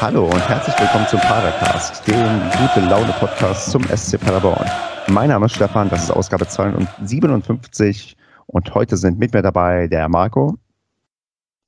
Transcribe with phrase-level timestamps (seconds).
[0.00, 4.66] Hallo und herzlich willkommen zum Padercast, dem gute Laune Podcast zum SC Paderborn.
[5.08, 8.16] Mein Name ist Stefan, das ist Ausgabe 257
[8.46, 10.56] und heute sind mit mir dabei der Marco.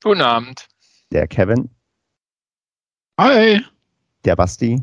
[0.03, 0.67] Guten Abend.
[1.11, 1.69] Der Kevin.
[3.21, 3.61] Hi.
[4.25, 4.83] Der Basti.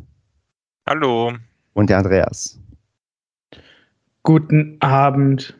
[0.87, 1.33] Hallo.
[1.73, 2.59] Und der Andreas.
[4.21, 5.58] Guten Abend.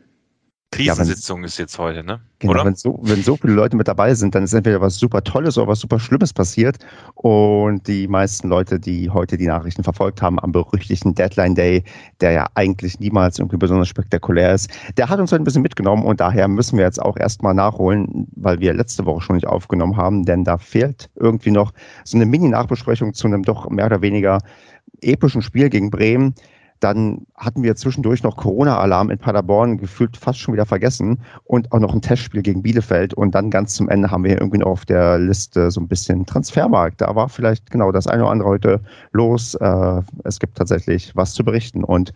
[0.72, 2.20] Krisensitzung ja, ist jetzt heute, ne?
[2.38, 2.64] Genau, Oder?
[2.64, 5.58] Wenn, so, wenn so viele Leute mit dabei sind, dann ist entweder was super Tolles
[5.58, 6.78] oder was super Schlimmes passiert.
[7.14, 11.82] Und die meisten Leute, die heute die Nachrichten verfolgt haben, am berüchtigten Deadline Day,
[12.20, 16.20] der ja eigentlich niemals irgendwie besonders spektakulär ist, der hat uns ein bisschen mitgenommen und
[16.20, 20.24] daher müssen wir jetzt auch erstmal nachholen, weil wir letzte Woche schon nicht aufgenommen haben,
[20.24, 21.72] denn da fehlt irgendwie noch
[22.04, 24.38] so eine Mini-Nachbesprechung zu einem doch mehr oder weniger
[25.02, 26.34] epischen Spiel gegen Bremen.
[26.80, 31.20] Dann hatten wir zwischendurch noch Corona-Alarm in Paderborn, gefühlt fast schon wieder vergessen.
[31.44, 33.14] Und auch noch ein Testspiel gegen Bielefeld.
[33.14, 36.24] Und dann ganz zum Ende haben wir irgendwie noch auf der Liste so ein bisschen
[36.24, 37.00] Transfermarkt.
[37.02, 38.80] Da war vielleicht genau das eine oder andere heute
[39.12, 39.54] los.
[39.56, 41.84] Äh, es gibt tatsächlich was zu berichten.
[41.84, 42.14] Und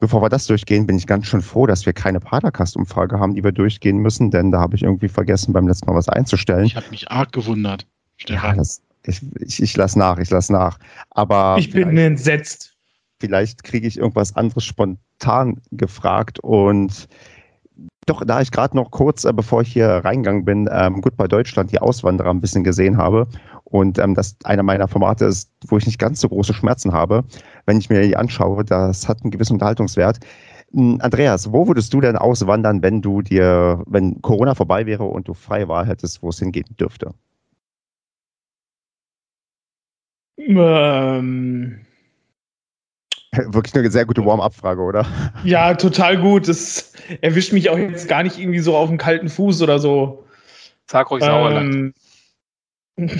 [0.00, 3.44] bevor wir das durchgehen, bin ich ganz schön froh, dass wir keine Padercast-Umfrage haben, die
[3.44, 4.30] wir durchgehen müssen.
[4.30, 6.64] Denn da habe ich irgendwie vergessen, beim letzten Mal was einzustellen.
[6.64, 7.86] Ich habe mich arg gewundert.
[8.16, 8.50] Stefan.
[8.50, 10.78] Ja, das, ich, ich, ich lasse nach, ich lasse nach.
[11.10, 12.73] Aber ich bin entsetzt
[13.24, 17.08] vielleicht kriege ich irgendwas anderes spontan gefragt und
[18.06, 21.26] doch, da ich gerade noch kurz, äh, bevor ich hier reingegangen bin, ähm, gut bei
[21.26, 23.26] Deutschland die Auswanderer ein bisschen gesehen habe
[23.64, 27.24] und ähm, das einer meiner Formate ist, wo ich nicht ganz so große Schmerzen habe,
[27.64, 30.18] wenn ich mir die anschaue, das hat einen gewissen Unterhaltungswert.
[30.72, 35.26] Hm, Andreas, wo würdest du denn auswandern, wenn du dir, wenn Corona vorbei wäre und
[35.28, 37.14] du freie Wahl hättest, wo es hingehen dürfte?
[40.36, 41.83] Ähm,
[43.52, 45.06] Wirklich eine sehr gute Warm-up-Frage, oder?
[45.44, 46.48] Ja, total gut.
[46.48, 50.24] Das erwischt mich auch jetzt gar nicht irgendwie so auf den kalten Fuß oder so.
[50.86, 51.94] Sag ruhig Sauerland.
[52.96, 53.10] Ähm,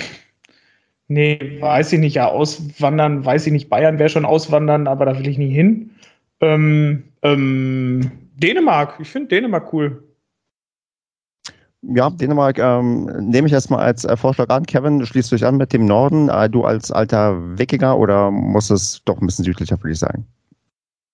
[1.07, 2.15] nee, weiß ich nicht.
[2.15, 3.69] Ja, auswandern, weiß ich nicht.
[3.69, 5.91] Bayern wäre schon auswandern, aber da will ich nie hin.
[6.39, 8.99] Ähm, ähm, Dänemark.
[8.99, 10.04] Ich finde Dänemark cool
[11.93, 14.65] ja, Dänemark ähm, nehme ich erstmal als äh, Vorschlag an.
[14.65, 16.29] Kevin, schließt du dich an mit dem Norden?
[16.29, 20.25] Äh, du als alter Wikinger oder muss es doch ein bisschen südlicher für dich sein?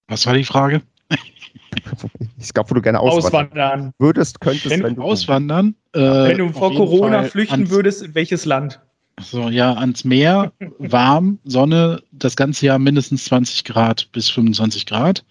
[0.08, 0.82] Was war die Frage?
[2.40, 3.94] ich glaube, wo du gerne auswandern, auswandern.
[4.00, 5.76] würdest, könntest, wenn, wenn du auswandern.
[5.94, 8.80] Äh, wenn du vor Corona Fall flüchten würdest, in welches Land?
[9.20, 15.24] So, ja, ans Meer, warm, Sonne, das ganze Jahr mindestens 20 Grad bis 25 Grad.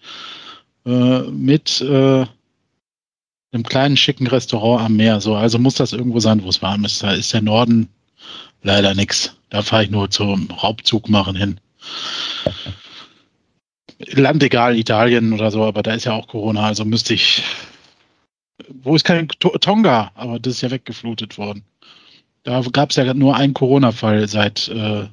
[0.85, 2.25] Äh, mit äh,
[3.51, 5.21] einem kleinen schicken Restaurant am Meer.
[5.21, 7.03] So, also muss das irgendwo sein, wo es warm ist.
[7.03, 7.89] Da ist der Norden
[8.63, 9.35] leider nichts.
[9.49, 11.59] Da fahre ich nur zum Raubzug machen hin.
[14.13, 17.43] Land egal, Italien oder so, aber da ist ja auch Corona, also müsste ich.
[18.83, 20.11] Wo ist kein Tonga?
[20.15, 21.63] Aber das ist ja weggeflutet worden.
[22.43, 25.07] Da gab es ja nur einen Corona-Fall seit äh,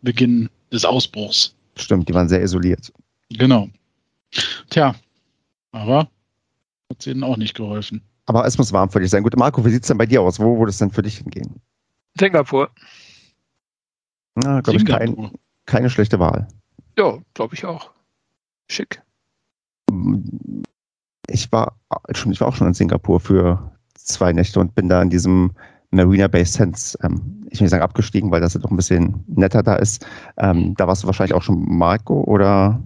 [0.00, 1.54] Beginn des Ausbruchs.
[1.76, 2.92] Stimmt, die waren sehr isoliert.
[3.30, 3.68] Genau.
[4.70, 4.94] Tja,
[5.72, 6.08] aber
[6.90, 8.02] hat ihnen auch nicht geholfen.
[8.26, 9.22] Aber es muss warm für dich sein.
[9.22, 10.38] Gut, Marco, wie sieht es denn bei dir aus?
[10.38, 11.60] Wo würde es denn für dich hingehen?
[12.18, 12.70] Singapur.
[14.34, 15.32] Na, glaube ich, kein,
[15.66, 16.46] keine schlechte Wahl.
[16.96, 17.90] Ja, glaube ich auch.
[18.70, 19.02] Schick.
[21.28, 21.74] Ich war,
[22.08, 25.52] ich war auch schon in Singapur für zwei Nächte und bin da in diesem
[25.90, 29.24] Marina Bay Sands, ähm, ich will nicht sagen abgestiegen, weil das ja doch ein bisschen
[29.26, 30.06] netter da ist.
[30.36, 32.82] Ähm, da warst du wahrscheinlich auch schon Marco oder?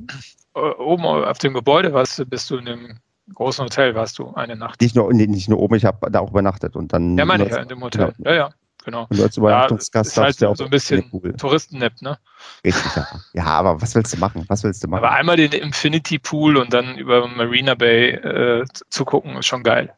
[0.54, 2.98] Oben auf dem Gebäude warst du, bist du in dem
[3.34, 4.80] großen Hotel warst du eine Nacht.
[4.80, 7.16] Nicht nur, nicht nur oben, ich habe da auch übernachtet und dann.
[7.16, 8.12] Ja, meine ich ja, in dem Hotel.
[8.16, 8.30] Genau.
[8.30, 8.50] Ja, ja,
[8.84, 9.06] genau.
[9.08, 12.18] Und als Übernachtungsgast ja, ist halt so ein bisschen Touristennepp, ne?
[12.64, 13.06] Richtig, ja.
[13.34, 14.44] ja, aber was willst du machen?
[14.48, 15.04] Was willst du machen?
[15.04, 19.62] Aber einmal den Infinity Pool und dann über Marina Bay äh, zu gucken, ist schon
[19.62, 19.92] geil.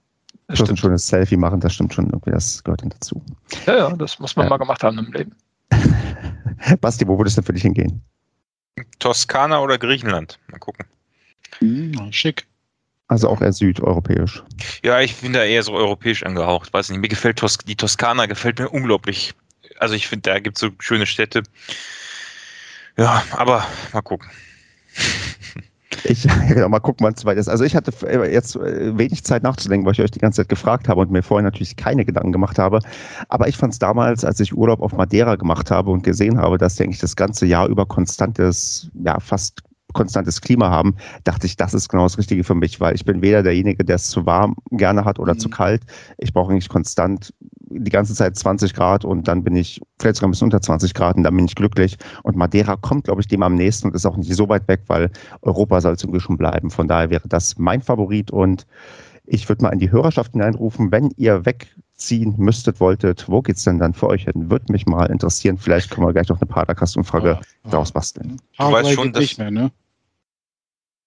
[0.47, 3.23] Das Plus ein schönes Selfie machen, das stimmt schon irgendwie, das gehört dann dazu.
[3.67, 4.51] Ja, ja, das muss man ja.
[4.51, 5.35] mal gemacht haben im Leben.
[6.81, 8.03] Basti, wo würdest du für dich hingehen?
[8.99, 10.39] Toskana oder Griechenland?
[10.51, 10.87] Mal gucken.
[11.61, 12.47] Mhm, schick.
[13.09, 14.43] Also auch eher südeuropäisch.
[14.83, 16.73] Ja, ich bin da eher so europäisch angehaucht.
[16.73, 19.35] Weiß nicht, mir gefällt Tos die Toskana gefällt mir unglaublich.
[19.79, 21.43] Also ich finde, da gibt es so schöne Städte.
[22.97, 24.31] Ja, aber mal gucken.
[26.05, 26.25] Ich
[26.57, 27.49] ja, mal gucken, wann es weit ist.
[27.49, 30.49] Also ich hatte äh, jetzt äh, wenig Zeit nachzudenken, weil ich euch die ganze Zeit
[30.49, 32.81] gefragt habe und mir vorher natürlich keine Gedanken gemacht habe.
[33.29, 36.59] Aber ich fand es damals, als ich Urlaub auf Madeira gemacht habe und gesehen habe,
[36.59, 39.63] dass, denke ich, das ganze Jahr über konstantes, ja, fast
[39.95, 40.95] konstantes Klima haben,
[41.25, 43.97] dachte ich, das ist genau das Richtige für mich, weil ich bin weder derjenige, der
[43.97, 45.39] es zu warm gerne hat oder mhm.
[45.39, 45.83] zu kalt.
[46.19, 47.33] Ich brauche eigentlich konstant
[47.71, 50.95] die ganze Zeit 20 Grad und dann bin ich vielleicht sogar ein bisschen unter 20
[50.95, 51.97] Grad und dann bin ich glücklich.
[52.23, 54.83] Und Madeira kommt, glaube ich, dem am nächsten und ist auch nicht so weit weg,
[54.87, 55.11] weil
[55.43, 56.71] Europa soll zum schon bleiben.
[56.71, 58.67] Von daher wäre das mein Favorit und
[59.27, 63.65] ich würde mal in die Hörerschaft hineinrufen, wenn ihr weg ziehen müsstet, wolltet, wo geht's
[63.65, 64.51] denn dann für euch hin?
[64.51, 65.57] Würde mich mal interessieren.
[65.57, 67.71] Vielleicht können wir gleich noch eine Padercast-Umfrage ja, ja.
[67.71, 68.41] daraus basteln.
[68.59, 69.71] Du weißt schon, dass nicht mehr, ne?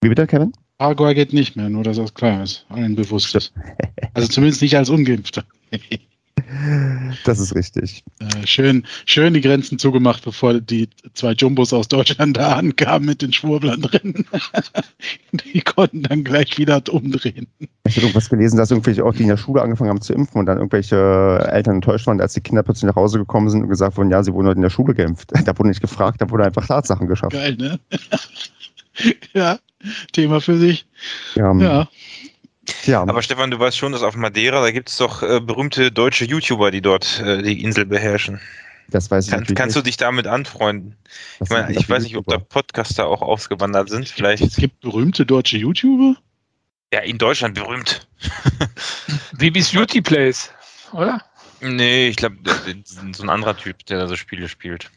[0.01, 0.53] Wie bitte, Kevin?
[0.77, 3.53] Paraguay geht nicht mehr, nur dass das klar ist, allen bewusst ist.
[4.13, 5.43] Also zumindest nicht als Ungeimpfter.
[7.25, 8.03] Das ist richtig.
[8.19, 13.21] Äh, schön, schön die Grenzen zugemacht, bevor die zwei Jumbos aus Deutschland da ankamen mit
[13.21, 14.25] den Schwurblern drin.
[15.31, 17.47] die konnten dann gleich wieder umdrehen.
[17.85, 20.39] Ich habe irgendwas gelesen, dass irgendwelche auch die in der Schule angefangen haben zu impfen
[20.39, 23.69] und dann irgendwelche Eltern enttäuscht waren, als die Kinder plötzlich nach Hause gekommen sind und
[23.69, 25.31] gesagt wurden, ja, sie wurden heute in der Schule geimpft.
[25.47, 27.31] Da wurde nicht gefragt, da wurde einfach Tatsachen geschafft.
[27.31, 27.79] Geil, ne?
[29.33, 29.59] ja,
[30.11, 30.85] Thema für sich.
[31.35, 31.53] Ja.
[31.53, 31.87] ja.
[32.85, 33.01] Ja.
[33.01, 36.25] Aber Stefan, du weißt schon, dass auf Madeira, da gibt es doch äh, berühmte deutsche
[36.25, 38.41] YouTuber, die dort äh, die Insel beherrschen.
[38.89, 40.95] Das weiß ich Kann, Kannst du dich damit anfreunden?
[41.39, 44.07] Das ich meine, ich weiß nicht, ob da Podcaster auch ausgewandert sind.
[44.07, 44.43] Vielleicht.
[44.43, 46.15] Es gibt berühmte deutsche YouTuber?
[46.93, 48.07] Ja, in Deutschland berühmt.
[49.37, 50.49] Wie bis Beauty Plays,
[50.93, 51.21] oder?
[51.59, 52.37] Nee, ich glaube,
[52.85, 54.89] so ein anderer Typ, der da so Spiele spielt.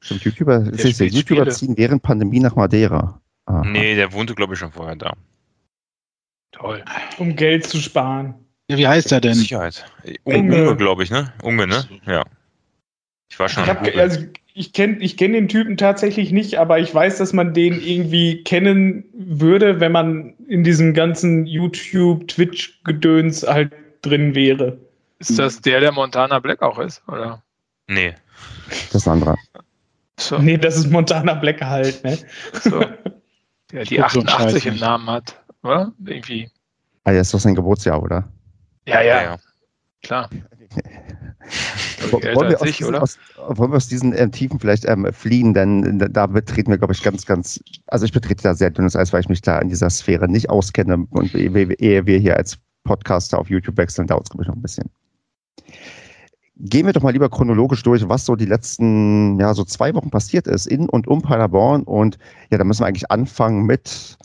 [0.00, 3.20] Stimmt, YouTuber, der YouTuber ziehen während Pandemie nach Madeira.
[3.46, 3.64] Aha.
[3.64, 5.14] Nee, der wohnte, glaube ich, schon vorher da.
[6.52, 6.84] Toll.
[7.18, 8.34] Um Geld zu sparen.
[8.68, 9.34] Ja, wie heißt er denn?
[9.34, 9.84] Sicherheit.
[10.24, 11.32] Unge, Unge glaube ich, ne?
[11.42, 11.84] Unge, ne?
[12.06, 12.24] Ja.
[13.28, 13.64] Ich war schon.
[13.64, 14.20] Ich, hab, also,
[14.54, 18.42] ich kenne ich kenn den Typen tatsächlich nicht, aber ich weiß, dass man den irgendwie
[18.42, 23.72] kennen würde, wenn man in diesem ganzen YouTube, Twitch-Gedöns halt
[24.02, 24.78] drin wäre.
[25.18, 27.42] Ist das der, der Montana Black auch ist, oder?
[27.86, 28.14] Nee.
[28.92, 29.38] Das ist ein anderer.
[30.18, 30.38] So.
[30.38, 32.18] Nee, das ist Montana Black halt, ne?
[32.62, 32.84] So.
[33.72, 35.92] Der die 88 im Namen hat, oder?
[36.04, 36.50] Irgendwie.
[37.04, 38.28] Ah, ja, ist doch sein Geburtsjahr, oder?
[38.86, 39.22] Ja, ja.
[39.22, 39.36] ja.
[40.02, 40.30] Klar.
[42.10, 45.54] wollen, wir ich, diesen, aus, wollen, wir aus, diesen äh, Tiefen vielleicht ähm, fliehen?
[45.54, 49.12] Denn da betreten wir, glaube ich, ganz, ganz, also ich betrete da sehr dünnes Eis,
[49.12, 51.06] weil ich mich da in dieser Sphäre nicht auskenne.
[51.10, 54.62] Und ehe wir hier als Podcaster auf YouTube wechseln, dauert es, glaube ich, noch ein
[54.62, 54.90] bisschen.
[56.58, 60.10] Gehen wir doch mal lieber chronologisch durch, was so die letzten, ja, so zwei Wochen
[60.10, 61.82] passiert ist in und um Paderborn.
[61.82, 62.18] Und
[62.50, 64.16] ja, da müssen wir eigentlich anfangen mit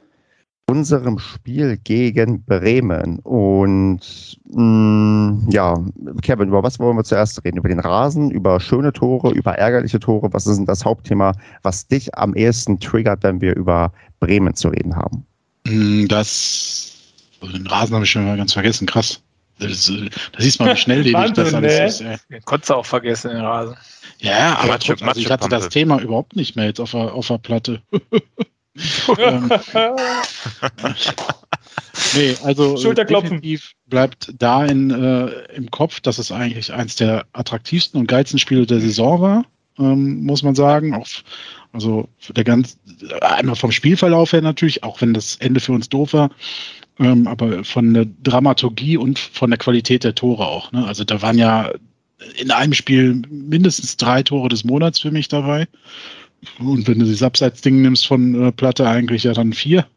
[0.72, 3.20] unserem Spiel gegen Bremen.
[3.20, 4.00] Und
[4.46, 5.78] mh, mm, ja,
[6.22, 7.58] Kevin, über was wollen wir zuerst reden?
[7.58, 10.32] Über den Rasen, über schöne Tore, über ärgerliche Tore?
[10.32, 11.34] Was ist denn das Hauptthema,
[11.64, 13.92] was dich am ehesten triggert, wenn wir über
[14.22, 15.26] Bremen zu reden haben?
[15.68, 16.94] Mm, das,
[17.42, 19.22] den Rasen habe ich schon mal ganz vergessen, krass.
[19.62, 22.04] Das, äh, da siehst mal, wie schnelllebig das alles ist.
[22.30, 23.76] Den konntest du auch vergessen, den Rasen.
[24.20, 27.28] Ja, aber trotzdem, also ich hatte das Thema überhaupt nicht mehr jetzt auf der, auf
[27.28, 27.82] der Platte.
[29.18, 29.52] ähm,
[32.16, 38.00] nee, also definitiv bleibt da in, äh, im Kopf, dass es eigentlich eins der attraktivsten
[38.00, 39.46] und geilsten Spiele der Saison war,
[39.78, 40.96] ähm, muss man sagen.
[40.96, 41.08] Auch,
[41.74, 42.78] also der ganz,
[43.22, 46.30] einmal vom Spielverlauf her natürlich, auch wenn das Ende für uns doof war,
[47.02, 50.72] ähm, aber von der Dramaturgie und von der Qualität der Tore auch.
[50.72, 50.86] Ne?
[50.86, 51.72] Also da waren ja
[52.38, 55.68] in einem Spiel mindestens drei Tore des Monats für mich dabei.
[56.60, 59.88] Und wenn du das Abseits-Ding nimmst von äh, Platte, eigentlich ja dann vier.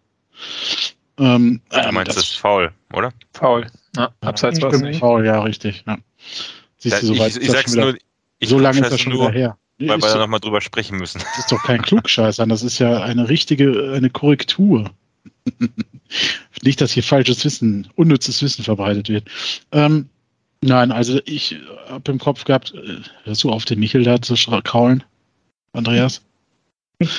[1.19, 3.13] Ähm, du meinst das, das faul, oder?
[3.35, 3.67] Faul.
[3.97, 5.01] Ja, Abseits war es nicht.
[5.01, 5.85] Faul, ja, richtig.
[5.87, 5.99] Ja.
[6.79, 7.99] Siehst da, du, so weit ich, ich sag's wieder, nur,
[8.39, 9.59] ich so lange ist das schon nur, wieder her.
[9.79, 11.19] Weil wir da nochmal drüber sprechen müssen.
[11.19, 14.91] Das ist doch kein Klugscheißer, das ist ja eine richtige, eine Korrektur.
[16.63, 19.29] Nicht, dass hier falsches Wissen, unnützes Wissen verbreitet wird.
[19.73, 20.09] Ähm,
[20.63, 21.57] nein, also ich
[21.89, 25.05] habe im Kopf gehabt, äh, hörst du auf, den Michel da zu kraulen,
[25.73, 26.23] Andreas?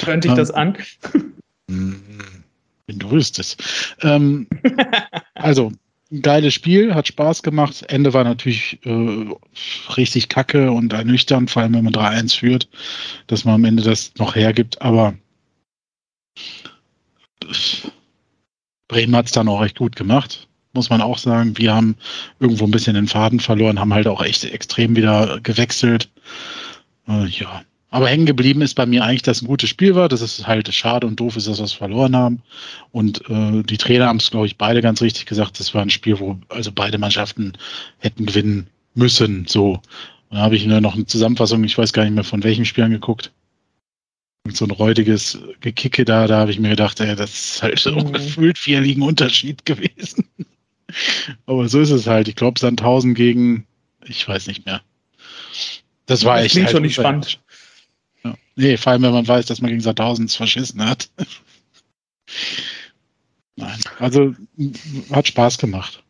[0.03, 0.77] Könnte ich ähm, das an?
[1.67, 3.95] Wenn du wüsstest.
[4.01, 4.47] Ähm,
[5.35, 5.71] also,
[6.11, 7.83] ein geiles Spiel, hat Spaß gemacht.
[7.87, 9.25] Ende war natürlich äh,
[9.97, 12.69] richtig kacke und ernüchternd, vor allem wenn man 3-1 führt,
[13.27, 14.81] dass man am Ende das noch hergibt.
[14.81, 15.15] Aber
[18.87, 21.57] Bremen hat es dann auch recht gut gemacht, muss man auch sagen.
[21.57, 21.95] Wir haben
[22.39, 26.09] irgendwo ein bisschen den Faden verloren, haben halt auch echt extrem wieder gewechselt.
[27.07, 27.63] Äh, ja.
[27.89, 30.09] Aber hängen geblieben ist bei mir eigentlich, dass ein gutes Spiel war.
[30.09, 32.41] Das ist halt schade und doof ist, dass wir es verloren haben.
[32.91, 35.59] Und äh, die Trainer haben es, glaube ich, beide ganz richtig gesagt.
[35.59, 37.53] Das war ein Spiel, wo also beide Mannschaften
[37.99, 39.45] hätten gewinnen müssen.
[39.47, 39.79] So.
[40.29, 42.65] Und da habe ich nur noch eine Zusammenfassung, ich weiß gar nicht mehr von welchem
[42.65, 43.31] Spiel angeguckt
[44.53, 47.91] so ein räudiges Gekicke da, da habe ich mir gedacht, ey, das ist halt so
[47.91, 48.13] mhm.
[48.13, 50.27] gefühlt vier Ligen Unterschied gewesen.
[51.45, 52.27] Aber so ist es halt.
[52.27, 53.65] Ich glaube, Sandhausen gegen,
[54.05, 54.81] ich weiß nicht mehr.
[56.05, 56.51] Das war das echt.
[56.53, 57.39] Klingt halt schon nicht spannend.
[58.23, 58.35] Ja.
[58.55, 61.09] Nee, vor allem, wenn man weiß, dass man gegen Sandhausen es verschissen hat.
[63.57, 64.33] Nein, also
[65.11, 66.03] hat Spaß gemacht.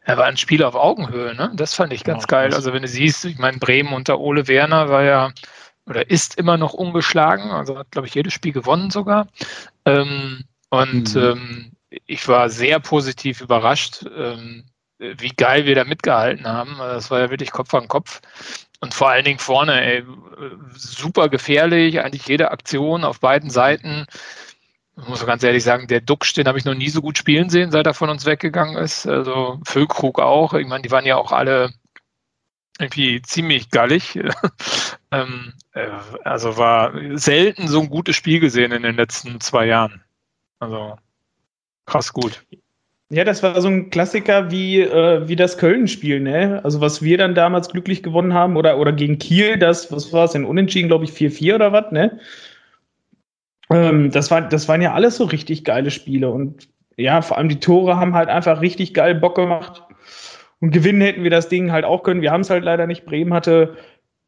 [0.00, 1.52] Er war ein Spiel auf Augenhöhe, ne?
[1.54, 2.54] Das fand ich ganz genau, geil.
[2.54, 5.32] Also wenn du siehst, ich meine, Bremen unter Ole Werner war ja
[5.88, 9.28] oder ist immer noch ungeschlagen, also hat, glaube ich, jedes Spiel gewonnen sogar.
[9.84, 11.22] Ähm, und mhm.
[11.22, 11.72] ähm,
[12.06, 14.64] ich war sehr positiv überrascht, ähm,
[14.98, 16.76] wie geil wir da mitgehalten haben.
[16.78, 18.20] Das war ja wirklich Kopf an Kopf.
[18.80, 20.04] Und vor allen Dingen vorne, ey,
[20.74, 24.06] super gefährlich, eigentlich jede Aktion auf beiden Seiten.
[25.00, 27.50] Ich muss ganz ehrlich sagen, der Duxch, den habe ich noch nie so gut spielen
[27.50, 29.06] sehen, seit er von uns weggegangen ist.
[29.06, 30.54] Also Füllkrug auch.
[30.54, 31.72] Ich meine, die waren ja auch alle
[32.78, 34.18] irgendwie ziemlich gallig.
[35.10, 35.88] ähm, äh,
[36.24, 40.02] also war selten so ein gutes Spiel gesehen in den letzten zwei Jahren.
[40.60, 40.96] Also
[41.86, 42.44] krass gut.
[43.10, 46.60] Ja, das war so ein Klassiker wie, äh, wie das Köln-Spiel, ne?
[46.62, 50.26] Also was wir dann damals glücklich gewonnen haben oder, oder gegen Kiel, das, was war
[50.26, 52.20] es denn, unentschieden, glaube ich, 4-4 oder was, ne?
[53.70, 56.68] Ähm, das, war, das waren ja alles so richtig geile Spiele und
[56.98, 59.82] ja, vor allem die Tore haben halt einfach richtig geil Bock gemacht.
[60.60, 62.22] Und gewinnen hätten wir das Ding halt auch können.
[62.22, 63.06] Wir haben es halt leider nicht.
[63.06, 63.76] Bremen hatte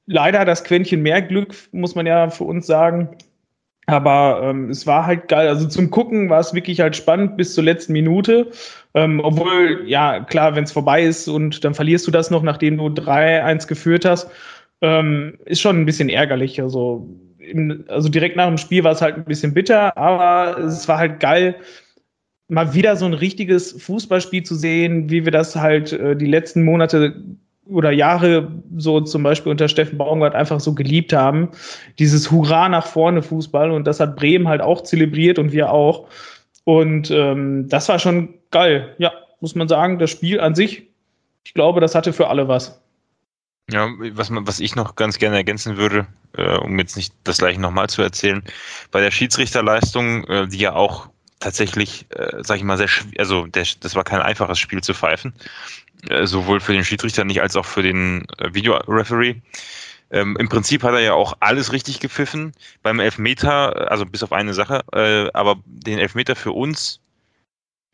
[0.06, 3.16] leider das Quäntchen mehr Glück, muss man ja für uns sagen.
[3.86, 5.48] Aber ähm, es war halt geil.
[5.48, 8.50] Also zum Gucken war es wirklich halt spannend bis zur letzten Minute.
[8.94, 12.76] Ähm, obwohl, ja, klar, wenn es vorbei ist und dann verlierst du das noch, nachdem
[12.76, 14.30] du 3-1 geführt hast,
[14.80, 16.60] ähm, ist schon ein bisschen ärgerlich.
[16.62, 17.08] Also,
[17.38, 20.98] im, also direkt nach dem Spiel war es halt ein bisschen bitter, aber es war
[20.98, 21.56] halt geil,
[22.50, 26.64] mal wieder so ein richtiges Fußballspiel zu sehen, wie wir das halt äh, die letzten
[26.64, 27.14] Monate
[27.66, 31.50] oder Jahre so zum Beispiel unter Steffen Baumgart einfach so geliebt haben.
[31.98, 36.08] Dieses Hurra nach vorne Fußball und das hat Bremen halt auch zelebriert und wir auch.
[36.64, 38.94] Und ähm, das war schon geil.
[38.98, 40.88] Ja, muss man sagen, das Spiel an sich,
[41.44, 42.82] ich glaube, das hatte für alle was.
[43.70, 47.60] Ja, was, was ich noch ganz gerne ergänzen würde, äh, um jetzt nicht das gleiche
[47.60, 48.42] nochmal zu erzählen,
[48.90, 51.08] bei der Schiedsrichterleistung, äh, die ja auch
[51.40, 55.34] tatsächlich, äh, sag ich mal, sehr also der, das war kein einfaches Spiel zu pfeifen.
[56.08, 59.36] Äh, sowohl für den Schiedsrichter nicht als auch für den äh, Videoreferee.
[60.10, 62.52] Ähm, Im Prinzip hat er ja auch alles richtig gepfiffen.
[62.82, 67.00] Beim Elfmeter, also bis auf eine Sache, äh, aber den Elfmeter für uns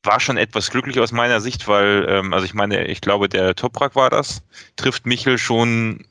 [0.04, 3.56] war schon etwas glücklich aus meiner Sicht, weil, ähm, also ich meine, ich glaube, der
[3.56, 4.42] Toprak war das,
[4.76, 6.06] trifft Michel schon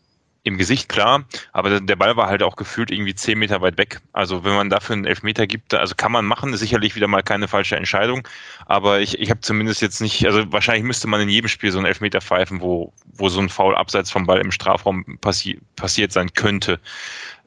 [0.45, 3.99] im Gesicht, klar, aber der Ball war halt auch gefühlt irgendwie zehn Meter weit weg.
[4.13, 7.23] Also wenn man dafür einen Elfmeter gibt, also kann man machen, ist sicherlich wieder mal
[7.23, 8.27] keine falsche Entscheidung,
[8.67, 11.79] aber ich, ich habe zumindest jetzt nicht, also wahrscheinlich müsste man in jedem Spiel so
[11.79, 16.11] einen Elfmeter pfeifen, wo, wo so ein Foul abseits vom Ball im Strafraum passi passiert
[16.11, 16.79] sein könnte.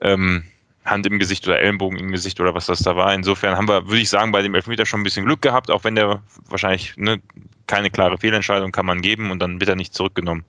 [0.00, 0.42] Ähm,
[0.84, 3.14] Hand im Gesicht oder Ellenbogen im Gesicht oder was das da war.
[3.14, 5.84] Insofern haben wir, würde ich sagen, bei dem Elfmeter schon ein bisschen Glück gehabt, auch
[5.84, 7.20] wenn der wahrscheinlich ne,
[7.66, 10.44] keine klare Fehlentscheidung kann man geben und dann wird er nicht zurückgenommen.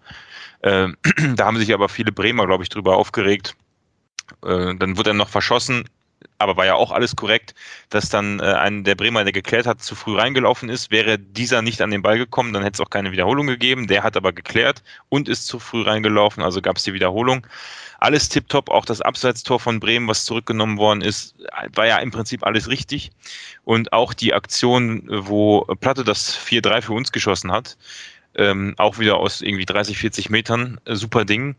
[0.62, 0.90] Äh,
[1.36, 3.56] da haben sich aber viele Bremer, glaube ich, drüber aufgeregt.
[4.44, 5.86] Äh, dann wurde er noch verschossen,
[6.38, 7.54] aber war ja auch alles korrekt,
[7.90, 10.92] dass dann äh, ein der Bremer, der geklärt hat, zu früh reingelaufen ist.
[10.92, 13.88] Wäre dieser nicht an den Ball gekommen, dann hätte es auch keine Wiederholung gegeben.
[13.88, 17.46] Der hat aber geklärt und ist zu früh reingelaufen, also gab es die Wiederholung.
[18.00, 21.36] Alles tipptopp, auch das Abseitstor von Bremen, was zurückgenommen worden ist,
[21.76, 23.12] war ja im Prinzip alles richtig.
[23.66, 27.78] Und auch die Aktion, wo Platte das 4-3 für uns geschossen hat,
[28.36, 31.56] ähm, auch wieder aus irgendwie 30, 40 Metern, äh, super Ding.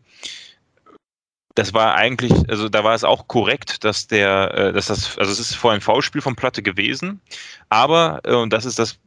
[1.54, 5.32] Das war eigentlich, also da war es auch korrekt, dass der, äh, dass das, also
[5.32, 7.20] es ist vorher ein Foulspiel von Platte gewesen,
[7.68, 8.98] aber, äh, und das ist das,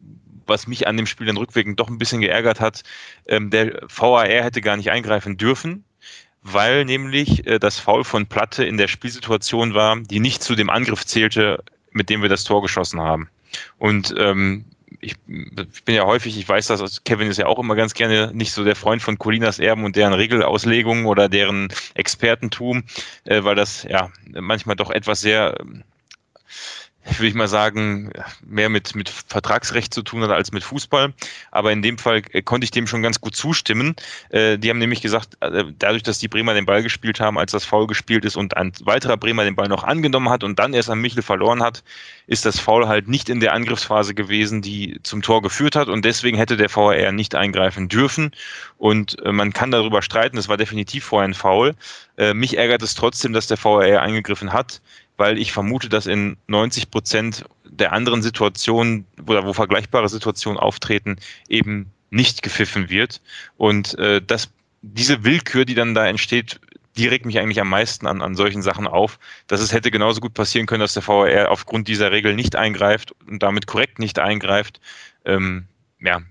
[0.45, 2.83] was mich an dem Spiel dann rückwirkend doch ein bisschen geärgert hat,
[3.27, 5.85] ähm, der VAR hätte gar nicht eingreifen dürfen,
[6.41, 10.69] weil nämlich äh, das Foul von Platte in der Spielsituation war, die nicht zu dem
[10.69, 13.29] Angriff zählte, mit dem wir das Tor geschossen haben.
[13.77, 14.65] Und ähm,
[15.03, 17.93] ich, ich, bin ja häufig, ich weiß das, also Kevin ist ja auch immer ganz
[17.93, 22.83] gerne nicht so der Freund von Colinas Erben und deren Regelauslegungen oder deren Expertentum,
[23.25, 25.55] äh, weil das ja manchmal doch etwas sehr
[27.05, 28.11] würde ich mal sagen,
[28.45, 31.13] mehr mit, mit Vertragsrecht zu tun hat als mit Fußball.
[31.51, 33.95] Aber in dem Fall äh, konnte ich dem schon ganz gut zustimmen.
[34.29, 37.51] Äh, die haben nämlich gesagt, äh, dadurch, dass die Bremer den Ball gespielt haben, als
[37.51, 40.73] das Foul gespielt ist und ein weiterer Bremer den Ball noch angenommen hat und dann
[40.73, 41.83] erst an Michel verloren hat,
[42.27, 45.89] ist das Foul halt nicht in der Angriffsphase gewesen, die zum Tor geführt hat.
[45.89, 48.31] Und deswegen hätte der VAR nicht eingreifen dürfen.
[48.77, 51.75] Und man kann darüber streiten, es war definitiv vorher ein Foul.
[52.33, 54.81] Mich ärgert es trotzdem, dass der VAR eingegriffen hat
[55.17, 61.17] weil ich vermute, dass in 90 Prozent der anderen Situationen oder wo vergleichbare Situationen auftreten,
[61.49, 63.21] eben nicht gepfiffen wird.
[63.57, 64.49] Und äh, das,
[64.81, 66.59] diese Willkür, die dann da entsteht,
[66.95, 69.17] die regt mich eigentlich am meisten an, an solchen Sachen auf,
[69.47, 73.15] dass es hätte genauso gut passieren können, dass der VAR aufgrund dieser Regel nicht eingreift
[73.27, 74.79] und damit korrekt nicht eingreift.
[75.25, 75.65] Ähm,
[75.99, 76.21] ja,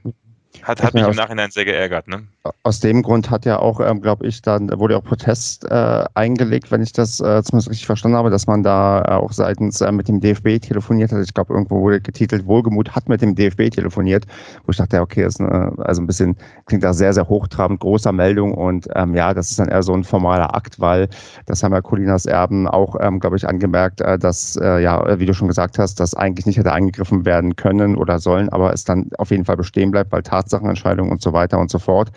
[0.62, 2.06] hat, hat mich im Nachhinein sehr geärgert.
[2.06, 2.26] Ne?
[2.64, 6.72] Aus dem Grund hat ja auch, ähm, glaube ich, dann wurde auch Protest äh, eingelegt,
[6.72, 9.92] wenn ich das äh, zumindest richtig verstanden habe, dass man da äh, auch seitens äh,
[9.92, 11.22] mit dem DFB telefoniert hat.
[11.22, 14.26] Ich glaube, irgendwo wurde getitelt, Wohlgemut hat mit dem DFB telefoniert,
[14.64, 18.10] wo ich dachte, okay, ist eine, also ein bisschen, klingt da sehr, sehr hochtrabend, großer
[18.10, 21.08] Meldung und ähm, ja, das ist dann eher so ein formaler Akt, weil
[21.46, 25.26] das haben ja Colinas Erben auch, ähm, glaube ich, angemerkt, äh, dass, äh, ja, wie
[25.26, 28.82] du schon gesagt hast, dass eigentlich nicht hätte eingegriffen werden können oder sollen, aber es
[28.82, 32.10] dann auf jeden Fall bestehen bleibt, weil Tatsachenentscheidungen und so weiter und so fort.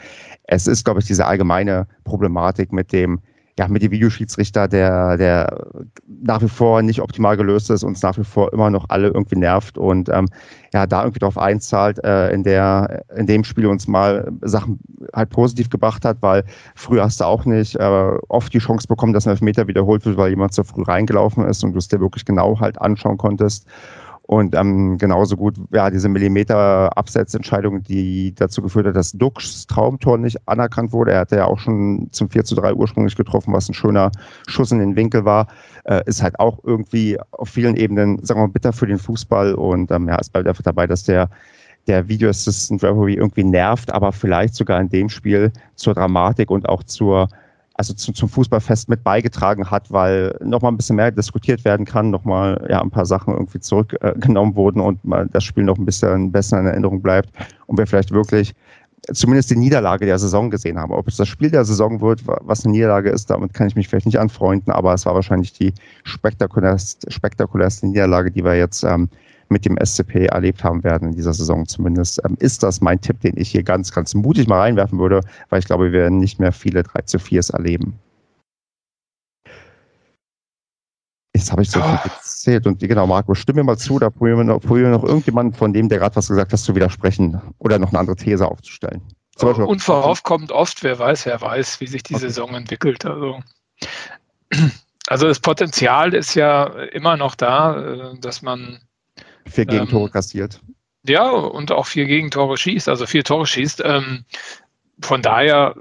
[0.47, 3.19] Es ist, glaube ich, diese allgemeine Problematik mit dem,
[3.57, 5.65] ja, mit dem Videoschiedsrichter, der, der
[6.23, 9.37] nach wie vor nicht optimal gelöst ist, uns nach wie vor immer noch alle irgendwie
[9.37, 10.27] nervt und ähm,
[10.73, 14.79] ja, da irgendwie darauf einzahlt, äh, in der, in dem Spiel uns mal Sachen
[15.13, 16.43] halt positiv gebracht hat, weil
[16.75, 20.17] früher hast du auch nicht äh, oft die Chance bekommen, dass ein Elfmeter wiederholt wird,
[20.17, 23.65] weil jemand zu früh reingelaufen ist und du es dir wirklich genau halt anschauen konntest.
[24.27, 30.37] Und ähm, genauso gut, ja, diese Millimeter-Absetzentscheidung, die dazu geführt hat, dass Duxs Traumtor nicht
[30.47, 31.11] anerkannt wurde.
[31.11, 34.11] Er hatte ja auch schon zum 4 zu 3 ursprünglich getroffen, was ein schöner
[34.47, 35.47] Schuss in den Winkel war.
[35.83, 39.53] Äh, ist halt auch irgendwie auf vielen Ebenen, sagen wir mal, bitter für den Fußball.
[39.53, 41.29] Und ähm, ja, es bleibt einfach dabei, dass der
[41.87, 46.67] der Video Assistant Referee irgendwie nervt, aber vielleicht sogar in dem Spiel zur Dramatik und
[46.67, 47.27] auch zur
[47.77, 52.09] also zu, zum Fußballfest mit beigetragen hat, weil nochmal ein bisschen mehr diskutiert werden kann,
[52.09, 55.85] nochmal ja, ein paar Sachen irgendwie zurückgenommen äh, wurden und mal das Spiel noch ein
[55.85, 57.29] bisschen besser in Erinnerung bleibt
[57.67, 58.53] und wir vielleicht wirklich
[59.13, 60.91] zumindest die Niederlage der Saison gesehen haben.
[60.91, 63.87] Ob es das Spiel der Saison wird, was eine Niederlage ist, damit kann ich mich
[63.87, 65.73] vielleicht nicht anfreunden, aber es war wahrscheinlich die
[66.05, 69.09] spektakulärste, spektakulärste Niederlage, die wir jetzt ähm,
[69.49, 73.21] mit dem SCP erlebt haben werden in dieser Saison zumindest, ähm, ist das mein Tipp,
[73.21, 76.39] den ich hier ganz, ganz mutig mal reinwerfen würde, weil ich glaube, wir werden nicht
[76.39, 77.99] mehr viele 3 zu 4s erleben.
[81.35, 84.37] Jetzt habe ich so viel erzählt und genau, Marco, stimme mir mal zu, da probieren
[84.37, 87.41] wir noch, probieren wir noch irgendjemanden von dem, der gerade was gesagt hat, zu widersprechen
[87.59, 89.01] oder noch eine andere These aufzustellen.
[89.35, 92.27] Zum Beispiel Unverhofft kommt oft, wer weiß, wer weiß, wie sich die okay.
[92.27, 93.05] Saison entwickelt.
[93.05, 93.39] Also,
[95.07, 98.79] also das Potenzial ist ja immer noch da, äh, dass man
[99.47, 100.61] Vier Gegentore ähm, kassiert.
[101.07, 103.81] Ja, und auch vier Gegentore schießt, also vier Tore schießt.
[103.85, 104.25] Ähm,
[105.01, 105.75] von daher,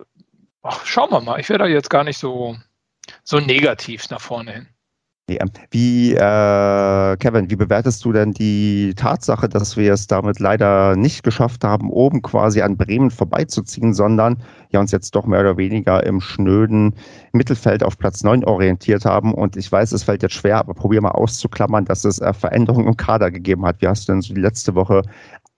[0.63, 1.41] ach, schauen wir mal.
[1.41, 2.57] Ich wäre da jetzt gar nicht so,
[3.23, 4.69] so negativ nach vorne hin.
[5.27, 10.39] Nee, ähm, wie, äh, Kevin, wie bewertest du denn die Tatsache, dass wir es damit
[10.39, 15.41] leider nicht geschafft haben, oben quasi an Bremen vorbeizuziehen, sondern ja uns jetzt doch mehr
[15.41, 16.95] oder weniger im schnöden
[17.33, 19.33] Mittelfeld auf Platz 9 orientiert haben?
[19.33, 22.89] Und ich weiß, es fällt jetzt schwer, aber probier mal auszuklammern, dass es äh, Veränderungen
[22.89, 23.81] im Kader gegeben hat.
[23.81, 25.01] Wie hast du denn so die letzte Woche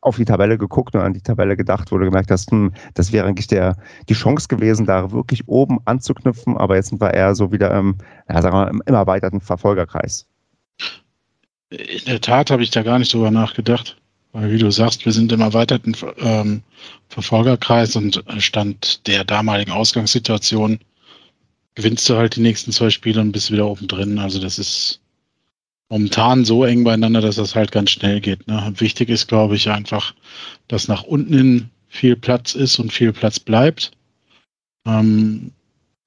[0.01, 3.13] auf die Tabelle geguckt und an die Tabelle gedacht, wo du gemerkt hast, hm, das
[3.13, 3.77] wäre eigentlich der,
[4.09, 7.97] die Chance gewesen, da wirklich oben anzuknüpfen, aber jetzt sind wir eher so wieder im,
[8.29, 10.27] ja, sagen wir, im, im erweiterten Verfolgerkreis.
[11.71, 13.97] In der Tat habe ich da gar nicht drüber nachgedacht.
[14.33, 16.63] Weil, wie du sagst, wir sind im erweiterten ähm,
[17.09, 20.79] Verfolgerkreis und Stand der damaligen Ausgangssituation
[21.75, 24.19] gewinnst du halt die nächsten zwei Spiele und bist wieder oben drin.
[24.19, 25.01] Also das ist
[25.89, 28.47] momentan so eng beieinander, dass das halt ganz schnell geht.
[28.49, 28.73] Ne?
[28.77, 30.15] Wichtig ist, glaube ich, einfach,
[30.69, 33.93] dass nach unten hin viel Platz ist und viel Platz bleibt.
[34.87, 35.53] Ähm,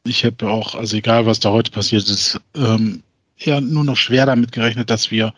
[0.05, 3.03] ich habe auch, also egal was da heute passiert ist, ähm,
[3.37, 5.33] eher nur noch schwer damit gerechnet, dass wir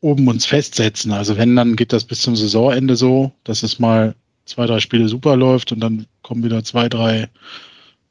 [0.00, 1.12] oben uns festsetzen.
[1.12, 4.14] Also wenn, dann geht das bis zum Saisonende so, dass es mal
[4.44, 7.28] zwei, drei Spiele super läuft und dann kommen wieder zwei, drei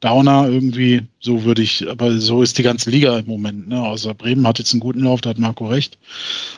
[0.00, 3.68] Downer irgendwie, so würde ich, aber so ist die ganze Liga im Moment.
[3.68, 3.82] Ne?
[3.82, 5.98] Außer Bremen hat jetzt einen guten Lauf, da hat Marco recht.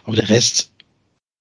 [0.04, 0.72] Aber der Rest,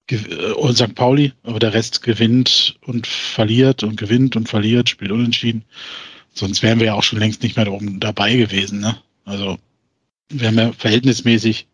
[0.10, 0.96] äh, und St.
[0.96, 5.64] Pauli, aber der Rest gewinnt und verliert und gewinnt und verliert, spielt unentschieden.
[6.34, 8.80] Sonst wären wir ja auch schon längst nicht mehr da oben dabei gewesen.
[8.80, 8.98] Ne?
[9.26, 9.58] Also
[10.30, 11.68] wir haben ja verhältnismäßig,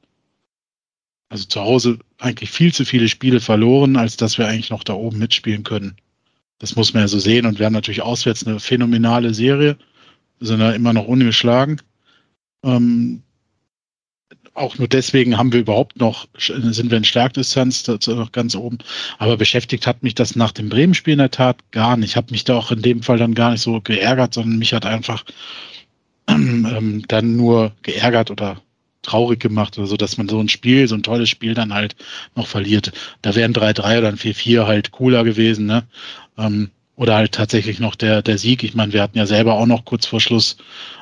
[1.30, 4.94] also zu Hause eigentlich viel zu viele Spiele verloren, als dass wir eigentlich noch da
[4.94, 5.98] oben mitspielen können.
[6.60, 7.46] Das muss man ja so sehen.
[7.46, 9.78] Und wir haben natürlich auswärts eine phänomenale Serie
[10.40, 11.82] sind da immer noch ungeschlagen.
[12.64, 13.22] Ähm,
[14.54, 18.78] auch nur deswegen haben wir überhaupt noch, sind wir in Starkdistanz dazu noch ganz oben.
[19.18, 22.12] Aber beschäftigt hat mich das nach dem Bremen-Spiel in der Tat gar nicht.
[22.12, 24.74] Ich habe mich da auch in dem Fall dann gar nicht so geärgert, sondern mich
[24.74, 25.26] hat einfach
[26.30, 28.62] ähm, dann nur geärgert oder
[29.02, 31.96] traurig gemacht oder so, dass man so ein Spiel, so ein tolles Spiel dann halt
[32.36, 32.92] noch verliert.
[33.22, 35.84] Da wären 3-3 oder ein 4-4 halt cooler gewesen, ne?
[36.38, 38.64] Ähm, oder halt tatsächlich noch der, der Sieg.
[38.64, 40.58] Ich meine, wir hatten ja selber auch noch kurz vor Schluss,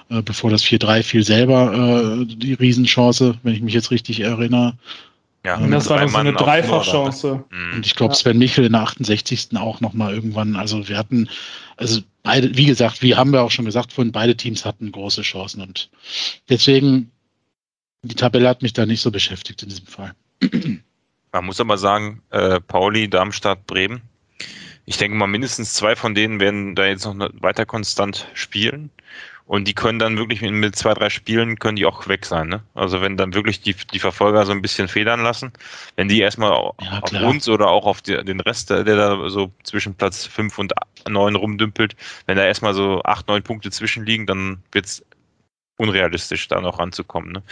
[0.09, 4.73] äh, bevor das 4-3 fiel, selber äh, die Riesenchance, wenn ich mich jetzt richtig erinnere.
[5.45, 7.43] Ja, und das war so eine Dreifachchance.
[7.49, 7.73] Mhm.
[7.75, 9.49] Und ich glaube, Sven Michel in der 68.
[9.57, 10.55] auch nochmal irgendwann.
[10.55, 11.29] Also wir hatten,
[11.75, 15.21] also beide, wie gesagt, wie haben wir auch schon gesagt vorhin, beide Teams hatten große
[15.21, 15.89] Chancen und
[16.49, 17.11] deswegen,
[18.03, 20.13] die Tabelle hat mich da nicht so beschäftigt in diesem Fall.
[21.33, 24.01] Man muss aber sagen, äh, Pauli, Darmstadt, Bremen,
[24.85, 28.91] ich denke mal, mindestens zwei von denen werden da jetzt noch weiter konstant spielen.
[29.45, 32.47] Und die können dann wirklich mit zwei, drei Spielen können die auch weg sein.
[32.47, 32.63] Ne?
[32.75, 35.51] Also wenn dann wirklich die, die Verfolger so ein bisschen federn lassen,
[35.97, 39.51] wenn die erstmal ja, auf uns oder auch auf die, den Rest, der da so
[39.63, 40.73] zwischen Platz fünf und
[41.09, 45.03] neun rumdümpelt, wenn da erstmal so acht, neun Punkte zwischenliegen, dann wird's
[45.77, 47.33] unrealistisch, da noch ranzukommen.
[47.33, 47.43] Ne?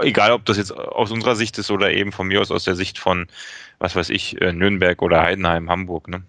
[0.00, 2.74] Egal, ob das jetzt aus unserer Sicht ist oder eben von mir aus aus der
[2.74, 3.28] Sicht von,
[3.78, 6.08] was weiß ich, äh, Nürnberg oder Heidenheim, Hamburg.
[6.08, 6.24] Ne?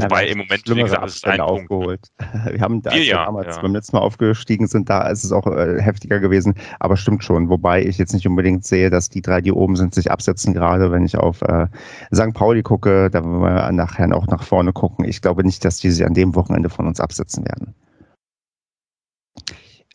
[0.00, 2.08] Wobei im Moment, wie gesagt, ist ein aufgeholt.
[2.18, 2.44] Punkt.
[2.52, 3.62] Wir haben, als wir damals ja.
[3.62, 6.54] beim letzten Mal aufgestiegen sind, da ist es auch äh, heftiger gewesen.
[6.80, 7.48] Aber stimmt schon.
[7.48, 10.52] Wobei ich jetzt nicht unbedingt sehe, dass die drei, die oben sind, sich absetzen.
[10.52, 11.68] Gerade wenn ich auf äh,
[12.12, 12.34] St.
[12.34, 15.04] Pauli gucke, da wollen wir nachher auch nach vorne gucken.
[15.04, 17.74] Ich glaube nicht, dass die sich an dem Wochenende von uns absetzen werden.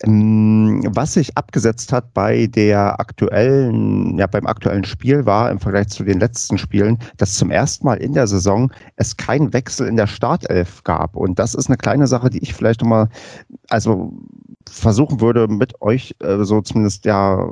[0.02, 5.88] Ähm, was sich abgesetzt hat bei der aktuellen, ja, beim aktuellen Spiel war im Vergleich
[5.88, 9.96] zu den letzten Spielen, dass zum ersten Mal in der Saison es keinen Wechsel in
[9.96, 11.16] der Startelf gab.
[11.16, 13.08] Und das ist eine kleine Sache, die ich vielleicht nochmal,
[13.68, 14.12] also
[14.70, 17.46] versuchen würde, mit euch äh, so zumindest ja,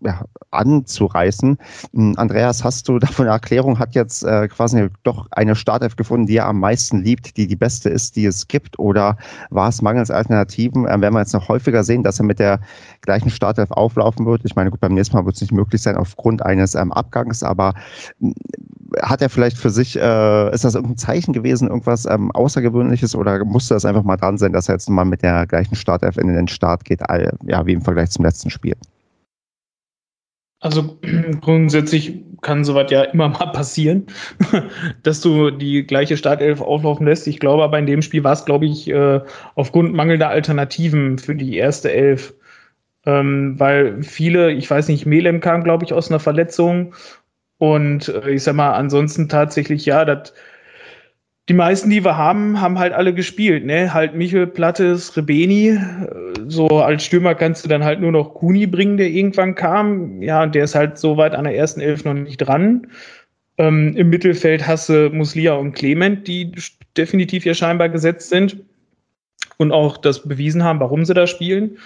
[0.00, 1.58] ja anzureißen.
[1.92, 3.78] Hm, Andreas, hast du davon eine Erklärung?
[3.78, 7.56] Hat jetzt äh, quasi doch eine Startelf gefunden, die er am meisten liebt, die die
[7.56, 8.78] beste ist, die es gibt?
[8.78, 9.16] Oder
[9.50, 10.86] war es mangels Alternativen?
[10.86, 12.60] Äh, werden wir jetzt noch häufiger sehen, dass er mit der
[13.02, 14.42] gleichen Startelf auflaufen wird?
[14.44, 17.42] Ich meine, gut, beim nächsten Mal wird es nicht möglich sein aufgrund eines ähm, Abgangs,
[17.42, 17.74] aber
[18.20, 18.34] hm,
[19.02, 23.44] hat er vielleicht für sich, äh, ist das irgendein Zeichen gewesen, irgendwas ähm, Außergewöhnliches oder
[23.44, 26.28] musste das einfach mal dran sein, dass er jetzt mal mit der gleichen Startelf in
[26.28, 27.00] den Start geht,
[27.46, 28.76] ja, wie im Vergleich zum letzten Spiel?
[30.60, 30.98] Also
[31.40, 34.06] grundsätzlich kann sowas ja immer mal passieren,
[35.02, 37.26] dass du die gleiche Startelf auflaufen lässt.
[37.26, 39.20] Ich glaube aber in dem Spiel war es, glaube ich, äh,
[39.54, 42.34] aufgrund mangelnder Alternativen für die erste Elf.
[43.06, 46.94] Ähm, weil viele, ich weiß nicht, Melem kam, glaube ich, aus einer Verletzung.
[47.56, 50.34] Und äh, ich sag mal, ansonsten tatsächlich, ja, das
[51.50, 53.92] die meisten, die wir haben, haben halt alle gespielt, ne?
[53.92, 55.80] Halt Michel, Plattes, Rebeni.
[56.46, 60.22] So als Stürmer kannst du dann halt nur noch Kuni bringen, der irgendwann kam.
[60.22, 62.86] Ja, und der ist halt so weit an der ersten Elf noch nicht dran.
[63.58, 66.52] Ähm, Im Mittelfeld hast du Muslia und Clement, die
[66.96, 68.58] definitiv ja scheinbar gesetzt sind
[69.56, 71.78] und auch das bewiesen haben, warum sie da spielen.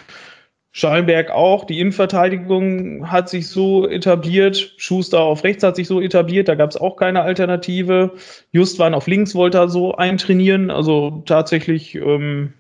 [0.77, 1.65] Schallenberg auch.
[1.65, 4.75] Die Innenverteidigung hat sich so etabliert.
[4.77, 6.49] Schuster auf rechts hat sich so etabliert.
[6.49, 8.11] Da gab es auch keine Alternative.
[8.51, 10.73] Justwan auf links wollte er so eintrainieren.
[10.73, 12.55] Also tatsächlich, ähm,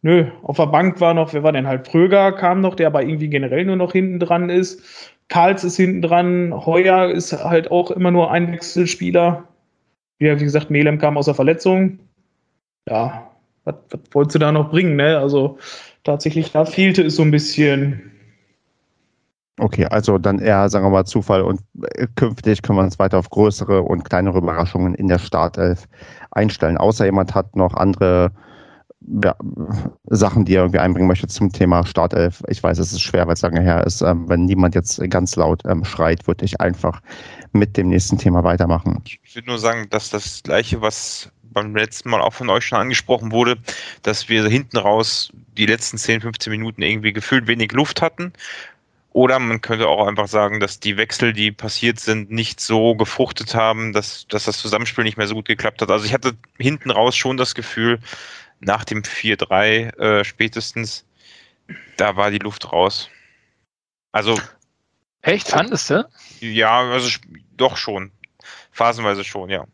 [0.00, 1.84] nö, auf der Bank war noch, wer war denn halt?
[1.84, 5.12] Pröger kam noch, der aber irgendwie generell nur noch hinten dran ist.
[5.28, 6.54] Karls ist hinten dran.
[6.64, 9.44] Heuer ist halt auch immer nur ein Wechselspieler.
[10.20, 11.98] Ja, wie gesagt, Melem kam aus der Verletzung.
[12.88, 13.30] Ja,
[13.64, 15.18] was, was wolltest du da noch bringen, ne?
[15.18, 15.58] Also,
[16.06, 18.12] tatsächlich da fehlte es so ein bisschen.
[19.58, 21.60] Okay, also dann eher, sagen wir mal, Zufall und
[21.94, 25.88] äh, künftig können wir uns weiter auf größere und kleinere Überraschungen in der Startelf
[26.30, 26.76] einstellen.
[26.76, 28.32] Außer jemand hat noch andere
[29.22, 29.34] ja,
[30.06, 32.42] Sachen, die er irgendwie einbringen möchte zum Thema Startelf.
[32.48, 34.02] Ich weiß, es ist schwer, weil es lange her ist.
[34.02, 37.00] Ähm, wenn niemand jetzt ganz laut ähm, schreit, würde ich einfach
[37.52, 39.00] mit dem nächsten Thema weitermachen.
[39.04, 42.78] Ich würde nur sagen, dass das Gleiche, was beim letzten Mal auch von euch schon
[42.78, 43.56] angesprochen wurde,
[44.02, 48.32] dass wir hinten raus die letzten 10, 15 Minuten irgendwie gefühlt wenig Luft hatten.
[49.12, 53.54] Oder man könnte auch einfach sagen, dass die Wechsel, die passiert sind, nicht so gefruchtet
[53.54, 55.90] haben, dass, dass das Zusammenspiel nicht mehr so gut geklappt hat.
[55.90, 57.98] Also ich hatte hinten raus schon das Gefühl,
[58.60, 61.06] nach dem 4-3 äh, spätestens,
[61.96, 63.08] da war die Luft raus.
[64.12, 64.38] Also.
[65.22, 66.06] Echt, fandest du?
[66.40, 67.18] Ja, also
[67.56, 68.12] doch schon.
[68.70, 69.64] Phasenweise schon, ja.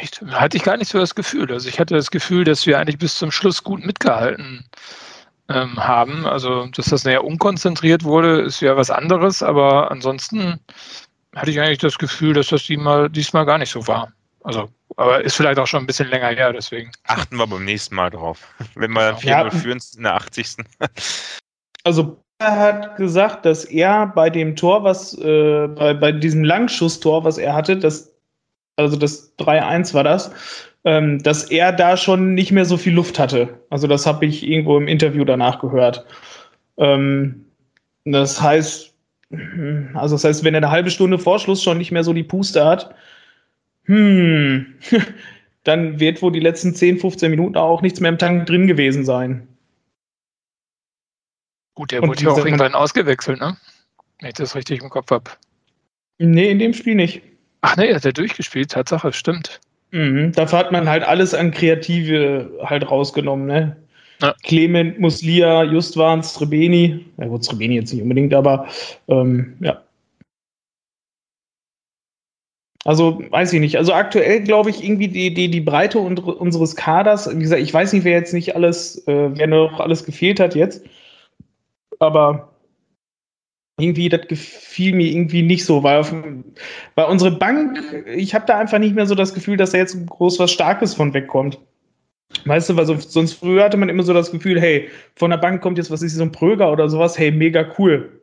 [0.00, 0.22] Echt?
[0.22, 1.52] Hatte ich gar nicht so das Gefühl.
[1.52, 4.64] Also ich hatte das Gefühl, dass wir eigentlich bis zum Schluss gut mitgehalten
[5.48, 6.26] ähm, haben.
[6.26, 10.58] Also, dass das näher unkonzentriert wurde, ist ja was anderes, aber ansonsten
[11.36, 14.10] hatte ich eigentlich das Gefühl, dass das diesmal, diesmal gar nicht so war.
[14.42, 16.90] Also, aber ist vielleicht auch schon ein bisschen länger her, deswegen.
[17.06, 18.40] Achten wir beim nächsten Mal drauf.
[18.74, 19.50] Wenn wir 4-0 ja.
[19.50, 20.56] führen in der 80.
[21.82, 27.24] Also er hat gesagt, dass er bei dem Tor, was äh, bei, bei diesem Langschusstor,
[27.24, 28.09] was er hatte, das
[28.80, 30.32] also das 3-1 war das,
[30.84, 33.60] ähm, dass er da schon nicht mehr so viel Luft hatte.
[33.70, 36.04] Also das habe ich irgendwo im Interview danach gehört.
[36.78, 37.44] Ähm,
[38.04, 38.94] das heißt,
[39.94, 42.24] also das heißt, wenn er eine halbe Stunde vor Schluss schon nicht mehr so die
[42.24, 42.94] Puste hat,
[43.84, 44.74] hm,
[45.64, 49.04] dann wird wohl die letzten 10, 15 Minuten auch nichts mehr im Tank drin gewesen
[49.04, 49.46] sein.
[51.74, 53.56] Gut, der wurde ja auch irgendwann ausgewechselt, ne?
[54.20, 55.30] Wenn ich das richtig im Kopf habe.
[56.18, 57.22] Nee, in dem Spiel nicht.
[57.62, 59.60] Ach nee, hat er durchgespielt, Tatsache, stimmt.
[59.90, 63.76] Mhm, dafür hat man halt alles an Kreative halt rausgenommen, ne?
[64.22, 64.34] Ja.
[64.42, 67.06] Clement, Muslia, Justwan, Srebeni.
[67.16, 68.68] Ja gut, Srebeni jetzt nicht unbedingt, aber
[69.08, 69.82] ähm, ja.
[72.84, 73.76] Also weiß ich nicht.
[73.76, 77.92] Also aktuell glaube ich irgendwie die, die, die Breite unseres Kaders, wie gesagt, ich weiß
[77.92, 80.84] nicht, wer jetzt nicht alles, äh, wer noch alles gefehlt hat jetzt.
[81.98, 82.49] Aber
[83.80, 86.14] irgendwie, das gefiel mir irgendwie nicht so, weil, auf,
[86.94, 87.78] weil unsere Bank,
[88.14, 90.94] ich habe da einfach nicht mehr so das Gefühl, dass da jetzt groß was Starkes
[90.94, 91.58] von wegkommt.
[92.44, 95.38] Weißt du, weil so, sonst früher hatte man immer so das Gefühl, hey, von der
[95.38, 98.20] Bank kommt jetzt was ist so ein Pröger oder sowas, hey, mega cool.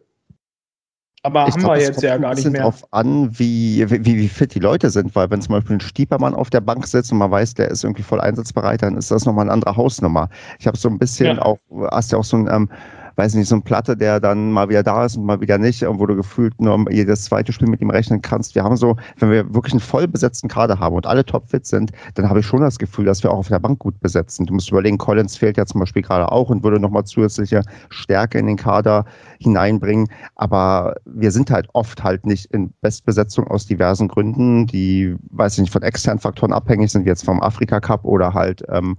[1.23, 2.61] Aber ich haben glaub, wir jetzt ja gar nicht mehr.
[2.61, 6.33] darauf an, wie, wie, wie fit die Leute sind, weil wenn zum Beispiel ein Stiepermann
[6.33, 9.25] auf der Bank sitzt und man weiß, der ist irgendwie voll einsatzbereit, dann ist das
[9.25, 10.29] nochmal eine andere Hausnummer.
[10.59, 11.41] Ich habe so ein bisschen ja.
[11.41, 11.59] auch,
[11.91, 12.69] hast ja auch so ein ähm,
[13.17, 15.83] weiß nicht, so ein Platte, der dann mal wieder da ist und mal wieder nicht,
[15.83, 18.53] und wo du gefühlt nur jedes zweite Spiel mit ihm rechnen kannst.
[18.53, 21.91] Wir haben so, wenn wir wirklich einen voll besetzten Kader haben und alle topfit sind,
[22.13, 24.45] dann habe ich schon das Gefühl, dass wir auch auf der Bank gut besetzen.
[24.45, 28.37] Du musst überlegen, Collins fehlt ja zum Beispiel gerade auch und würde nochmal zusätzliche Stärke
[28.37, 29.05] in den Kader
[29.39, 30.07] hineinbringen.
[30.35, 35.61] Aber wir sind halt oft halt nicht in Bestbesetzung aus diversen Gründen, die, weiß ich
[35.61, 38.97] nicht, von externen Faktoren abhängig sind, wie jetzt vom Afrika Cup oder halt ähm,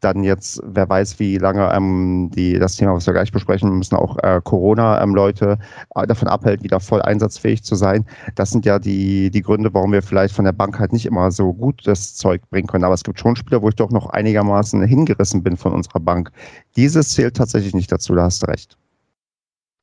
[0.00, 3.96] dann jetzt, wer weiß, wie lange ähm, die, das Thema, was wir gleich besprechen müssen,
[3.96, 5.58] auch äh, Corona-Leute
[5.96, 8.04] ähm, davon abhält, wieder voll einsatzfähig zu sein.
[8.34, 11.30] Das sind ja die, die Gründe, warum wir vielleicht von der Bank halt nicht immer
[11.30, 12.84] so gut das Zeug bringen können.
[12.84, 16.30] Aber es gibt schon Spieler, wo ich doch noch einigermaßen hingerissen bin von unserer Bank.
[16.76, 18.76] Dieses zählt tatsächlich nicht dazu, da hast du recht.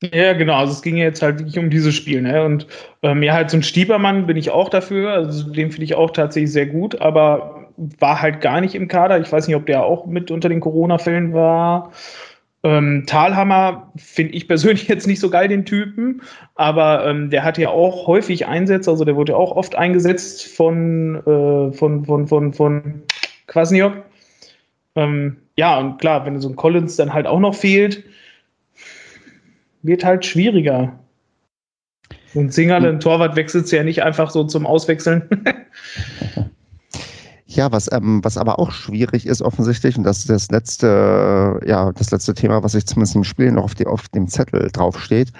[0.02, 0.56] Ja, genau.
[0.56, 2.20] Also es ging jetzt halt wirklich um dieses Spiel.
[2.20, 2.44] Ne?
[2.44, 2.66] Und
[3.02, 5.12] ähm, ja, halt so ein Stiebermann bin ich auch dafür.
[5.12, 7.00] Also den finde ich auch tatsächlich sehr gut.
[7.00, 9.20] Aber war halt gar nicht im Kader.
[9.20, 11.92] Ich weiß nicht, ob der auch mit unter den Corona-Fällen war.
[12.62, 16.22] Ähm, Talhammer finde ich persönlich jetzt nicht so geil, den Typen,
[16.54, 20.46] aber ähm, der hat ja auch häufig Einsätze, also der wurde ja auch oft eingesetzt
[20.48, 23.02] von, äh, von, von, von, von
[23.46, 24.04] Kwasniok.
[24.96, 28.02] Ähm, ja, und klar, wenn so ein Collins dann halt auch noch fehlt,
[29.82, 30.98] wird halt schwieriger.
[32.34, 35.28] Und Singerle, ein Torwart wechselt ja nicht einfach so zum Auswechseln.
[37.56, 41.90] Ja, was, ähm, was aber auch schwierig ist offensichtlich, und das ist das letzte, ja,
[41.92, 45.32] das letzte Thema, was ich zumindest im Spiel noch auf, die, auf dem Zettel draufsteht,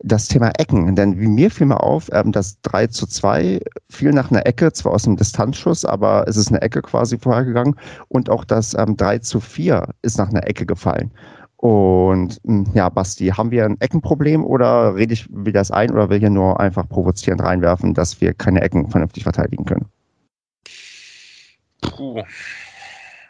[0.00, 0.94] das Thema Ecken.
[0.96, 4.70] Denn wie mir fiel mal auf, ähm, das 3 zu 2 fiel nach einer Ecke,
[4.74, 7.74] zwar aus einem Distanzschuss, aber es ist eine Ecke quasi vorhergegangen.
[8.08, 11.10] Und auch das ähm, 3 zu 4 ist nach einer Ecke gefallen.
[11.56, 16.10] Und hm, ja, Basti, haben wir ein Eckenproblem oder rede ich wieder das ein oder
[16.10, 19.86] will hier nur einfach provozierend reinwerfen, dass wir keine Ecken vernünftig verteidigen können?
[21.82, 22.24] Puh.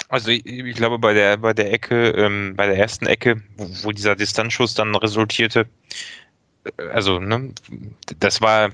[0.09, 3.67] Also ich, ich, glaube bei der bei der Ecke, ähm, bei der ersten Ecke, wo,
[3.83, 5.67] wo, dieser Distanzschuss dann resultierte,
[6.65, 7.53] äh, also ne,
[8.19, 8.71] das war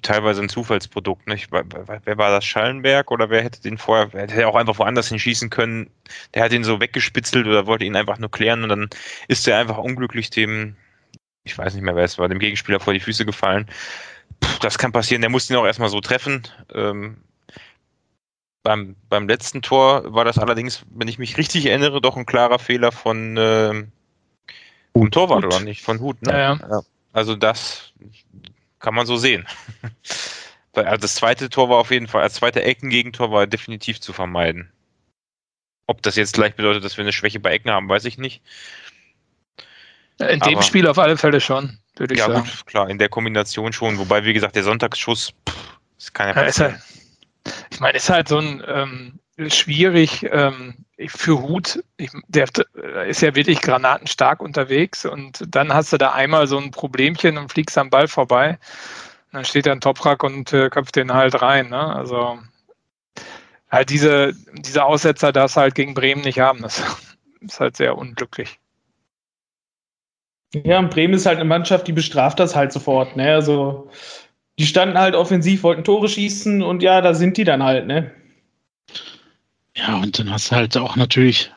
[0.00, 1.26] teilweise ein Zufallsprodukt.
[1.26, 1.50] Nicht?
[1.52, 2.44] Wer war das?
[2.44, 5.90] Schallenberg oder wer hätte den vorher, wer hätte auch einfach woanders hinschießen können?
[6.34, 8.88] Der hat ihn so weggespitzelt oder wollte ihn einfach nur klären und dann
[9.28, 10.76] ist er einfach unglücklich dem,
[11.44, 13.66] ich weiß nicht mehr wer es war, dem Gegenspieler vor die Füße gefallen.
[14.40, 16.42] Puh, das kann passieren, der musste ihn auch erstmal so treffen.
[16.74, 17.18] Ähm,
[18.62, 22.58] beim, beim letzten Tor war das allerdings, wenn ich mich richtig erinnere, doch ein klarer
[22.58, 23.84] Fehler von äh,
[24.92, 25.54] vom Torwart Hut.
[25.54, 25.82] oder nicht?
[25.82, 26.32] Von Hut, ne?
[26.32, 26.82] Ja, ja.
[27.12, 27.92] Also das
[28.78, 29.46] kann man so sehen.
[30.74, 34.70] also das zweite Tor war auf jeden Fall, als zweite Eckengegentor war definitiv zu vermeiden.
[35.86, 38.42] Ob das jetzt gleich bedeutet, dass wir eine Schwäche bei Ecken haben, weiß ich nicht.
[40.18, 42.44] In dem Aber, Spiel auf alle Fälle schon, würde ich ja, sagen.
[42.44, 43.98] Ja, gut, klar, in der Kombination schon.
[43.98, 46.76] Wobei, wie gesagt, der Sonntagsschuss, pff, ist keine ja, ist halt,
[47.70, 49.18] ich meine, ist halt so ein ähm,
[49.50, 51.82] schwierig ähm, für Hut.
[51.96, 52.48] Ich, der
[53.06, 57.50] ist ja wirklich granatenstark unterwegs und dann hast du da einmal so ein Problemchen und
[57.50, 58.58] fliegst am Ball vorbei.
[59.32, 61.70] Und dann steht da ein Toprak und äh, köpft den halt rein.
[61.70, 61.96] Ne?
[61.96, 62.38] Also
[63.70, 66.62] halt diese, diese Aussetzer das halt gegen Bremen nicht haben.
[66.62, 66.82] Das
[67.40, 68.58] ist halt sehr unglücklich.
[70.54, 73.16] Ja, und Bremen ist halt eine Mannschaft, die bestraft das halt sofort.
[73.16, 73.32] Ne?
[73.32, 73.90] Also
[74.58, 78.10] die standen halt offensiv, wollten Tore schießen und ja, da sind die dann halt, ne?
[79.76, 81.50] Ja, und dann hast du halt auch natürlich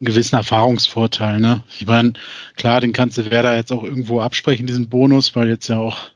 [0.00, 1.62] einen gewissen Erfahrungsvorteil, ne?
[1.78, 2.12] Ich meine,
[2.56, 6.10] klar, den kannst du Werder jetzt auch irgendwo absprechen, diesen Bonus, weil jetzt ja auch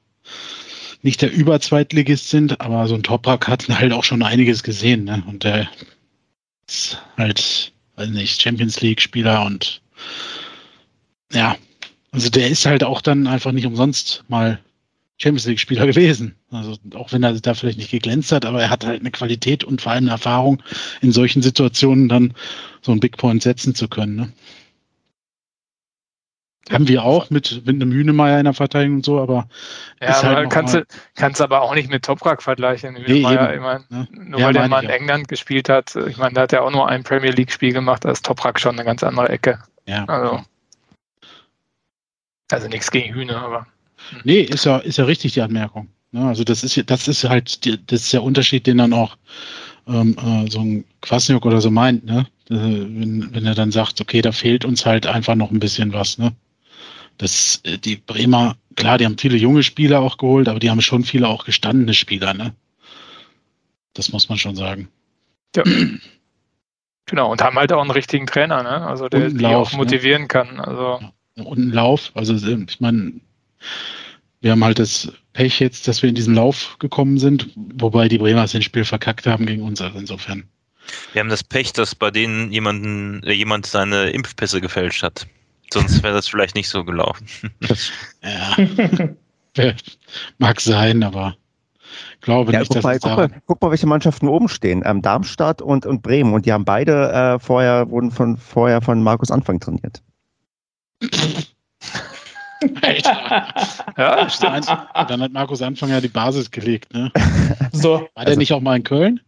[1.03, 5.23] nicht der Überzweitligist sind, aber so ein Toprak hat halt auch schon einiges gesehen, ne?
[5.27, 5.69] Und der
[6.69, 9.81] ist halt, weiß nicht, Champions League-Spieler und
[11.33, 11.57] ja,
[12.11, 14.59] also der ist halt auch dann einfach nicht umsonst mal
[15.19, 16.37] Champions League-Spieler gewesen.
[16.51, 19.65] Also auch wenn er da vielleicht nicht geglänzt hat, aber er hat halt eine Qualität
[19.65, 20.63] und vor allem eine Erfahrung,
[21.01, 22.35] in solchen Situationen dann
[22.83, 24.17] so einen Big Point setzen zu können.
[24.17, 24.33] Ne?
[26.71, 29.49] Haben wir auch mit, mit einem Hühnemeier in der Verteidigung und so, aber.
[30.03, 32.97] Ja, aber halt kannst, du, kannst aber auch nicht mit Toprak vergleichen.
[32.97, 34.09] Hühnemeier, nee, ich mein, ne?
[34.11, 36.73] Nur ja, weil der mal in England gespielt hat, ich meine, da hat er auch
[36.73, 39.61] nur ein Premier League-Spiel gemacht, da ist Toprak schon eine ganz andere Ecke.
[39.87, 40.05] Ja.
[40.07, 40.45] Also,
[42.51, 43.69] also nichts gegen Hühne, aber.
[44.25, 45.89] Nee, ist ja, ist ja richtig, die Anmerkung.
[46.13, 46.27] Ne?
[46.27, 49.17] Also das ist das ist halt das ist der Unterschied, den dann auch
[49.89, 52.27] ähm, äh, so ein Kwasniok oder so meint, ne?
[52.51, 55.93] Äh, wenn, wenn er dann sagt, okay, da fehlt uns halt einfach noch ein bisschen
[55.93, 56.33] was, ne?
[57.19, 60.81] Das, äh, die Bremer, klar, die haben viele junge Spieler auch geholt, aber die haben
[60.81, 62.55] schon viele auch gestandene Spieler, ne?
[63.95, 64.89] Das muss man schon sagen.
[65.55, 65.63] Ja.
[67.07, 68.85] Genau, und haben halt auch einen richtigen Trainer, ne?
[68.85, 69.79] Also der die Lauf, auch ne?
[69.79, 70.29] motivieren ne?
[70.29, 70.59] kann.
[70.59, 71.01] Also.
[71.37, 72.11] Und einen Lauf.
[72.15, 73.13] Also ich meine,
[74.41, 78.19] wir haben halt das Pech jetzt, dass wir in diesen Lauf gekommen sind, wobei die
[78.19, 80.45] Bremer das Spiel verkackt haben gegen uns, also insofern.
[81.13, 85.27] Wir haben das Pech, dass bei denen jemanden, äh, jemand seine Impfpässe gefälscht hat.
[85.73, 87.27] Sonst wäre das vielleicht nicht so gelaufen.
[89.57, 89.75] ja.
[90.39, 91.37] Mag sein, aber
[92.21, 94.83] glaube ja, nicht, guck, mal, guck, mal, guck mal, welche Mannschaften oben stehen.
[94.87, 96.35] Ähm, Darmstadt und, und Bremen.
[96.35, 100.03] Und die haben beide äh, vorher, wurden von, vorher von Markus Anfang trainiert.
[103.97, 104.67] ja, stimmt.
[104.67, 106.93] Dann hat Markus Anfang ja die Basis gelegt.
[106.93, 107.13] Ne?
[107.73, 107.93] So.
[107.93, 109.21] War der also, nicht auch mal in Köln?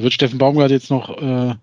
[0.00, 1.54] Wird Steffen Baumgart jetzt noch äh,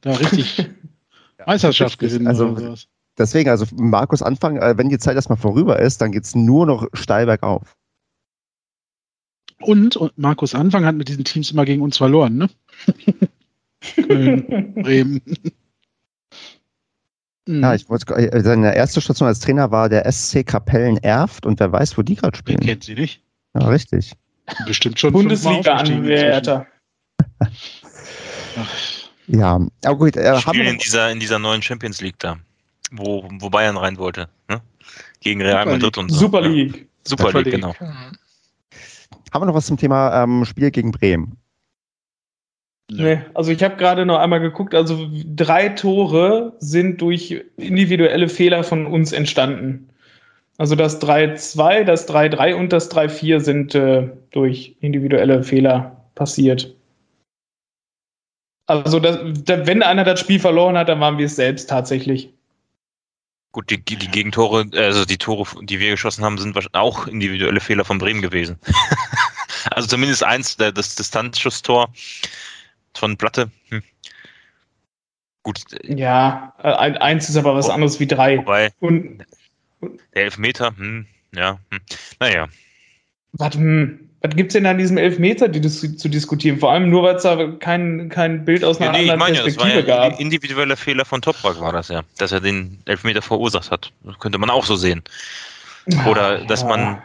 [0.00, 0.66] da richtig
[1.46, 2.26] Meisterschaft gewinnen?
[2.26, 2.74] Also,
[3.18, 6.64] deswegen, also Markus Anfang, äh, wenn die Zeit erstmal vorüber ist, dann geht es nur
[6.64, 7.76] noch steil bergauf.
[9.60, 12.48] Und, und Markus Anfang hat mit diesen Teams immer gegen uns verloren, ne?
[13.94, 15.20] Köln, Bremen.
[17.48, 21.58] Ja, ich wollte, äh, seine erste Station als Trainer war der SC Kapellen Erft und
[21.58, 22.60] wer weiß, wo die gerade spielen.
[22.60, 23.20] Kennt sie nicht?
[23.54, 24.12] Ja, richtig.
[24.66, 26.66] Bestimmt schon Bundesliga-Anwärter.
[29.26, 30.16] ja, aber gut.
[30.16, 32.38] Äh, spielen in dieser, in dieser neuen Champions League da,
[32.92, 34.28] wo, wo Bayern rein wollte.
[34.48, 34.60] Ne?
[35.20, 36.18] Gegen Real Madrid und so.
[36.18, 36.76] Super League.
[36.76, 36.82] Ja.
[37.04, 37.74] Super, Super League, League, genau.
[39.32, 41.36] Haben wir noch was zum Thema ähm, Spiel gegen Bremen?
[42.90, 48.64] Nee, also ich habe gerade noch einmal geguckt, also drei Tore sind durch individuelle Fehler
[48.64, 49.88] von uns entstanden.
[50.58, 56.74] Also das 3-2, das 3-3 und das 3-4 sind äh, durch individuelle Fehler passiert.
[58.66, 62.32] Also das, wenn einer das Spiel verloren hat, dann waren wir es selbst tatsächlich.
[63.52, 67.84] Gut, die, die Gegentore, also die Tore, die wir geschossen haben, sind auch individuelle Fehler
[67.84, 68.58] von Bremen gewesen.
[69.70, 71.92] also zumindest eins, das Distanzschusstor
[72.96, 73.50] von Platte.
[73.68, 73.82] Hm.
[75.42, 75.60] Gut.
[75.82, 78.38] Ja, äh, eins ist aber was oh, anderes wie drei.
[78.38, 79.24] Wobei, und,
[80.14, 81.80] der Elfmeter, hm, ja, hm.
[82.20, 82.48] naja.
[83.32, 86.58] Warte, hm, was gibt es denn an diesem Elfmeter die das zu diskutieren?
[86.58, 89.18] Vor allem nur, weil es da kein, kein Bild aus einer ja, nee, anderen ich
[89.18, 90.20] meine, Perspektive das war ja gab.
[90.20, 93.92] Individueller Fehler von Toprak war das ja, dass er den Elfmeter verursacht hat.
[94.04, 95.02] Das könnte man auch so sehen.
[96.06, 96.68] Oder dass ja.
[96.68, 97.02] man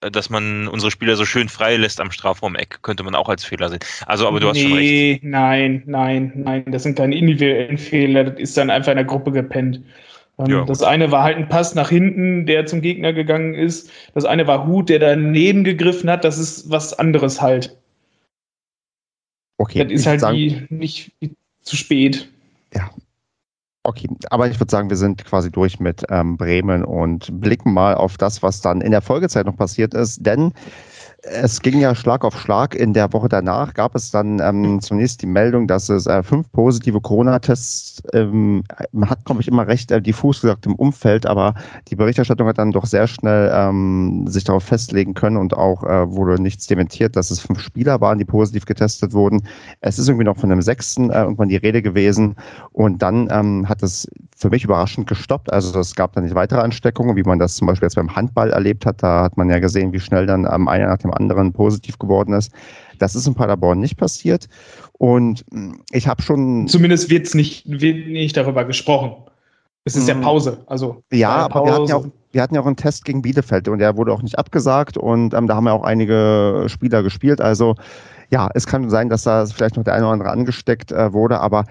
[0.00, 3.68] dass man unsere Spieler so schön frei lässt am Strafraum-Eck, könnte man auch als Fehler
[3.68, 3.80] sehen.
[4.06, 5.24] Also, aber du hast nee, schon recht.
[5.24, 9.32] Nein, nein, nein, das sind keine individuellen Fehler, das ist dann einfach in der Gruppe
[9.32, 9.82] gepennt.
[10.38, 10.64] Ähm, ja.
[10.64, 13.90] Das eine war halt ein Pass nach hinten, der zum Gegner gegangen ist.
[14.14, 16.24] Das eine war Hut, der daneben gegriffen hat.
[16.24, 17.76] Das ist was anderes halt.
[19.58, 19.84] Okay.
[19.84, 21.12] Das ist halt sagen, die, nicht
[21.62, 22.28] zu spät.
[22.74, 22.90] Ja,
[23.88, 27.94] Okay, aber ich würde sagen, wir sind quasi durch mit ähm, Bremen und blicken mal
[27.94, 30.26] auf das, was dann in der Folgezeit noch passiert ist.
[30.26, 30.52] Denn
[31.22, 32.74] es ging ja Schlag auf Schlag.
[32.74, 36.50] In der Woche danach gab es dann ähm, zunächst die Meldung, dass es äh, fünf
[36.52, 41.54] positive Corona-Tests, ähm, man hat, glaube ich, immer recht äh, diffus gesagt im Umfeld, aber
[41.88, 46.10] die Berichterstattung hat dann doch sehr schnell ähm, sich darauf festlegen können und auch äh,
[46.10, 49.42] wurde nichts dementiert, dass es fünf Spieler waren, die positiv getestet wurden.
[49.80, 52.36] Es ist irgendwie noch von einem sechsten äh, irgendwann die Rede gewesen
[52.72, 55.52] und dann ähm, hat es für mich überraschend gestoppt.
[55.52, 58.50] Also es gab dann nicht weitere Ansteckungen, wie man das zum Beispiel jetzt beim Handball
[58.50, 59.02] erlebt hat.
[59.02, 62.34] Da hat man ja gesehen, wie schnell dann ähm, einer nach dem anderen positiv geworden
[62.34, 62.52] ist.
[62.98, 64.46] Das ist in Paderborn nicht passiert.
[64.92, 66.68] Und hm, ich habe schon.
[66.68, 69.12] Zumindest wird's nicht, wird nicht darüber gesprochen.
[69.84, 70.20] Es ist ja hm.
[70.20, 70.58] Pause.
[70.66, 73.68] Also ja, aber wir hatten ja, auch, wir hatten ja auch einen Test gegen Bielefeld
[73.68, 77.40] und der wurde auch nicht abgesagt und ähm, da haben ja auch einige Spieler gespielt.
[77.40, 77.76] Also
[78.30, 81.40] ja, es kann sein, dass da vielleicht noch der eine oder andere angesteckt äh, wurde,
[81.40, 81.64] aber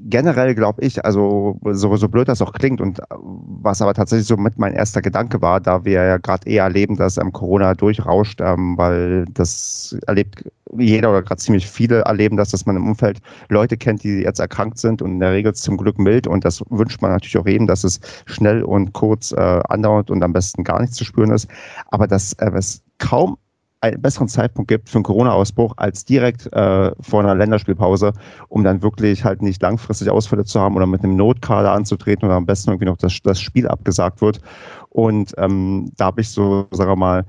[0.00, 4.36] generell glaube ich, also so, so blöd das auch klingt und was aber tatsächlich so
[4.36, 8.40] mit mein erster Gedanke war, da wir ja gerade eher erleben, dass ähm, Corona durchrauscht,
[8.40, 10.44] ähm, weil das erlebt
[10.76, 14.40] jeder oder gerade ziemlich viele erleben das, dass man im Umfeld Leute kennt, die jetzt
[14.40, 17.46] erkrankt sind und in der Regel zum Glück mild und das wünscht man natürlich auch
[17.46, 21.30] jedem, dass es schnell und kurz äh, andauert und am besten gar nichts zu spüren
[21.30, 21.48] ist,
[21.90, 23.38] aber dass äh, es kaum
[23.80, 28.12] einen besseren Zeitpunkt gibt für einen Corona-Ausbruch als direkt äh, vor einer Länderspielpause,
[28.48, 32.36] um dann wirklich halt nicht langfristig Ausfälle zu haben oder mit einem Notkader anzutreten oder
[32.36, 34.40] am besten irgendwie noch das, das Spiel abgesagt wird.
[34.88, 37.24] Und ähm, da habe ich so, sagen wir mal,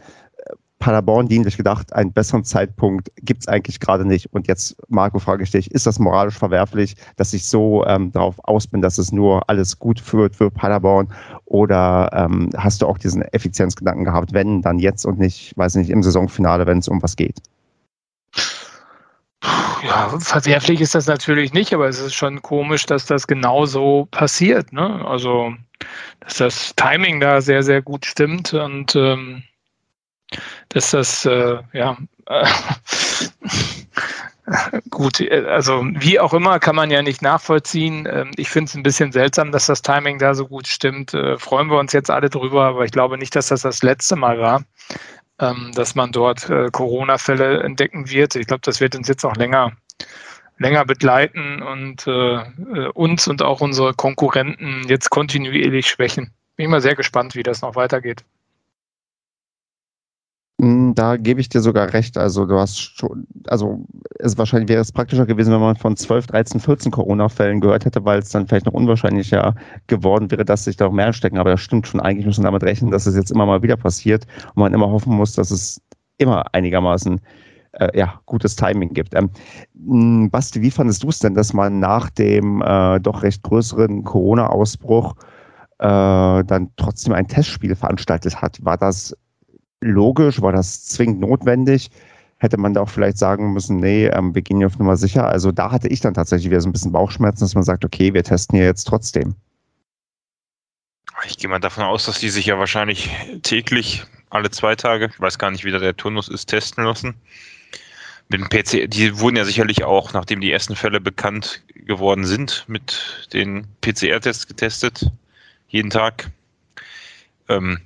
[0.80, 4.34] Paderborn dienlich gedacht, einen besseren Zeitpunkt gibt es eigentlich gerade nicht.
[4.34, 8.36] Und jetzt, Marco, frage ich dich, ist das moralisch verwerflich, dass ich so ähm, darauf
[8.46, 11.14] aus bin, dass es nur alles gut führt für Paderborn?
[11.46, 15.90] Oder ähm, hast du auch diesen Effizienzgedanken gehabt, wenn, dann jetzt und nicht, weiß nicht,
[15.90, 17.42] im Saisonfinale, wenn es um was geht?
[19.84, 24.08] Ja, verwerflich ist das natürlich nicht, aber es ist schon komisch, dass das genau so
[24.12, 24.72] passiert.
[24.74, 25.06] Ne?
[25.06, 25.54] Also,
[26.22, 29.44] dass das Timing da sehr, sehr gut stimmt und ähm,
[30.70, 32.46] dass das, äh, ja, äh,
[34.90, 38.08] gut, also wie auch immer kann man ja nicht nachvollziehen.
[38.12, 41.14] Ähm, ich finde es ein bisschen seltsam, dass das Timing da so gut stimmt.
[41.14, 44.16] Äh, freuen wir uns jetzt alle drüber, aber ich glaube nicht, dass das das letzte
[44.16, 44.64] Mal war,
[45.40, 48.36] ähm, dass man dort äh, Corona-Fälle entdecken wird.
[48.36, 49.74] Ich glaube, das wird uns jetzt auch länger
[50.60, 56.34] länger begleiten und äh, äh, uns und auch unsere Konkurrenten jetzt kontinuierlich schwächen.
[56.56, 58.24] Bin ich mal sehr gespannt, wie das noch weitergeht.
[60.60, 62.18] Hm, da gebe ich dir sogar recht.
[62.18, 63.86] Also du hast schon, also
[64.20, 68.04] es wahrscheinlich wäre es praktischer gewesen, wenn man von 12, 13, 14 Corona-Fällen gehört hätte,
[68.04, 69.56] weil es dann vielleicht noch unwahrscheinlicher
[69.88, 71.38] geworden wäre, dass sich da noch mehr anstecken.
[71.38, 72.02] Aber das stimmt schon.
[72.02, 74.90] Eigentlich muss man damit rechnen, dass es jetzt immer mal wieder passiert und man immer
[74.90, 75.82] hoffen muss, dass es
[76.18, 77.22] immer einigermaßen
[77.74, 79.16] äh, ja, gutes Timing gibt.
[79.16, 79.30] Ähm,
[79.76, 84.04] hm, Basti, wie fandest du es denn, dass man nach dem äh, doch recht größeren
[84.04, 85.16] Corona-Ausbruch
[85.80, 88.58] äh, dann trotzdem ein Testspiel veranstaltet hat?
[88.66, 89.16] War das
[89.82, 90.42] logisch?
[90.42, 91.90] War das zwingend notwendig?
[92.38, 95.28] Hätte man da auch vielleicht sagen müssen, nee, ähm, wir gehen hier auf Nummer sicher.
[95.28, 98.14] Also da hatte ich dann tatsächlich wieder so ein bisschen Bauchschmerzen, dass man sagt, okay,
[98.14, 99.36] wir testen hier jetzt trotzdem.
[101.26, 103.10] Ich gehe mal davon aus, dass die sich ja wahrscheinlich
[103.44, 107.16] täglich alle zwei Tage, ich weiß gar nicht, wie der Turnus ist, testen lassen.
[108.30, 112.64] Mit dem PC, die wurden ja sicherlich auch, nachdem die ersten Fälle bekannt geworden sind,
[112.68, 115.12] mit den PCR-Tests getestet.
[115.68, 116.30] Jeden Tag.
[117.50, 117.80] Ähm,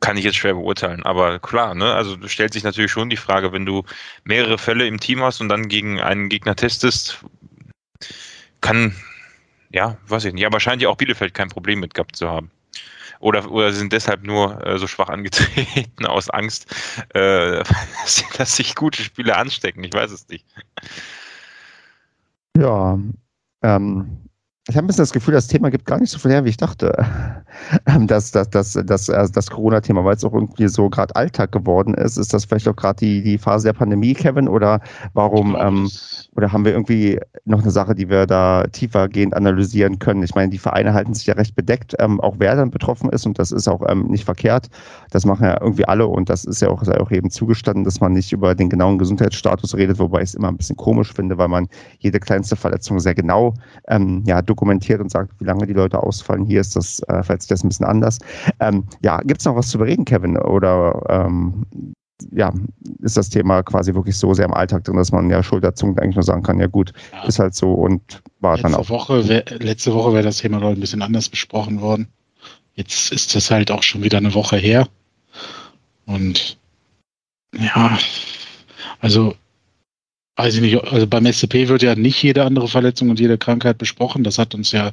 [0.00, 1.02] kann ich jetzt schwer beurteilen.
[1.04, 3.84] Aber klar, ne, also stellt sich natürlich schon die Frage, wenn du
[4.24, 7.24] mehrere Fälle im Team hast und dann gegen einen Gegner testest,
[8.60, 8.94] kann,
[9.70, 12.50] ja, weiß ich nicht, aber scheint ja auch Bielefeld kein Problem mit gehabt zu haben.
[13.20, 16.74] Oder, oder sind deshalb nur äh, so schwach angetreten aus Angst,
[17.14, 17.62] äh,
[18.36, 19.84] dass sich gute Spieler anstecken.
[19.84, 20.44] Ich weiß es nicht.
[22.56, 22.98] Ja,
[23.62, 24.23] ähm,
[24.66, 26.50] ich habe ein bisschen das Gefühl, das Thema gibt gar nicht so viel her, wie
[26.50, 26.94] ich dachte.
[28.06, 32.16] Das, das, das, das, das Corona-Thema, weil es auch irgendwie so gerade Alltag geworden ist.
[32.16, 34.48] Ist das vielleicht auch gerade die, die Phase der Pandemie, Kevin?
[34.48, 34.80] Oder
[35.12, 35.88] warum, ähm,
[36.34, 40.24] oder haben wir irgendwie noch eine Sache, die wir da tiefergehend analysieren können?
[40.24, 43.24] Ich meine, die Vereine halten sich ja recht bedeckt, ähm, auch wer dann betroffen ist,
[43.24, 44.68] und das ist auch ähm, nicht verkehrt.
[45.10, 48.14] Das machen ja irgendwie alle und das ist ja auch, auch eben zugestanden, dass man
[48.14, 51.48] nicht über den genauen Gesundheitsstatus redet, wobei ich es immer ein bisschen komisch finde, weil
[51.48, 51.68] man
[52.00, 53.54] jede kleinste Verletzung sehr genau
[53.86, 56.44] ähm, ja, dokumentiert und sagt, wie lange die Leute ausfallen.
[56.44, 58.18] Hier ist das, äh, falls das ein bisschen anders.
[58.60, 60.38] Ähm, ja, gibt es noch was zu bereden, Kevin?
[60.38, 61.66] Oder ähm,
[62.30, 62.52] ja,
[63.00, 66.14] ist das Thema quasi wirklich so sehr im Alltag drin, dass man ja schulterzungend eigentlich
[66.14, 67.24] nur sagen kann, ja gut, ja.
[67.24, 68.88] ist halt so und war letzte dann auch.
[68.88, 72.06] Woche wär, letzte Woche wäre das Thema, ich, ein bisschen anders besprochen worden.
[72.76, 74.88] Jetzt ist das halt auch schon wieder eine Woche her.
[76.06, 76.58] Und
[77.56, 77.98] ja,
[79.00, 79.34] also
[80.36, 83.78] weiß ich nicht, also beim SCP wird ja nicht jede andere Verletzung und jede Krankheit
[83.78, 84.24] besprochen.
[84.24, 84.92] Das hat uns ja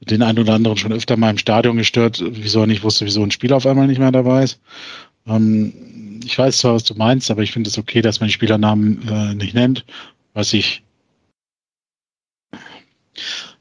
[0.00, 3.22] den einen oder anderen schon öfter mal im Stadion gestört, wieso er nicht wusste, wieso
[3.22, 4.60] ein Spiel auf einmal nicht mehr dabei ist.
[5.26, 8.32] Ähm, ich weiß zwar, was du meinst, aber ich finde es okay, dass man die
[8.32, 9.84] Spielernamen äh, nicht nennt.
[10.32, 10.82] Was ich,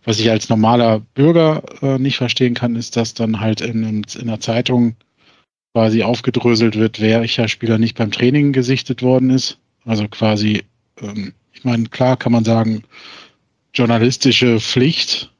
[0.03, 4.27] was ich als normaler Bürger äh, nicht verstehen kann, ist, dass dann halt in, in
[4.27, 4.95] der Zeitung
[5.73, 9.59] quasi aufgedröselt wird, welcher Spieler nicht beim Training gesichtet worden ist.
[9.85, 10.63] Also quasi,
[11.01, 12.83] ähm, ich meine, klar kann man sagen,
[13.73, 15.31] journalistische Pflicht,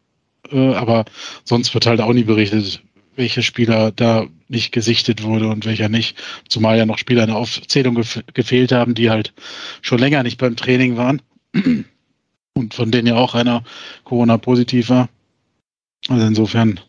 [0.52, 1.06] äh, aber
[1.44, 2.82] sonst wird halt auch nie berichtet,
[3.16, 6.18] welcher Spieler da nicht gesichtet wurde und welcher nicht.
[6.50, 9.34] Zumal ja noch Spieler in der Aufzählung gef gefehlt haben, die halt
[9.82, 11.22] schon länger nicht beim Training waren.
[12.56, 13.64] Und von denen ja auch einer
[14.04, 15.10] Corona-positiv war.
[16.08, 16.80] Also insofern,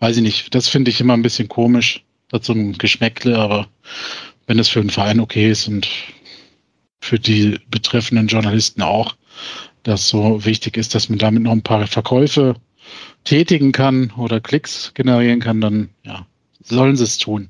[0.00, 2.04] weiß ich nicht, das finde ich immer ein bisschen komisch.
[2.28, 3.68] Dazu ein Geschmäckle, aber
[4.46, 5.88] wenn es für einen Verein okay ist und
[7.06, 9.14] für die betreffenden Journalisten auch,
[9.84, 12.56] dass so wichtig ist, dass man damit noch ein paar Verkäufe
[13.24, 16.26] tätigen kann oder Klicks generieren kann, dann ja,
[16.64, 17.48] sollen sie es tun.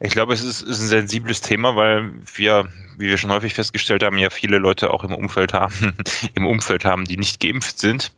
[0.00, 2.68] Ich glaube, es ist, ist, ein sensibles Thema, weil wir,
[2.98, 5.94] wie wir schon häufig festgestellt haben, ja viele Leute auch im Umfeld haben,
[6.34, 8.12] im Umfeld haben, die nicht geimpft sind.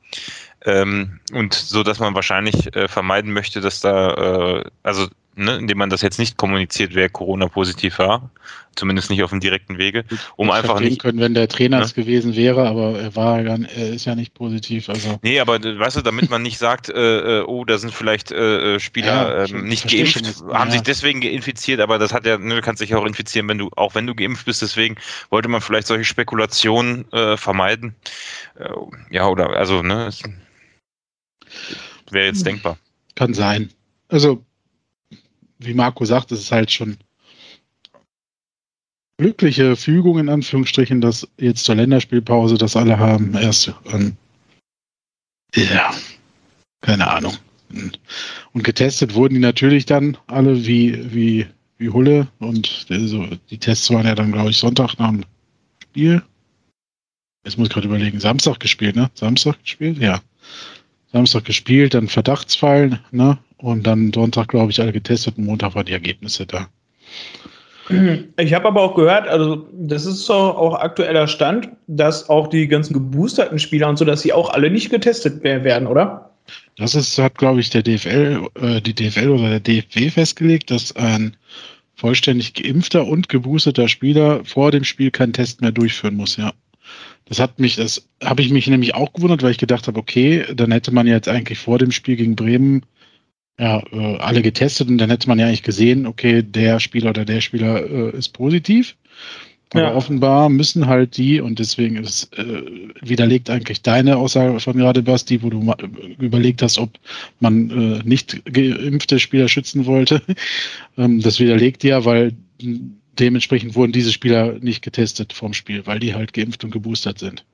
[0.65, 5.79] Ähm, und so, dass man wahrscheinlich äh, vermeiden möchte, dass da, äh, also ne, indem
[5.79, 8.31] man das jetzt nicht kommuniziert, wer Corona-positiv war,
[8.75, 10.05] zumindest nicht auf dem direkten Wege,
[10.37, 11.85] um einfach nicht können, wenn der Trainer ne?
[11.85, 14.89] es gewesen wäre, aber er war ja, er ist ja nicht positiv.
[14.89, 18.33] Also nee, aber weißt du, damit man nicht sagt, äh, äh oh, da sind vielleicht
[18.33, 20.73] äh, äh Spieler ja, äh, nicht geimpft, schon, haben ja.
[20.73, 23.71] sich deswegen infiziert, aber das hat ja, ne, du kannst dich auch infizieren, wenn du
[23.77, 24.63] auch wenn du geimpft bist.
[24.63, 24.97] Deswegen
[25.31, 27.95] wollte man vielleicht solche Spekulationen äh, vermeiden.
[29.11, 30.11] ja, oder also ne.
[32.11, 32.45] Wäre jetzt hm.
[32.45, 32.79] denkbar.
[33.15, 33.71] Kann sein.
[34.09, 34.45] Also,
[35.59, 36.97] wie Marco sagt, es ist halt schon
[39.19, 43.35] glückliche Fügung in Anführungsstrichen, dass jetzt zur Länderspielpause das alle haben.
[43.35, 44.17] Erst ähm,
[45.55, 45.95] ja,
[46.83, 47.35] keine Ahnung.
[48.53, 51.47] Und getestet wurden die natürlich dann alle wie, wie,
[51.79, 52.29] wie Hulle.
[52.39, 55.25] Und also, die Tests waren ja dann, glaube ich, Sonntag nach dem
[55.83, 56.23] Spiel.
[57.45, 59.11] Jetzt muss ich gerade überlegen, Samstag gespielt, ne?
[59.15, 59.99] Samstag gespielt?
[59.99, 60.21] Ja.
[61.13, 63.39] Samstag gespielt, dann Verdachtsfall, ne?
[63.59, 66.69] Und dann Sonntag, glaube ich, alle getestet und Montag waren die Ergebnisse da.
[68.37, 72.95] Ich habe aber auch gehört, also das ist auch aktueller Stand, dass auch die ganzen
[72.95, 76.31] geboosterten Spieler und so, dass sie auch alle nicht getestet werden, oder?
[76.77, 80.95] Das ist, hat, glaube ich, der DFL, äh, die DFL oder der DFW festgelegt, dass
[80.97, 81.37] ein
[81.95, 86.53] vollständig geimpfter und geboosterter Spieler vor dem Spiel keinen Test mehr durchführen muss, ja.
[87.29, 90.45] Das hat mich, das habe ich mich nämlich auch gewundert, weil ich gedacht habe, okay,
[90.55, 92.83] dann hätte man jetzt eigentlich vor dem Spiel gegen Bremen
[93.59, 97.25] ja, äh, alle getestet und dann hätte man ja eigentlich gesehen, okay, der Spieler oder
[97.25, 98.97] der Spieler äh, ist positiv.
[99.71, 99.95] Aber ja.
[99.95, 102.63] offenbar müssen halt die, und deswegen ist äh,
[103.01, 105.75] widerlegt eigentlich deine Aussage von gerade, Basti, wo du
[106.21, 106.91] überlegt hast, ob
[107.41, 110.23] man äh, nicht geimpfte Spieler schützen wollte.
[110.97, 112.33] ähm, das widerlegt ja, weil
[113.19, 117.45] dementsprechend wurden diese Spieler nicht getestet vom Spiel, weil die halt geimpft und geboostert sind.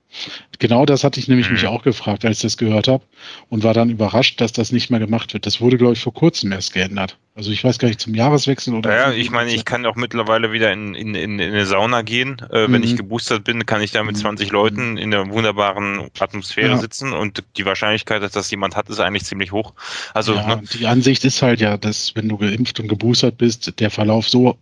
[0.58, 1.54] Genau das hatte ich nämlich mhm.
[1.54, 3.02] mich auch gefragt, als ich das gehört habe
[3.48, 5.46] und war dann überrascht, dass das nicht mehr gemacht wird.
[5.46, 7.18] Das wurde, glaube ich, vor kurzem erst geändert.
[7.34, 8.94] Also ich weiß gar nicht, zum Jahreswechsel oder.
[8.94, 12.36] Ja, ich meine, ich kann auch mittlerweile wieder in, in, in, in eine Sauna gehen.
[12.52, 12.72] Äh, mhm.
[12.72, 14.52] Wenn ich geboostert bin, kann ich da mit 20 mhm.
[14.52, 16.76] Leuten in der wunderbaren Atmosphäre ja.
[16.76, 19.72] sitzen und die Wahrscheinlichkeit, dass das jemand hat, ist eigentlich ziemlich hoch.
[20.12, 20.62] Also ja, ne?
[20.78, 24.58] die Ansicht ist halt ja, dass wenn du geimpft und geboostert bist, der Verlauf so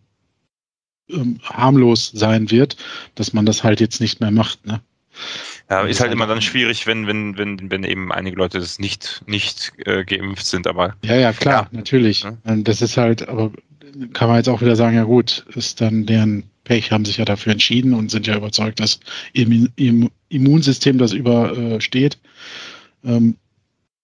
[1.10, 2.76] ähm, harmlos sein wird,
[3.16, 4.64] dass man das halt jetzt nicht mehr macht.
[4.64, 4.80] Ne?
[5.68, 9.22] Ja, ist halt immer dann schwierig, wenn, wenn, wenn, wenn eben einige Leute das nicht,
[9.26, 10.96] nicht äh, geimpft sind, aber.
[11.04, 11.78] Ja, ja, klar, ja.
[11.78, 12.22] natürlich.
[12.22, 12.36] Ja.
[12.44, 13.52] Das ist halt, aber
[14.12, 17.24] kann man jetzt auch wieder sagen, ja gut, ist dann deren Pech, haben sich ja
[17.24, 19.00] dafür entschieden und sind ja überzeugt, dass
[19.32, 19.68] ihr
[20.28, 22.18] Immunsystem das übersteht.
[23.04, 23.36] Ähm,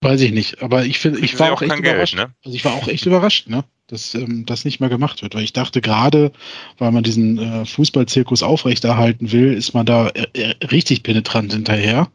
[0.06, 2.16] weiß ich nicht, aber ich finde, ich war auch, echt überrascht.
[2.16, 2.34] Geld, ne?
[2.44, 3.64] Also ich war auch echt überrascht, ne?
[3.88, 5.34] dass ähm, das nicht mehr gemacht wird.
[5.34, 6.32] Weil ich dachte, gerade
[6.78, 12.08] weil man diesen äh, Fußballzirkus aufrechterhalten will, ist man da äh, äh, richtig penetrant hinterher,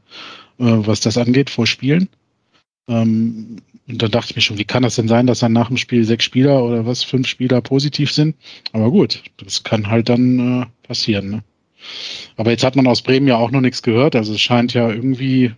[0.60, 2.10] äh, was das angeht, vor Spielen.
[2.88, 5.68] Ähm, und dann dachte ich mir schon, wie kann das denn sein, dass dann nach
[5.68, 8.36] dem Spiel sechs Spieler oder was, fünf Spieler positiv sind?
[8.74, 11.30] Aber gut, das kann halt dann äh, passieren.
[11.30, 11.44] Ne?
[12.38, 14.16] Aber jetzt hat man aus Bremen ja auch noch nichts gehört.
[14.16, 15.52] Also es scheint ja irgendwie,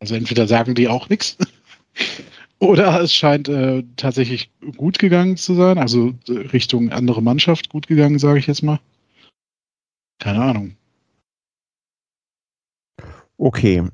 [0.00, 1.36] also entweder sagen die auch nichts
[2.58, 7.86] oder es scheint äh, tatsächlich gut gegangen zu sein, also äh, Richtung andere Mannschaft gut
[7.86, 8.80] gegangen, sage ich jetzt mal.
[10.18, 10.76] Keine Ahnung.
[13.36, 13.84] Okay.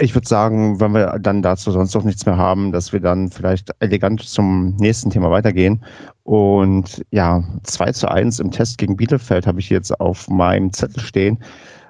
[0.00, 3.30] Ich würde sagen, wenn wir dann dazu sonst noch nichts mehr haben, dass wir dann
[3.30, 5.84] vielleicht elegant zum nächsten Thema weitergehen.
[6.22, 11.02] Und ja, 2 zu 1 im Test gegen Bielefeld habe ich jetzt auf meinem Zettel
[11.02, 11.42] stehen.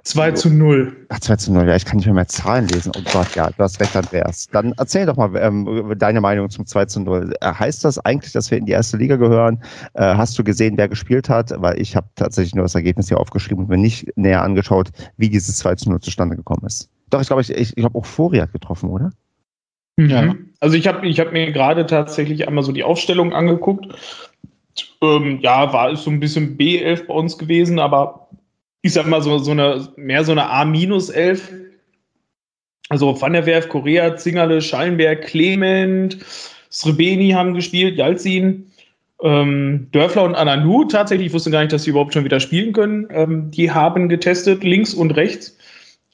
[0.05, 1.07] 2 zu 0.
[1.09, 2.93] Ach, 2 zu 0, ja, ich kann nicht mehr, mehr Zahlen lesen.
[2.97, 4.47] Oh Gott, ja, du hast recht, Andreas.
[4.53, 7.35] Dann erzähl doch mal ähm, deine Meinung zum 2 zu 0.
[7.41, 9.63] Äh, heißt das eigentlich, dass wir in die erste Liga gehören?
[9.95, 11.53] Äh, hast du gesehen, wer gespielt hat?
[11.57, 15.29] Weil ich habe tatsächlich nur das Ergebnis hier aufgeschrieben und mir nicht näher angeschaut, wie
[15.29, 16.89] dieses 2 zu 0 zustande gekommen ist.
[17.11, 19.11] Doch, ich glaube, ich, ich, ich habe auch Fori hat getroffen, oder?
[19.97, 20.11] Mhm.
[20.11, 20.35] Ja.
[20.61, 23.87] Also ich habe ich hab mir gerade tatsächlich einmal so die Aufstellung angeguckt.
[25.03, 28.29] Ähm, ja, war es so ein bisschen B11 bei uns gewesen, aber
[28.83, 31.41] ich sag mal, so, so eine, mehr so eine A-11.
[32.89, 36.19] Also Van der Werf, Korea, Zingerle, Schallenberg, Clement,
[36.71, 38.71] Srebeni haben gespielt, Jalzin,
[39.23, 40.85] ähm, Dörfler und Ananu.
[40.85, 43.09] Tatsächlich, ich wusste gar nicht, dass sie überhaupt schon wieder spielen können.
[43.11, 45.57] Ähm, die haben getestet, links und rechts.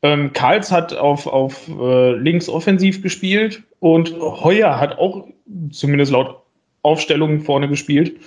[0.03, 5.27] Ähm, Karls hat auf, auf äh, links offensiv gespielt und Heuer hat auch
[5.71, 6.43] zumindest laut
[6.83, 8.21] Aufstellungen vorne gespielt.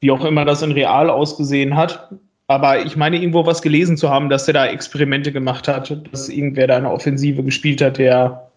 [0.00, 2.10] Wie auch immer das in Real ausgesehen hat.
[2.48, 6.28] Aber ich meine, irgendwo was gelesen zu haben, dass er da Experimente gemacht hat, dass
[6.28, 8.50] irgendwer da eine Offensive gespielt hat, der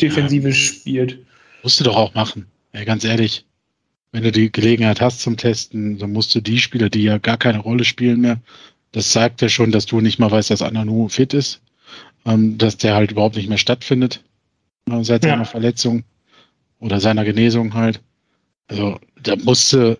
[0.00, 0.54] Defensive ja.
[0.54, 1.18] spielt.
[1.62, 2.46] Musst du doch auch machen.
[2.72, 3.44] Ja, ganz ehrlich.
[4.12, 7.36] Wenn du die Gelegenheit hast zum Testen, dann musst du die Spieler, die ja gar
[7.36, 8.40] keine Rolle spielen mehr,
[8.92, 11.62] das zeigt ja schon, dass du nicht mal weißt, dass Ananu fit ist,
[12.24, 14.24] ähm, dass der halt überhaupt nicht mehr stattfindet
[14.90, 15.44] äh, seit seiner ja.
[15.44, 16.04] Verletzung
[16.80, 18.00] oder seiner Genesung halt.
[18.66, 19.98] Also da musste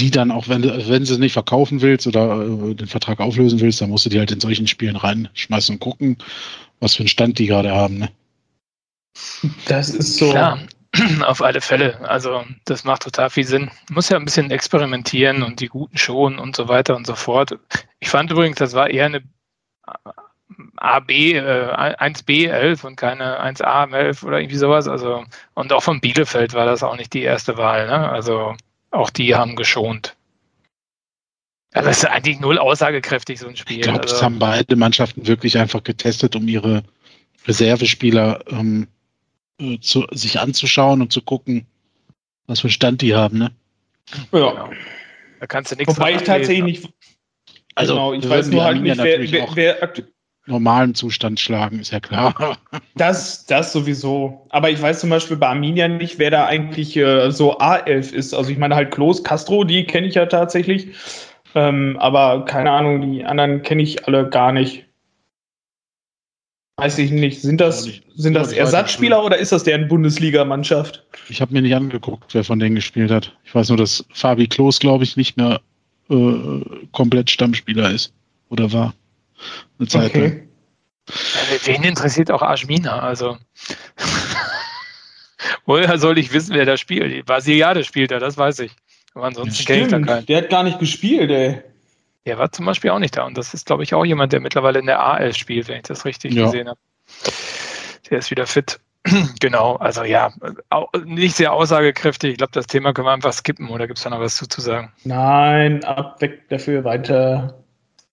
[0.00, 3.60] die dann auch, wenn, wenn sie es nicht verkaufen willst oder äh, den Vertrag auflösen
[3.60, 6.16] willst, dann musst du die halt in solchen Spielen reinschmeißen und gucken,
[6.80, 7.98] was für einen Stand die gerade haben.
[7.98, 8.10] Ne?
[9.66, 10.30] Das ist so.
[10.30, 10.60] Klar,
[11.26, 12.00] auf alle Fälle.
[12.08, 13.70] Also das macht total viel Sinn.
[13.90, 17.58] Muss ja ein bisschen experimentieren und die Guten schonen und so weiter und so fort.
[18.00, 19.22] Ich fand übrigens, das war eher eine
[20.76, 24.88] AB, äh, 1B 11 und keine 1A 11 oder irgendwie sowas.
[24.88, 25.24] Also,
[25.54, 27.86] und auch von Bielefeld war das auch nicht die erste Wahl.
[27.86, 28.08] Ne?
[28.08, 28.54] Also
[28.90, 30.16] auch die haben geschont.
[31.72, 33.76] Also das ist eigentlich null aussagekräftig, so ein Spiel.
[33.76, 36.82] Ich glaube, also, das haben beide Mannschaften wirklich einfach getestet, um ihre
[37.46, 38.88] Reservespieler ähm,
[39.60, 41.66] äh, zu, sich anzuschauen und zu gucken,
[42.46, 43.38] was für Stand die haben.
[43.38, 43.52] Ne?
[44.32, 44.50] Ja.
[44.50, 44.70] Genau.
[45.38, 46.92] Da kannst du nichts Wobei ich tatsächlich nicht.
[47.74, 50.08] Also, genau, ich weiß nur halt nicht, wer, wer, wer aktuell
[50.46, 52.58] normalen Zustand schlagen, ist ja klar.
[52.96, 54.46] Das, das sowieso.
[54.50, 58.34] Aber ich weiß zum Beispiel bei Arminia nicht, wer da eigentlich äh, so A11 ist.
[58.34, 60.88] Also ich meine halt Klos, Castro, die kenne ich ja tatsächlich.
[61.54, 64.84] Ähm, aber keine Ahnung, die anderen kenne ich alle gar nicht.
[66.76, 67.40] Weiß ich nicht.
[67.40, 71.06] Sind das, sind das Ersatzspieler oder ist das deren Bundesligamannschaft?
[71.28, 73.36] Ich habe mir nicht angeguckt, wer von denen gespielt hat.
[73.44, 75.60] Ich weiß nur, dass Fabi Klos, glaube ich, nicht mehr
[76.10, 76.60] äh,
[76.92, 78.12] komplett Stammspieler ist.
[78.48, 78.94] Oder war.
[79.78, 80.48] Eine Zeit okay.
[81.64, 83.00] Wen interessiert auch Arschmina?
[83.00, 83.36] Also.
[85.64, 87.26] Woher soll ich wissen, wer da spielt?
[87.26, 88.72] Brasiliade spielt er, das weiß ich.
[89.14, 90.26] Aber ansonsten kenne ich da keinen.
[90.26, 91.62] Der hat gar nicht gespielt, ey.
[92.26, 93.24] Der war zum Beispiel auch nicht da.
[93.24, 95.84] Und das ist, glaube ich, auch jemand, der mittlerweile in der AL spielt, wenn ich
[95.84, 96.44] das richtig ja.
[96.44, 96.78] gesehen habe.
[98.10, 98.78] Der ist wieder fit.
[99.40, 100.32] genau, also ja,
[101.06, 102.32] nicht sehr aussagekräftig.
[102.32, 104.60] Ich glaube, das Thema können wir einfach skippen oder gibt es da noch was zu
[104.60, 104.92] sagen?
[105.04, 107.64] Nein, ab weg dafür weiter.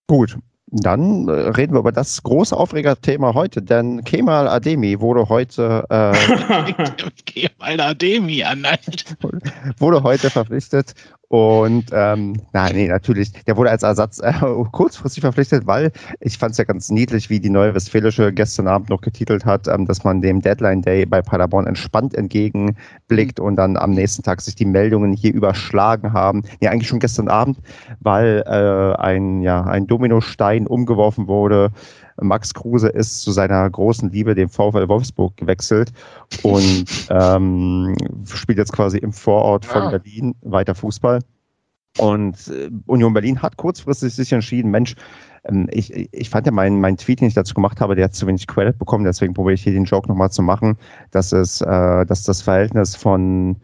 [0.07, 0.37] Gut,
[0.69, 6.11] dann äh, reden wir über das große Aufregerthema heute, denn Kemal Ademi wurde heute äh,
[7.25, 8.65] Kemal Ademi an,
[9.79, 10.93] wurde heute verpflichtet
[11.29, 14.31] und ähm, nein, nee, natürlich, der wurde als Ersatz äh,
[14.71, 18.89] kurzfristig verpflichtet, weil ich fand es ja ganz niedlich, wie die neue Westfälische gestern Abend
[18.89, 23.75] noch getitelt hat, ähm, dass man dem Deadline Day bei Paderborn entspannt entgegenblickt und dann
[23.75, 26.43] am nächsten Tag sich die Meldungen hier überschlagen haben.
[26.61, 27.57] Ja, eigentlich schon gestern Abend,
[27.99, 31.71] weil äh, ein, ja, ein Dominostein umgeworfen wurde.
[32.21, 35.91] Max Kruse ist zu seiner großen Liebe, dem VfL Wolfsburg, gewechselt
[36.43, 37.95] und ähm,
[38.25, 39.89] spielt jetzt quasi im Vorort von ja.
[39.89, 41.19] Berlin weiter Fußball.
[41.97, 44.95] Und äh, Union Berlin hat kurzfristig sich entschieden, Mensch,
[45.45, 48.15] ähm, ich, ich fand ja meinen mein Tweet, den ich dazu gemacht habe, der hat
[48.15, 50.77] zu wenig Credit bekommen, deswegen probiere ich hier den Joke nochmal zu machen,
[51.11, 53.57] dass es, äh, dass das Verhältnis von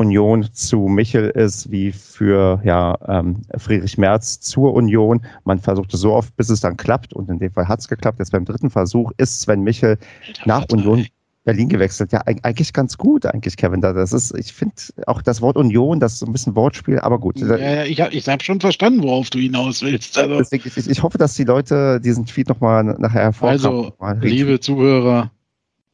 [0.00, 5.20] Union zu Michel ist wie für ja, ähm, Friedrich Merz zur Union.
[5.44, 8.18] Man versuchte so oft, bis es dann klappt und in dem Fall hat es geklappt.
[8.18, 9.98] Jetzt beim dritten Versuch ist Sven Michel
[10.46, 11.06] nach Union
[11.44, 12.12] Berlin gewechselt.
[12.12, 13.82] Ja, eigentlich ganz gut, eigentlich, Kevin.
[13.82, 14.74] Das ist, ich finde
[15.06, 17.38] auch das Wort Union, das ist so ein bisschen Wortspiel, aber gut.
[17.38, 20.16] Ja, ja ich habe ich hab schon verstanden, worauf du hinaus willst.
[20.16, 20.38] Also.
[20.38, 23.92] Deswegen, ich, ich, hoffe, dass die Leute diesen Tweet nochmal nachher hervorkramen.
[23.98, 25.30] Also, liebe Zuhörer,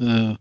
[0.01, 0.35] äh,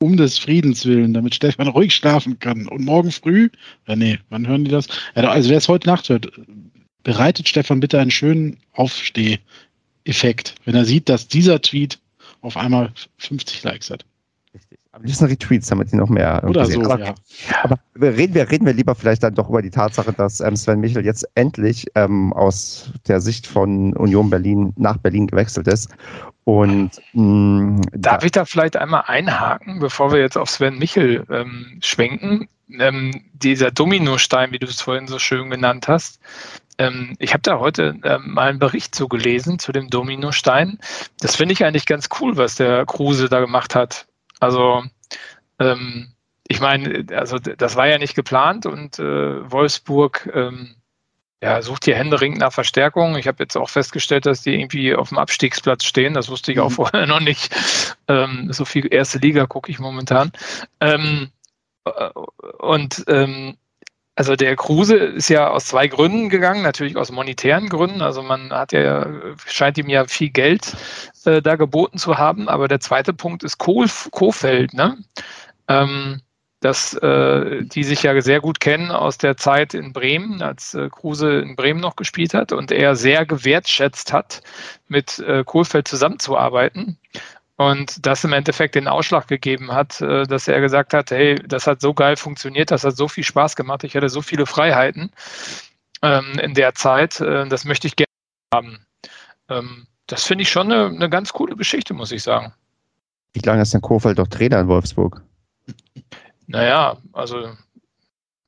[0.00, 2.66] um des Friedens willen, damit Stefan ruhig schlafen kann.
[2.68, 3.48] Und morgen früh,
[3.86, 4.88] ja nee, wann hören die das?
[5.14, 6.30] Also wer es heute Nacht hört,
[7.02, 11.98] bereitet Stefan bitte einen schönen Aufsteh-Effekt, wenn er sieht, dass dieser Tweet
[12.40, 14.04] auf einmal 50 Likes hat.
[14.94, 16.40] Am liebsten Retweets, damit die noch mehr.
[16.46, 17.14] Oder so, aber, ja.
[17.64, 20.78] aber reden, wir, reden wir lieber vielleicht dann doch über die Tatsache, dass ähm, Sven
[20.78, 25.90] Michel jetzt endlich ähm, aus der Sicht von Union Berlin nach Berlin gewechselt ist.
[26.44, 30.78] Und mh, mm, darf da, ich da vielleicht einmal einhaken, bevor wir jetzt auf Sven
[30.78, 32.46] Michel ähm, schwenken?
[32.78, 36.20] Ähm, dieser Dominostein, wie du es vorhin so schön genannt hast,
[36.78, 40.78] ähm, ich habe da heute ähm, mal einen Bericht zu gelesen zu dem Dominostein.
[41.18, 44.06] Das finde ich eigentlich ganz cool, was der Kruse da gemacht hat.
[44.44, 44.84] Also
[45.58, 46.12] ähm,
[46.46, 50.76] ich meine, also das war ja nicht geplant und äh, Wolfsburg ähm,
[51.42, 53.16] ja, sucht hier händeringend nach Verstärkung.
[53.16, 56.14] Ich habe jetzt auch festgestellt, dass die irgendwie auf dem Abstiegsplatz stehen.
[56.14, 56.74] Das wusste ich auch mhm.
[56.74, 57.54] vorher noch nicht.
[58.08, 60.32] Ähm, so viel erste Liga gucke ich momentan.
[60.80, 61.30] Ähm,
[61.84, 62.10] äh,
[62.58, 63.56] und ähm,
[64.16, 68.00] also der Kruse ist ja aus zwei Gründen gegangen, natürlich aus monetären Gründen.
[68.00, 69.06] Also man hat ja,
[69.46, 70.76] scheint ihm ja viel Geld
[71.24, 72.48] äh, da geboten zu haben.
[72.48, 74.98] Aber der zweite Punkt ist Kohl, Kofeld, ne?
[75.66, 76.20] Ähm,
[76.60, 80.88] dass äh, die sich ja sehr gut kennen aus der Zeit in Bremen, als äh,
[80.88, 84.40] Kruse in Bremen noch gespielt hat und er sehr gewertschätzt hat,
[84.88, 86.98] mit äh, Kohlfeld zusammenzuarbeiten.
[87.56, 91.66] Und das im Endeffekt den Ausschlag gegeben hat, äh, dass er gesagt hat, hey, das
[91.66, 95.12] hat so geil funktioniert, das hat so viel Spaß gemacht, ich hatte so viele Freiheiten
[96.02, 98.10] ähm, in der Zeit, äh, das möchte ich gerne
[98.52, 98.86] haben.
[99.48, 102.52] Ähm, das finde ich schon eine, eine, ganz coole Geschichte, muss ich sagen.
[103.32, 105.22] Wie lange ist denn Kofeld doch Trainer in Wolfsburg?
[106.46, 107.56] Naja, also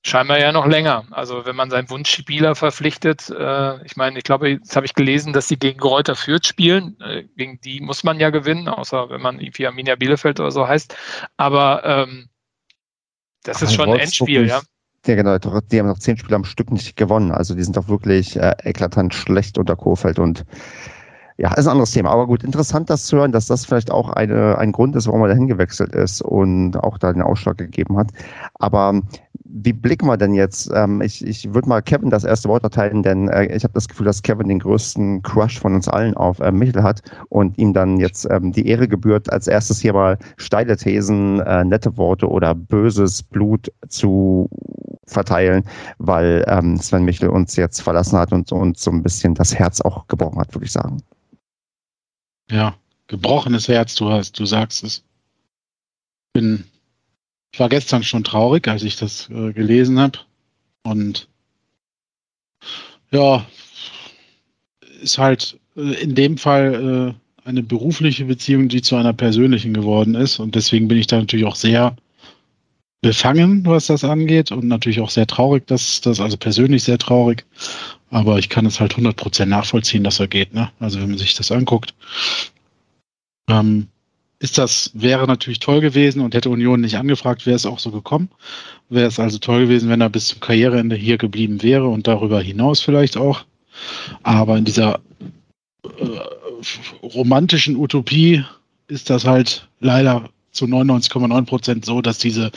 [0.06, 1.04] scheinbar ja noch länger.
[1.10, 5.32] Also wenn man seinen Wunschspieler verpflichtet, äh, ich meine, ich glaube, jetzt habe ich gelesen,
[5.32, 6.96] dass sie gegen Reuter Fürth spielen.
[7.00, 10.66] Äh, gegen die muss man ja gewinnen, außer wenn man irgendwie Arminia Bielefeld oder so
[10.66, 10.96] heißt.
[11.36, 12.28] Aber ähm,
[13.42, 14.62] das ist schon ein Endspiel, ja.
[15.06, 15.38] Ja, genau.
[15.38, 17.30] Die haben noch zehn Spiele am Stück nicht gewonnen.
[17.30, 20.44] Also die sind doch wirklich äh, eklatant schlecht unter Kofeld und
[21.38, 22.10] ja, ist ein anderes Thema.
[22.10, 25.20] Aber gut, interessant das zu hören, dass das vielleicht auch eine, ein Grund ist, warum
[25.22, 28.08] er dahin gewechselt ist und auch da den Ausschlag gegeben hat.
[28.54, 29.02] Aber
[29.44, 30.70] wie blicken wir denn jetzt?
[30.74, 33.86] Ähm, ich ich würde mal Kevin das erste Wort erteilen, denn äh, ich habe das
[33.86, 37.74] Gefühl, dass Kevin den größten Crush von uns allen auf äh, Michel hat und ihm
[37.74, 42.28] dann jetzt ähm, die Ehre gebührt, als erstes hier mal steile Thesen, äh, nette Worte
[42.28, 44.48] oder böses Blut zu
[45.06, 45.64] verteilen,
[45.98, 49.80] weil ähm, Sven Michel uns jetzt verlassen hat und uns so ein bisschen das Herz
[49.82, 51.02] auch gebrochen hat, würde ich sagen.
[52.50, 52.76] Ja,
[53.08, 55.04] gebrochenes Herz, du hast, du sagst es.
[56.32, 56.64] Bin,
[57.52, 60.18] ich war gestern schon traurig, als ich das äh, gelesen habe.
[60.84, 61.28] Und
[63.10, 63.46] ja,
[65.00, 70.14] ist halt äh, in dem Fall äh, eine berufliche Beziehung, die zu einer persönlichen geworden
[70.14, 70.38] ist.
[70.38, 71.96] Und deswegen bin ich da natürlich auch sehr
[73.02, 74.52] befangen, was das angeht.
[74.52, 77.44] Und natürlich auch sehr traurig, dass das, also persönlich sehr traurig.
[78.10, 80.54] Aber ich kann es halt 100% nachvollziehen, dass er geht.
[80.54, 80.70] Ne?
[80.80, 81.94] Also wenn man sich das anguckt,
[83.48, 83.88] ähm,
[84.38, 87.90] ist das, wäre natürlich toll gewesen und hätte Union nicht angefragt, wäre es auch so
[87.90, 88.28] gekommen.
[88.88, 92.40] Wäre es also toll gewesen, wenn er bis zum Karriereende hier geblieben wäre und darüber
[92.40, 93.44] hinaus vielleicht auch.
[94.22, 95.00] Aber in dieser
[95.84, 98.44] äh, romantischen Utopie
[98.88, 102.50] ist das halt leider zu 99,9% so, dass diese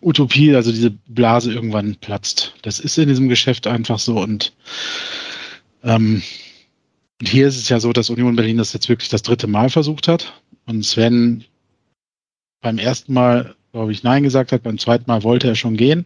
[0.00, 2.54] Utopie, also diese Blase irgendwann platzt.
[2.62, 4.52] Das ist in diesem Geschäft einfach so und
[5.82, 6.22] ähm,
[7.20, 10.08] hier ist es ja so, dass Union Berlin das jetzt wirklich das dritte Mal versucht
[10.08, 11.44] hat und Sven
[12.60, 16.04] beim ersten Mal, glaube ich, Nein gesagt hat, beim zweiten Mal wollte er schon gehen.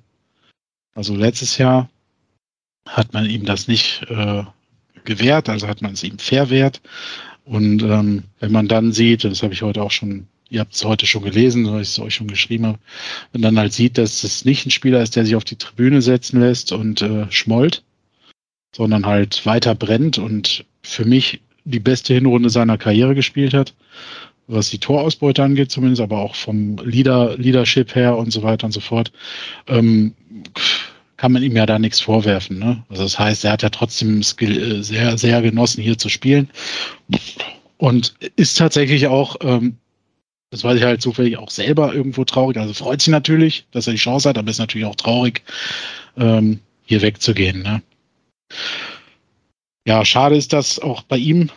[0.94, 1.88] Also letztes Jahr
[2.86, 4.44] hat man ihm das nicht äh,
[5.04, 6.80] gewährt, also hat man es ihm verwehrt.
[7.44, 10.84] Und ähm, wenn man dann sieht, das habe ich heute auch schon ihr habt es
[10.84, 12.78] heute schon gelesen, weil ich es euch schon geschrieben habe,
[13.32, 16.02] wenn dann halt sieht, dass es nicht ein Spieler ist, der sich auf die Tribüne
[16.02, 17.82] setzen lässt und äh, schmollt,
[18.76, 23.74] sondern halt weiter brennt und für mich die beste Hinrunde seiner Karriere gespielt hat,
[24.46, 28.72] was die Torausbeute angeht zumindest, aber auch vom Leader, Leadership her und so weiter und
[28.72, 29.10] so fort,
[29.68, 30.12] ähm,
[31.16, 32.58] kann man ihm ja da nichts vorwerfen.
[32.58, 32.84] Ne?
[32.90, 36.50] Also das heißt, er hat ja trotzdem äh, sehr, sehr genossen, hier zu spielen
[37.78, 39.78] und ist tatsächlich auch ähm,
[40.52, 42.58] das weiß ich halt zufällig auch selber irgendwo traurig.
[42.58, 45.42] Also freut sich natürlich, dass er die Chance hat, aber ist natürlich auch traurig,
[46.18, 47.62] ähm, hier wegzugehen.
[47.62, 47.82] Ne?
[49.86, 51.48] Ja, schade ist das auch bei ihm,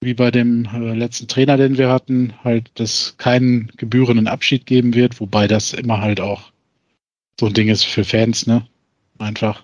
[0.00, 4.94] wie bei dem äh, letzten Trainer, den wir hatten, halt, dass keinen gebührenden Abschied geben
[4.94, 6.52] wird, wobei das immer halt auch
[7.38, 8.66] so ein Ding ist für Fans, ne?
[9.18, 9.62] Einfach.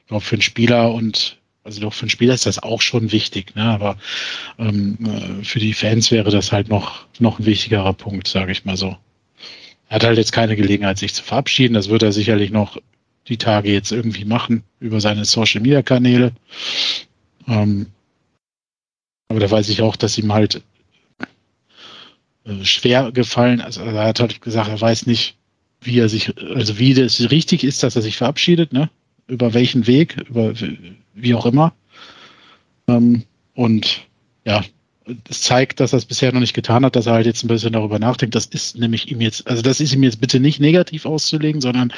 [0.00, 1.37] Ich glaube, für einen Spieler und
[1.68, 3.62] also doch für einen Spieler ist das auch schon wichtig, ne?
[3.62, 3.98] aber
[4.58, 8.64] ähm, äh, für die Fans wäre das halt noch, noch ein wichtigerer Punkt, sage ich
[8.64, 8.96] mal so.
[9.90, 11.74] Er hat halt jetzt keine Gelegenheit, sich zu verabschieden.
[11.74, 12.78] Das wird er sicherlich noch
[13.28, 16.32] die Tage jetzt irgendwie machen über seine Social Media Kanäle.
[17.46, 17.86] Ähm,
[19.28, 20.62] aber da weiß ich auch, dass ihm halt
[22.44, 23.60] äh, schwer gefallen.
[23.60, 25.36] Also er hat halt gesagt, er weiß nicht,
[25.82, 28.88] wie er sich, also wie das richtig ist, dass er sich verabschiedet, ne?
[29.28, 30.52] Über welchen Weg, über
[31.14, 31.72] wie auch immer.
[32.88, 33.24] Ähm,
[33.54, 34.06] und
[34.44, 34.64] ja,
[35.28, 37.48] es zeigt, dass er es bisher noch nicht getan hat, dass er halt jetzt ein
[37.48, 38.34] bisschen darüber nachdenkt.
[38.34, 41.92] Das ist nämlich ihm jetzt, also das ist ihm jetzt bitte nicht negativ auszulegen, sondern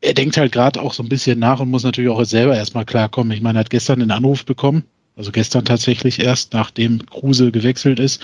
[0.00, 2.84] er denkt halt gerade auch so ein bisschen nach und muss natürlich auch selber erstmal
[2.84, 3.32] klarkommen.
[3.32, 4.84] Ich meine, er hat gestern einen Anruf bekommen,
[5.16, 8.22] also gestern tatsächlich erst, nachdem Kruse gewechselt ist.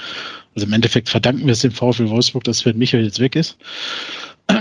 [0.54, 3.56] Also im Endeffekt verdanken wir es dem VfL Wolfsburg, dass Sven Michael jetzt weg ist.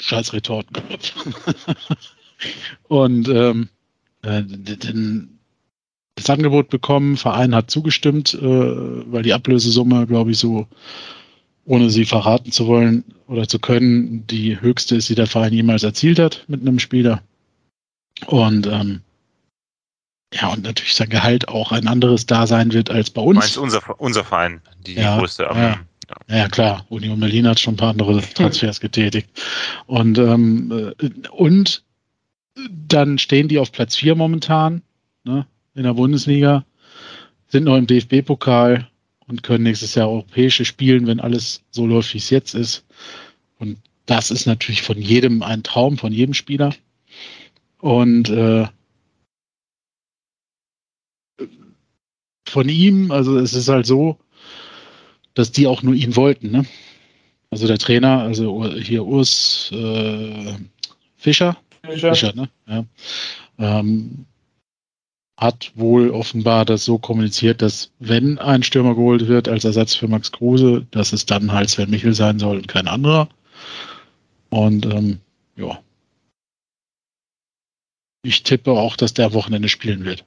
[0.00, 0.82] Scheiß Retorten.
[2.88, 3.68] Und ähm,
[4.22, 5.38] äh, den,
[6.16, 10.66] das Angebot bekommen, Verein hat zugestimmt, äh, weil die Ablösesumme, glaube ich, so,
[11.64, 15.82] ohne sie verraten zu wollen oder zu können, die höchste ist, die der Verein jemals
[15.82, 17.22] erzielt hat mit einem Spieler.
[18.26, 19.00] Und ähm,
[20.32, 23.36] ja, und natürlich sein Gehalt auch ein anderes da sein wird als bei uns.
[23.36, 25.48] Du meinst unser, unser Verein, die, ja, größte.
[25.48, 25.80] Aber, ja.
[26.28, 26.36] Ja.
[26.36, 26.84] ja, klar.
[26.88, 29.28] Union Berlin hat schon ein paar andere Transfers getätigt.
[29.86, 31.84] Und, ähm, äh, und
[32.56, 34.82] dann stehen die auf Platz 4 momentan
[35.24, 36.64] ne, in der Bundesliga,
[37.48, 38.88] sind noch im DFB-Pokal
[39.26, 42.84] und können nächstes Jahr europäische spielen, wenn alles so läuft, wie es jetzt ist.
[43.58, 46.74] Und das ist natürlich von jedem ein Traum, von jedem Spieler.
[47.78, 48.66] Und äh,
[52.46, 54.18] von ihm, also es ist halt so,
[55.34, 56.50] dass die auch nur ihn wollten.
[56.50, 56.66] Ne?
[57.50, 60.54] Also der Trainer, also hier Urs, äh,
[61.16, 61.56] Fischer?
[61.84, 62.48] Fischer, Fischer ne?
[62.66, 62.84] Ja.
[63.58, 64.26] Ähm,
[65.36, 70.08] hat wohl offenbar das so kommuniziert, dass wenn ein Stürmer geholt wird als Ersatz für
[70.08, 73.28] Max Kruse, dass es dann halt Sven Michel sein soll und kein anderer.
[74.50, 75.18] Und ähm,
[75.56, 75.80] ja.
[78.22, 80.24] Ich tippe auch, dass der Wochenende spielen wird.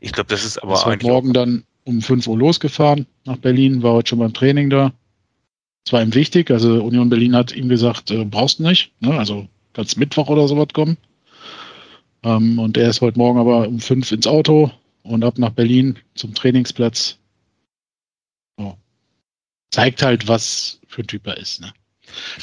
[0.00, 3.82] Ich glaube, das ist aber ist heute Morgen dann um 5 Uhr losgefahren nach Berlin,
[3.82, 4.92] war heute schon beim Training da.
[5.86, 9.16] Es war ihm wichtig, also Union Berlin hat ihm gesagt, äh, brauchst du nicht, ne?
[9.16, 10.96] also kannst Mittwoch oder sowas kommen.
[12.24, 14.70] Ähm, und er ist heute Morgen aber um 5 ins Auto
[15.02, 17.18] und ab nach Berlin zum Trainingsplatz.
[18.58, 18.76] So.
[19.70, 21.60] Zeigt halt, was für ein Typ er ist.
[21.60, 21.72] Ne?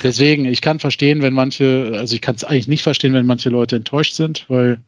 [0.03, 3.49] Deswegen, ich kann verstehen, wenn manche, also ich kann es eigentlich nicht verstehen, wenn manche
[3.49, 4.79] Leute enttäuscht sind, weil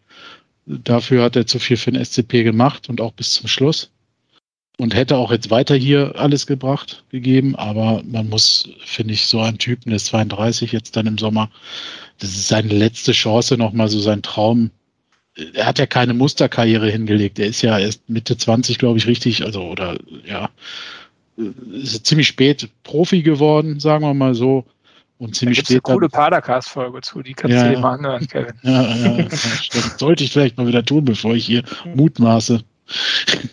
[0.67, 3.91] dafür hat er zu viel für den SCP gemacht und auch bis zum Schluss.
[4.77, 9.39] Und hätte auch jetzt weiter hier alles gebracht, gegeben, aber man muss, finde ich, so
[9.39, 11.49] einen Typen, der ist 32 jetzt dann im Sommer,
[12.19, 14.71] das ist seine letzte Chance, nochmal so sein Traum.
[15.53, 17.39] Er hat ja keine Musterkarriere hingelegt.
[17.39, 20.49] Er ist ja erst Mitte 20, glaube ich, richtig, also, oder, ja,
[21.73, 24.65] ist ziemlich spät Profi geworden, sagen wir mal so.
[25.17, 25.85] Und ziemlich da spät.
[25.85, 28.53] eine coole Padercast-Folge zu, die kannst ja, du dir mal anhören, Kevin.
[28.63, 31.63] Ja, ja, das sollte ich vielleicht mal wieder tun, bevor ich hier
[31.93, 32.63] mutmaße.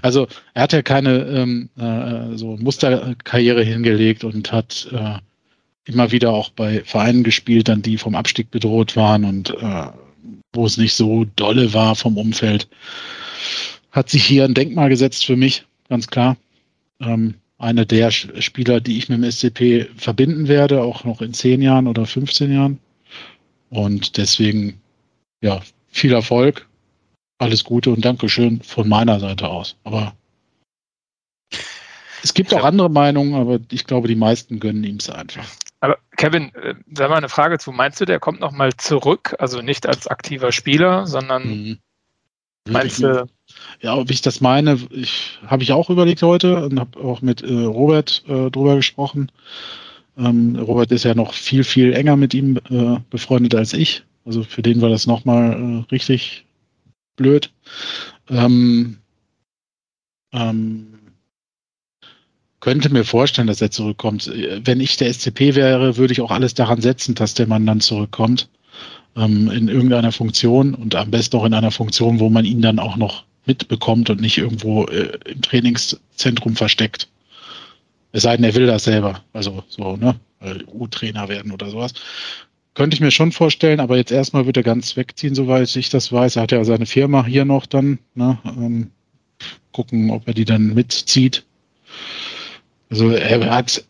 [0.00, 5.18] Also er hat ja keine ähm, äh, so Musterkarriere hingelegt und hat äh,
[5.84, 9.86] immer wieder auch bei Vereinen gespielt, dann die vom Abstieg bedroht waren und äh,
[10.52, 12.68] wo es nicht so dolle war vom Umfeld.
[13.90, 16.36] Hat sich hier ein Denkmal gesetzt für mich, ganz klar.
[17.00, 21.62] Ähm, einer der Spieler, die ich mit dem SCP verbinden werde, auch noch in 10
[21.62, 22.78] Jahren oder 15 Jahren.
[23.70, 24.80] Und deswegen,
[25.40, 26.68] ja, viel Erfolg,
[27.38, 29.76] alles Gute und Dankeschön von meiner Seite aus.
[29.84, 30.14] Aber
[32.22, 35.46] es gibt auch andere Meinungen, aber ich glaube, die meisten gönnen ihm es einfach.
[35.82, 37.72] Aber Kevin, äh, da mal eine Frage zu.
[37.72, 39.34] Meinst du, der kommt nochmal zurück?
[39.40, 41.78] Also nicht als aktiver Spieler, sondern mhm.
[42.68, 43.26] meinst du,
[43.80, 47.42] ja, ob ich das meine, ich habe ich auch überlegt heute und habe auch mit
[47.42, 49.32] äh, Robert äh, drüber gesprochen.
[50.16, 54.04] Ähm, Robert ist ja noch viel, viel enger mit ihm äh, befreundet als ich.
[54.24, 56.46] Also für den war das nochmal äh, richtig
[57.16, 57.50] blöd.
[58.28, 58.98] Ähm,
[60.32, 60.91] ähm,
[62.62, 64.30] könnte mir vorstellen, dass er zurückkommt.
[64.64, 67.80] Wenn ich der SCP wäre, würde ich auch alles daran setzen, dass der Mann dann
[67.80, 68.48] zurückkommt.
[69.16, 72.78] Ähm, in irgendeiner Funktion und am besten auch in einer Funktion, wo man ihn dann
[72.78, 77.08] auch noch mitbekommt und nicht irgendwo äh, im Trainingszentrum versteckt.
[78.12, 79.22] Es sei denn, er will das selber.
[79.32, 80.14] Also so, ne?
[80.72, 81.94] U-Trainer werden oder sowas.
[82.74, 86.12] Könnte ich mir schon vorstellen, aber jetzt erstmal wird er ganz wegziehen, soweit ich das
[86.12, 86.36] weiß.
[86.36, 87.98] Er hat ja seine Firma hier noch dann.
[88.14, 88.38] Ne?
[88.44, 88.92] Ähm,
[89.72, 91.44] gucken, ob er die dann mitzieht.
[92.92, 93.84] Also er hat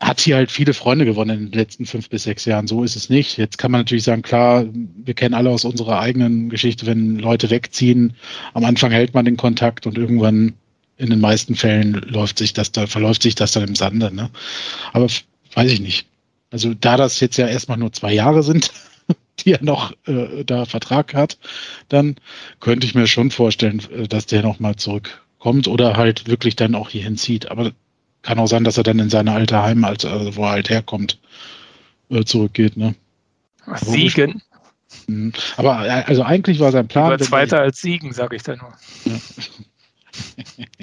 [0.00, 2.66] hat hier halt viele Freunde gewonnen in den letzten fünf bis sechs Jahren.
[2.66, 3.36] So ist es nicht.
[3.36, 7.50] Jetzt kann man natürlich sagen, klar, wir kennen alle aus unserer eigenen Geschichte, wenn Leute
[7.50, 8.14] wegziehen,
[8.54, 10.54] am Anfang hält man den Kontakt und irgendwann
[10.96, 14.14] in den meisten Fällen läuft sich das da, verläuft sich das dann im Sande.
[14.14, 14.30] Ne?
[14.94, 15.06] Aber
[15.54, 16.06] weiß ich nicht.
[16.50, 18.72] Also da das jetzt ja erstmal nur zwei Jahre sind,
[19.40, 21.38] die er noch äh, da Vertrag hat,
[21.88, 22.16] dann
[22.58, 26.88] könnte ich mir schon vorstellen, äh, dass der nochmal zurückkommt oder halt wirklich dann auch
[26.88, 27.50] hier hinzieht.
[27.50, 27.72] Aber
[28.22, 31.18] kann auch sein, dass er dann in seine alte Heimat, also wo er halt herkommt,
[32.10, 32.76] äh, zurückgeht.
[32.76, 32.94] Ne?
[33.76, 34.42] Siegen.
[35.06, 35.32] Mhm.
[35.56, 37.12] Aber äh, also eigentlich war sein Plan.
[37.12, 38.72] Lieber Zweiter als Siegen, sage ich da nur.
[39.04, 39.20] Ja.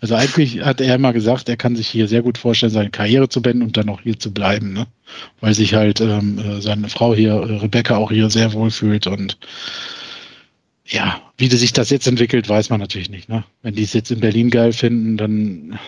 [0.00, 3.28] Also eigentlich hat er immer gesagt, er kann sich hier sehr gut vorstellen, seine Karriere
[3.28, 4.86] zu beenden und dann auch hier zu bleiben, ne?
[5.40, 9.38] weil sich halt ähm, äh, seine Frau hier, Rebecca, auch hier sehr wohl fühlt und
[10.88, 13.28] ja, wie sich das jetzt entwickelt, weiß man natürlich nicht.
[13.28, 13.44] Ne?
[13.62, 15.78] Wenn die es jetzt in Berlin geil finden, dann.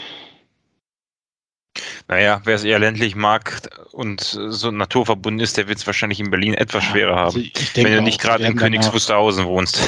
[2.09, 6.31] Naja, wer es eher ländlich mag und so naturverbunden ist, der wird es wahrscheinlich in
[6.31, 7.37] Berlin etwas ja, schwerer haben.
[7.37, 7.41] Also
[7.75, 9.81] wenn du nicht gerade in Königs Wusterhausen wohnst.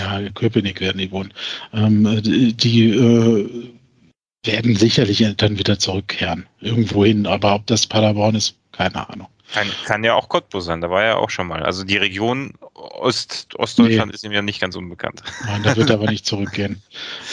[0.00, 1.32] Ja, in Köpenick werden die wohnen.
[1.72, 3.72] Ähm, die, die äh,
[4.44, 6.46] werden sicherlich dann wieder zurückkehren.
[6.60, 7.26] Irgendwo hin.
[7.26, 9.28] Aber ob das Paderborn ist, keine Ahnung.
[9.54, 11.62] Kann, kann ja auch Cottbus sein, da war er auch schon mal.
[11.62, 14.14] Also die Region Ost, Ostdeutschland nee.
[14.14, 15.22] ist ihm ja nicht ganz unbekannt.
[15.46, 16.82] Nein, da wird er aber nicht zurückgehen.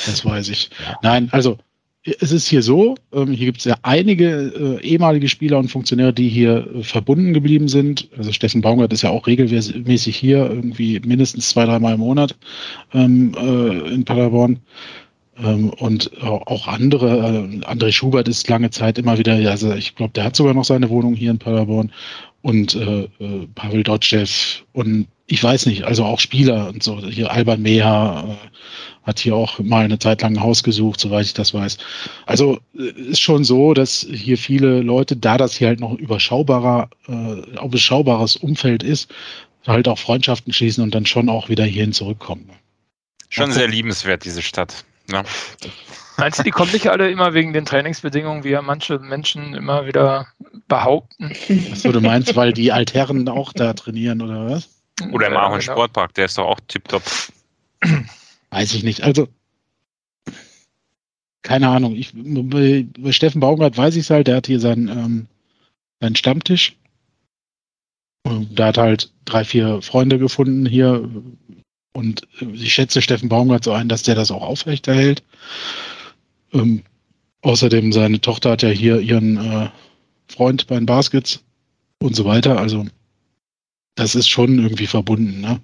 [0.06, 0.70] Das weiß ich.
[1.02, 1.58] Nein, also
[2.04, 6.14] es ist hier so, ähm, hier gibt es ja einige äh, ehemalige Spieler und Funktionäre,
[6.14, 8.08] die hier äh, verbunden geblieben sind.
[8.18, 12.36] Also Steffen Baumgart ist ja auch regelmäßig hier, irgendwie mindestens zwei, dreimal im Monat
[12.94, 14.60] ähm, äh, in Paderborn.
[15.42, 20.14] Ähm, und auch andere, äh, André Schubert ist lange Zeit immer wieder, also ich glaube,
[20.14, 21.92] der hat sogar noch seine Wohnung hier in Paderborn
[22.42, 24.28] und äh, äh, Pavel Dotschew
[24.74, 27.00] und ich weiß nicht, also auch Spieler und so.
[27.08, 28.48] Hier Alban Meha äh,
[29.04, 31.78] hat hier auch mal eine Zeit lang ein Haus gesucht, soweit ich das weiß.
[32.26, 36.90] Also äh, ist schon so, dass hier viele Leute, da das hier halt noch überschaubarer,
[37.08, 39.10] äh, auch beschaubares Umfeld ist,
[39.66, 42.50] halt auch Freundschaften schließen und dann schon auch wieder hierhin zurückkommen.
[43.30, 44.84] Schon sehr liebenswert, diese Stadt.
[45.12, 45.24] Ja.
[46.18, 49.88] Meinst du, die kommen nicht alle immer wegen den Trainingsbedingungen, wie ja manche Menschen immer
[49.88, 50.28] wieder
[50.68, 51.32] behaupten?
[51.72, 54.70] Achso, du meinst, weil die Altherren auch da trainieren oder was?
[55.12, 55.74] Oder im Ahorn genau.
[55.74, 57.04] Sportpark, der ist doch auch tipptopp.
[58.52, 59.02] Weiß ich nicht.
[59.02, 59.28] Also,
[61.42, 61.96] keine Ahnung.
[61.96, 65.28] Ich, bei, bei Steffen Baumgart weiß ich es halt, der hat hier seinen, ähm,
[66.00, 66.76] seinen Stammtisch.
[68.24, 71.10] Und da hat halt drei, vier Freunde gefunden hier.
[71.94, 75.24] Und ich schätze Steffen Baumgart so ein, dass der das auch aufrechterhält.
[76.54, 76.84] Ähm,
[77.42, 79.70] außerdem, seine Tochter hat ja hier ihren äh,
[80.28, 81.44] Freund bei den Baskets
[82.00, 82.58] und so weiter.
[82.58, 82.86] Also,
[83.96, 85.60] das ist schon irgendwie verbunden, ne?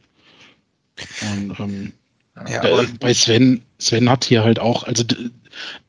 [1.22, 1.94] Und, ähm,
[2.48, 5.04] ja, der, bei Sven, Sven hat hier halt auch, also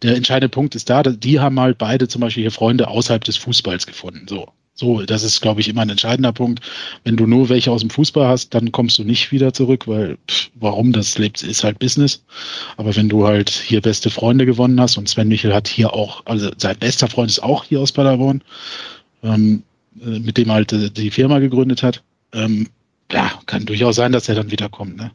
[0.03, 3.36] der entscheidende Punkt ist da, die haben halt beide zum Beispiel hier Freunde außerhalb des
[3.36, 4.26] Fußballs gefunden.
[4.28, 4.51] So.
[4.81, 6.61] So, das ist, glaube ich, immer ein entscheidender Punkt.
[7.03, 10.18] Wenn du nur welche aus dem Fußball hast, dann kommst du nicht wieder zurück, weil
[10.29, 12.22] pff, warum das lebt, ist halt Business.
[12.76, 16.24] Aber wenn du halt hier beste Freunde gewonnen hast und Sven Michel hat hier auch,
[16.26, 18.41] also sein bester Freund ist auch hier aus Paderborn,
[19.24, 19.64] ähm,
[20.01, 22.68] äh, mit dem halt äh, die Firma gegründet hat, ähm,
[23.11, 25.11] ja, kann durchaus sein, dass er dann wiederkommt, ne?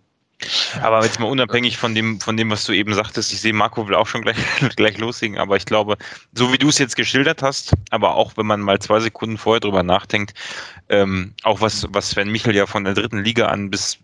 [0.81, 3.87] Aber jetzt mal unabhängig von dem, von dem, was du eben sagtest, ich sehe, Marco
[3.87, 4.37] will auch schon gleich,
[4.75, 5.97] gleich loslegen, aber ich glaube,
[6.33, 9.59] so wie du es jetzt geschildert hast, aber auch wenn man mal zwei Sekunden vorher
[9.59, 10.33] drüber nachdenkt,
[10.89, 13.97] ähm, auch was, was Sven Michel ja von der dritten Liga an bis,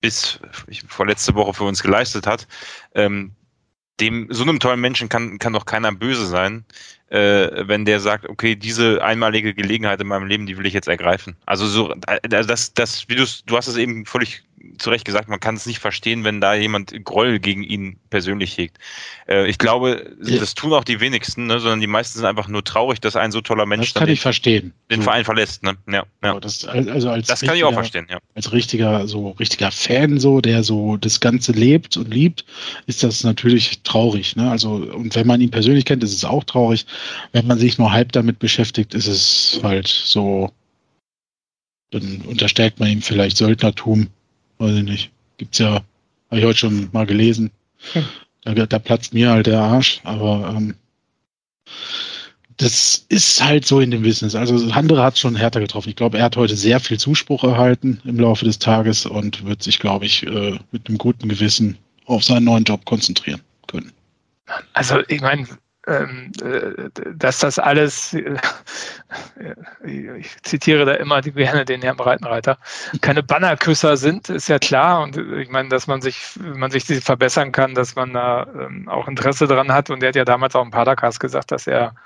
[0.00, 0.40] bis
[0.88, 2.46] vorletzte Woche für uns geleistet hat,
[2.94, 3.32] ähm,
[4.00, 6.64] dem, so einem tollen Menschen kann, kann doch keiner böse sein,
[7.08, 10.88] äh, wenn der sagt, okay, diese einmalige Gelegenheit in meinem Leben, die will ich jetzt
[10.88, 11.36] ergreifen.
[11.46, 14.42] Also so, äh, das, das, wie du, du hast es eben völlig
[14.78, 18.56] zu Recht gesagt, man kann es nicht verstehen, wenn da jemand Groll gegen ihn persönlich
[18.56, 18.78] hegt.
[19.28, 20.38] Äh, ich glaube, ja.
[20.38, 23.32] das tun auch die wenigsten, ne, sondern die meisten sind einfach nur traurig, dass ein
[23.32, 24.72] so toller Mensch das kann ich verstehen.
[24.90, 25.04] den so.
[25.04, 25.62] Verein verlässt.
[25.62, 25.76] Ne?
[25.90, 26.38] Ja, ja.
[26.40, 28.18] Das, also als das kann ich auch verstehen, ja.
[28.34, 32.44] Als richtiger, so richtiger Fan, so, der so das Ganze lebt und liebt,
[32.86, 34.36] ist das natürlich traurig.
[34.36, 34.50] Ne?
[34.50, 36.86] Also, und wenn man ihn persönlich kennt, ist es auch traurig.
[37.32, 40.50] Wenn man sich nur halb damit beschäftigt, ist es halt so,
[41.90, 44.08] dann unterstellt man ihm vielleicht Söldnertum
[44.62, 45.10] weiß ich nicht.
[45.36, 45.74] Gibt's ja,
[46.30, 47.50] habe ich heute schon mal gelesen.
[47.92, 48.04] Hm.
[48.44, 50.74] Da, da, platzt mir halt der Arsch, aber ähm,
[52.56, 54.34] das ist halt so in dem Business.
[54.34, 55.90] Also andere hat schon härter getroffen.
[55.90, 59.62] Ich glaube, er hat heute sehr viel Zuspruch erhalten im Laufe des Tages und wird
[59.62, 63.92] sich, glaube ich, äh, mit einem guten Gewissen auf seinen neuen Job konzentrieren können.
[64.72, 65.46] Also ich meine,
[65.84, 68.36] dass das alles, äh,
[69.84, 72.56] ich zitiere da immer gerne den Herrn Breitenreiter,
[73.00, 75.02] keine Bannerküsser sind, ist ja klar.
[75.02, 79.08] Und ich meine, dass man sich, man sich verbessern kann, dass man da ähm, auch
[79.08, 79.90] Interesse dran hat.
[79.90, 81.96] Und er hat ja damals auch im Padercast gesagt, dass er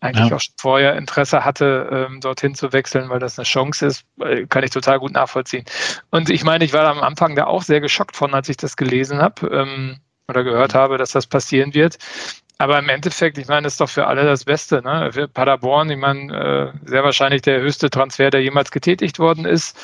[0.00, 0.36] eigentlich ja.
[0.36, 4.04] auch vorher Interesse hatte, ähm, dorthin zu wechseln, weil das eine Chance ist.
[4.50, 5.64] Kann ich total gut nachvollziehen.
[6.10, 8.76] Und ich meine, ich war am Anfang da auch sehr geschockt von, als ich das
[8.76, 9.96] gelesen habe
[10.28, 11.98] oder gehört habe, dass das passieren wird.
[12.58, 14.80] Aber im Endeffekt, ich meine, das ist doch für alle das Beste.
[14.82, 15.10] Ne?
[15.12, 19.76] Für Paderborn, ich meine, äh, sehr wahrscheinlich der höchste Transfer, der jemals getätigt worden ist.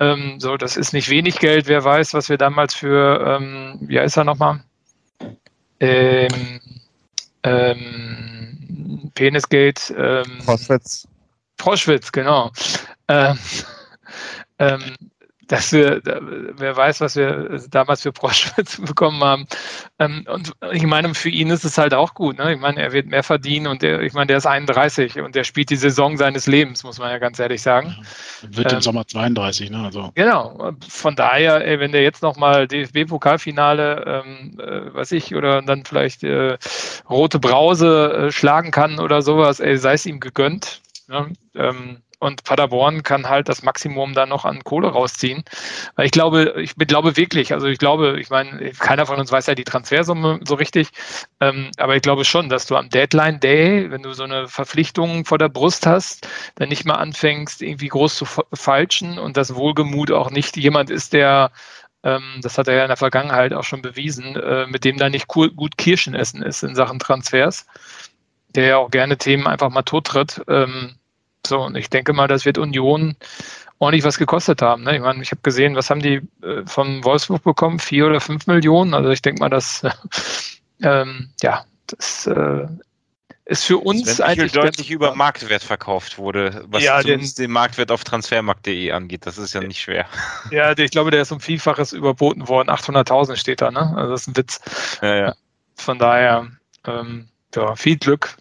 [0.00, 1.68] Ähm, so, das ist nicht wenig Geld.
[1.68, 4.60] Wer weiß, was wir damals für, ähm, wie heißt er nochmal?
[5.78, 6.60] Ähm,
[7.44, 9.94] ähm, Penisgate.
[9.94, 11.06] Ähm, Proschwitz.
[11.58, 12.50] Proschwitz, genau.
[13.06, 13.38] Ähm,
[14.58, 14.82] ähm,
[15.48, 19.46] dass wir, wer weiß, was wir damals für Proschwitz bekommen haben.
[19.98, 22.38] Ähm, und ich meine, für ihn ist es halt auch gut.
[22.38, 22.54] Ne?
[22.54, 25.44] Ich meine, er wird mehr verdienen und der, ich meine, der ist 31 und der
[25.44, 27.96] spielt die Saison seines Lebens, muss man ja ganz ehrlich sagen.
[28.42, 29.84] Ja, wird ähm, im Sommer 32, ne?
[29.84, 30.10] Also.
[30.14, 30.72] Genau.
[30.88, 36.24] Von daher, ey, wenn der jetzt nochmal DFB-Pokalfinale, ähm, äh, was ich, oder dann vielleicht
[36.24, 36.58] äh,
[37.08, 40.82] rote Brause äh, schlagen kann oder sowas, ey, sei es ihm gegönnt.
[41.08, 41.32] Ne?
[41.54, 45.44] Ähm, und Paderborn kann halt das Maximum dann noch an Kohle rausziehen.
[45.96, 49.46] Weil ich glaube, ich glaube wirklich, also ich glaube, ich meine, keiner von uns weiß
[49.46, 50.88] ja die Transfersumme so richtig,
[51.40, 55.24] ähm, aber ich glaube schon, dass du am Deadline Day, wenn du so eine Verpflichtung
[55.26, 60.10] vor der Brust hast, dann nicht mal anfängst, irgendwie groß zu falschen und das Wohlgemut
[60.10, 61.50] auch nicht jemand ist, der
[62.02, 65.10] ähm, das hat er ja in der Vergangenheit auch schon bewiesen, äh, mit dem da
[65.10, 67.66] nicht gut Kirschen essen ist in Sachen Transfers,
[68.48, 70.42] der ja auch gerne Themen einfach mal tottritt.
[70.48, 70.96] Ähm,
[71.48, 73.16] so, und ich denke mal, das wird Union
[73.78, 74.84] ordentlich was gekostet haben.
[74.84, 74.96] Ne?
[74.96, 77.78] Ich meine, ich habe gesehen, was haben die äh, von Wolfsburg bekommen?
[77.78, 78.94] Vier oder fünf Millionen.
[78.94, 79.82] Also ich denke mal, dass
[80.82, 82.66] ähm, ja, das äh,
[83.44, 88.02] ist für uns eigentlich deutlich über Marktwert verkauft wurde, was ja, den, den, Marktwert auf
[88.02, 89.24] transfermarkt.de angeht.
[89.24, 90.06] Das ist ja nicht schwer.
[90.50, 92.70] Ja, ich glaube, der ist um Vielfaches überboten worden.
[92.70, 93.92] 800.000 steht da, ne?
[93.96, 94.60] Also das ist ein Witz.
[95.02, 95.34] Ja, ja.
[95.76, 96.48] Von daher,
[96.86, 98.36] ähm, ja, viel Glück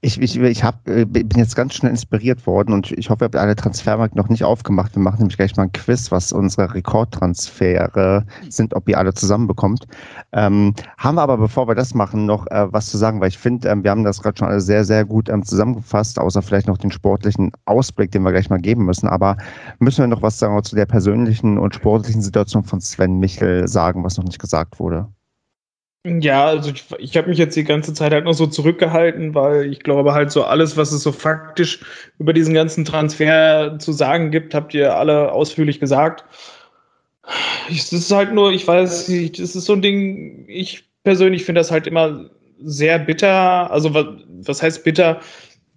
[0.00, 3.26] ich, ich, ich hab, äh, bin jetzt ganz schnell inspiriert worden und ich hoffe, ihr
[3.26, 4.94] habt alle Transfermarkt noch nicht aufgemacht.
[4.96, 9.86] Wir machen nämlich gleich mal ein Quiz, was unsere Rekordtransfere sind, ob ihr alle zusammenbekommt.
[10.32, 13.38] Ähm, haben wir aber, bevor wir das machen, noch äh, was zu sagen, weil ich
[13.38, 16.66] finde, ähm, wir haben das gerade schon alle sehr, sehr gut ähm, zusammengefasst, außer vielleicht
[16.66, 19.08] noch den sportlichen Ausblick, den wir gleich mal geben müssen.
[19.08, 19.36] Aber
[19.78, 24.02] müssen wir noch was sagen zu der persönlichen und sportlichen Situation von Sven Michel sagen,
[24.04, 25.08] was noch nicht gesagt wurde?
[26.06, 29.70] Ja, also ich, ich habe mich jetzt die ganze Zeit halt noch so zurückgehalten, weil
[29.70, 31.80] ich glaube halt so alles, was es so faktisch
[32.18, 36.24] über diesen ganzen Transfer zu sagen gibt, habt ihr alle ausführlich gesagt.
[37.70, 41.60] Es ist halt nur, ich weiß nicht, das ist so ein Ding, ich persönlich finde
[41.60, 42.30] das halt immer
[42.62, 43.70] sehr bitter.
[43.70, 44.06] Also was,
[44.44, 45.20] was heißt bitter?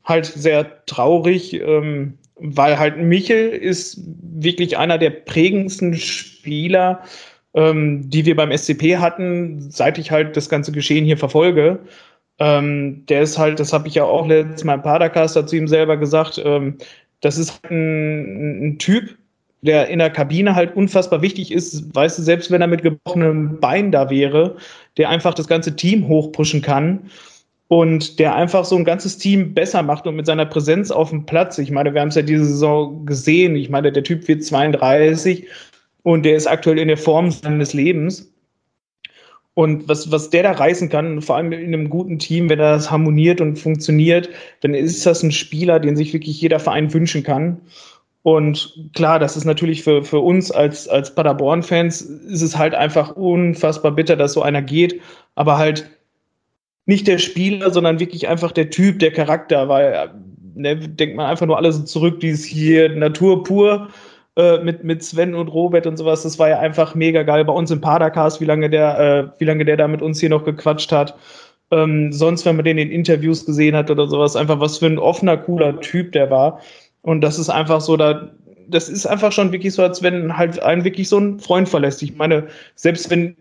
[0.03, 7.03] Halt sehr traurig, ähm, weil halt Michel ist wirklich einer der prägendsten Spieler
[7.53, 11.79] ähm, die wir beim SCP hatten, seit ich halt das ganze Geschehen hier verfolge.
[12.39, 15.67] Ähm, der ist halt, das habe ich ja auch letztes Mal im Padercast dazu ihm
[15.67, 16.77] selber gesagt, ähm,
[17.21, 19.15] das ist ein, ein, Typ,
[19.61, 23.59] der in der Kabine halt unfassbar wichtig ist, weißt du, selbst wenn er mit gebrochenem
[23.59, 24.57] Bein da wäre,
[24.97, 27.11] der einfach das ganze Team hochpushen kann
[27.69, 31.25] und der einfach so ein ganzes Team besser macht und mit seiner Präsenz auf dem
[31.25, 31.59] Platz.
[31.59, 33.55] Ich meine, wir haben es ja diese Saison gesehen.
[33.55, 35.47] Ich meine, der Typ wird 32
[36.03, 38.29] und der ist aktuell in der Form seines Lebens.
[39.55, 42.89] Und was, was der da reißen kann, vor allem in einem guten Team, wenn das
[42.89, 44.29] harmoniert und funktioniert,
[44.61, 47.61] dann ist das ein Spieler, den sich wirklich jeder Verein wünschen kann.
[48.23, 53.15] Und klar, das ist natürlich für, für uns als, als Paderborn-Fans, ist es halt einfach
[53.15, 55.01] unfassbar bitter, dass so einer geht,
[55.35, 55.89] aber halt
[56.85, 60.09] nicht der Spieler, sondern wirklich einfach der Typ, der Charakter, weil
[60.55, 63.89] ne, denkt man einfach nur alles zurück, dieses hier Natur pur
[64.35, 66.23] äh, mit, mit Sven und Robert und sowas.
[66.23, 67.45] Das war ja einfach mega geil.
[67.45, 70.29] Bei uns im Padercast, wie lange der, äh, wie lange der da mit uns hier
[70.29, 71.15] noch gequatscht hat.
[71.71, 74.99] Ähm, sonst, wenn man den in Interviews gesehen hat oder sowas, einfach was für ein
[74.99, 76.59] offener, cooler Typ der war.
[77.01, 78.31] Und das ist einfach so, da,
[78.67, 82.01] das ist einfach schon wirklich so, als wenn halt einen wirklich so ein Freund verlässt.
[82.03, 83.35] Ich meine, selbst wenn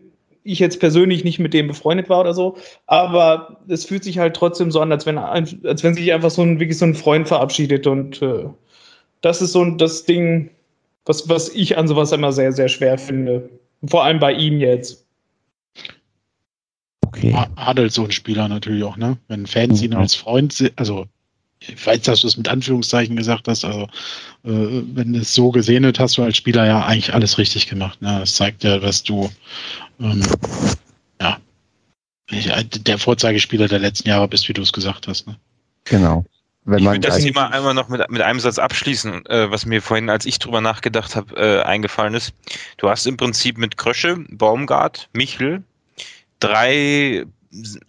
[0.45, 4.35] ich jetzt persönlich nicht mit dem befreundet war oder so, aber es fühlt sich halt
[4.35, 7.29] trotzdem so an, als wenn, als wenn sich einfach so ein, wirklich so ein Freund
[7.29, 8.45] verabschiedet und äh,
[9.21, 10.51] das ist so das Ding,
[11.05, 13.49] was, was ich an sowas immer sehr, sehr schwer finde.
[13.87, 15.05] Vor allem bei ihm jetzt.
[17.07, 17.37] Okay.
[17.57, 19.19] Adelt so ein Spieler natürlich auch, ne?
[19.29, 19.87] Wenn Fans mhm.
[19.87, 21.07] ihn als Freund, sehen, also
[21.61, 23.83] ich weiß, dass du es mit Anführungszeichen gesagt hast, also
[24.45, 28.01] äh, wenn es so gesehen wird, hast du als Spieler ja eigentlich alles richtig gemacht.
[28.03, 28.19] Ne?
[28.21, 29.31] Das zeigt ja, dass du
[30.01, 30.23] ähm,
[31.21, 31.39] ja
[32.31, 35.27] der Vorzeigespieler der letzten Jahre bist, wie du es gesagt hast.
[35.27, 35.37] Ne?
[35.85, 36.25] Genau.
[36.65, 40.09] Ich würde das Thema einmal noch mit, mit einem Satz abschließen, äh, was mir vorhin,
[40.09, 42.33] als ich drüber nachgedacht habe, äh, eingefallen ist.
[42.77, 45.65] Du hast im Prinzip mit Krösche, Baumgart, Michel
[46.43, 47.25] drei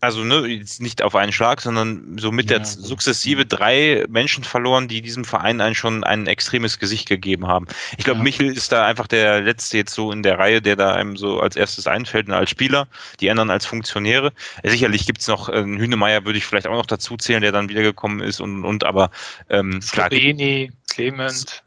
[0.02, 4.88] also ne, nicht auf einen Schlag, sondern so mit ja, der sukzessive drei Menschen verloren,
[4.88, 7.68] die diesem Verein ein, schon ein extremes Gesicht gegeben haben.
[7.98, 8.24] Ich glaube, ja.
[8.24, 11.40] Michel ist da einfach der letzte jetzt so in der Reihe, der da einem so
[11.40, 12.88] als erstes einfällt, als Spieler,
[13.20, 14.34] die anderen als Funktionäre.
[14.64, 18.20] Sicherlich gibt's noch, äh, Hühnemeier würde ich vielleicht auch noch dazu zählen, der dann wiedergekommen
[18.20, 19.12] ist und, und aber
[19.50, 20.10] ähm, klar.
[20.10, 21.64] Beni, Clement.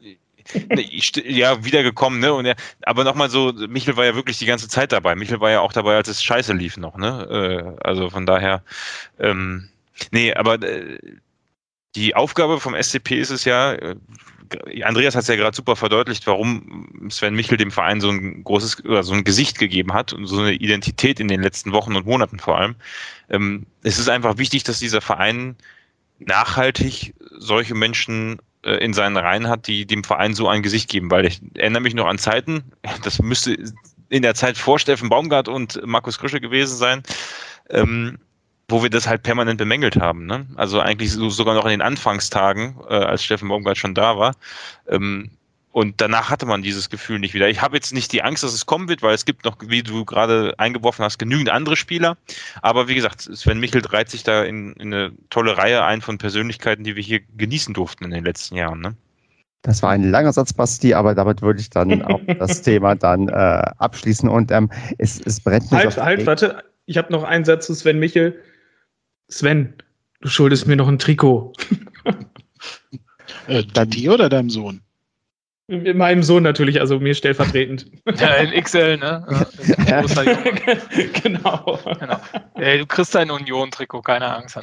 [1.25, 2.33] Ja, wiedergekommen, ne?
[2.33, 5.15] Und er, aber nochmal so, Michel war ja wirklich die ganze Zeit dabei.
[5.15, 7.75] Michel war ja auch dabei, als es scheiße lief noch, ne?
[7.79, 8.63] Äh, also von daher,
[9.19, 9.69] ähm,
[10.11, 10.97] nee, aber äh,
[11.95, 13.95] die Aufgabe vom SCP ist es ja, äh,
[14.83, 18.85] Andreas hat es ja gerade super verdeutlicht, warum Sven Michel dem Verein so ein großes
[18.85, 22.05] oder so ein Gesicht gegeben hat und so eine Identität in den letzten Wochen und
[22.05, 22.75] Monaten vor allem.
[23.29, 25.55] Ähm, es ist einfach wichtig, dass dieser Verein
[26.19, 31.09] nachhaltig solche Menschen äh, in seinen Reihen hat, die dem Verein so ein Gesicht geben,
[31.09, 32.63] weil ich erinnere mich noch an Zeiten,
[33.03, 33.57] das müsste
[34.09, 37.03] in der Zeit vor Steffen Baumgart und Markus Krische gewesen sein,
[37.69, 38.17] ähm,
[38.67, 40.25] wo wir das halt permanent bemängelt haben.
[40.25, 40.45] Ne?
[40.55, 44.35] Also eigentlich so, sogar noch in den Anfangstagen, äh, als Steffen Baumgart schon da war,
[44.89, 45.29] ähm,
[45.77, 47.49] und danach hatte man dieses Gefühl nicht wieder.
[47.49, 49.83] Ich habe jetzt nicht die Angst, dass es kommen wird, weil es gibt noch, wie
[49.83, 52.17] du gerade eingeworfen hast, genügend andere Spieler.
[52.63, 56.17] Aber wie gesagt, Sven Michel reiht sich da in, in eine tolle Reihe ein von
[56.17, 58.79] Persönlichkeiten, die wir hier genießen durften in den letzten Jahren.
[58.81, 58.95] Ne?
[59.61, 63.29] Das war ein langer Satz, Basti, aber damit würde ich dann auch das Thema dann
[63.29, 63.33] äh,
[63.77, 64.27] abschließen.
[64.27, 66.63] Und ähm, es, es brennt mir Halt, halt, warte.
[66.87, 68.41] Ich habe noch einen Satz zu Sven Michel.
[69.29, 69.75] Sven,
[70.21, 71.53] du schuldest mir noch ein Trikot.
[73.47, 74.81] äh, dir oder deinem Sohn?
[75.69, 77.87] Mit meinem Sohn natürlich, also mir stellvertretend.
[78.19, 79.25] Ja, in XL, ne?
[79.85, 80.01] Ja,
[81.21, 81.77] genau.
[81.99, 82.19] genau.
[82.55, 84.57] Ey, du kriegst dein Union-Trikot, keine Angst.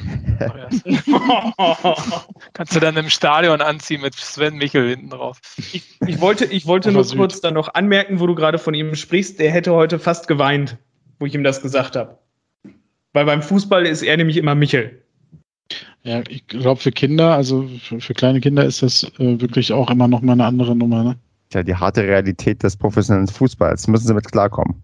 [2.53, 5.39] Kannst du dann im Stadion anziehen mit Sven Michel hinten drauf.
[5.57, 7.19] Ich, ich wollte, ich wollte nur Süd.
[7.19, 10.77] kurz dann noch anmerken, wo du gerade von ihm sprichst, der hätte heute fast geweint,
[11.19, 12.17] wo ich ihm das gesagt habe.
[13.13, 15.04] Weil beim Fußball ist er nämlich immer Michel.
[16.05, 19.89] Ja, ich glaube für Kinder, also für, für, kleine Kinder ist das äh, wirklich auch
[19.89, 21.03] immer noch mal eine andere Nummer.
[21.03, 21.17] Ne?
[21.51, 23.87] Ja, die harte Realität des professionellen Fußballs.
[23.87, 24.83] Müssen sie mit klarkommen.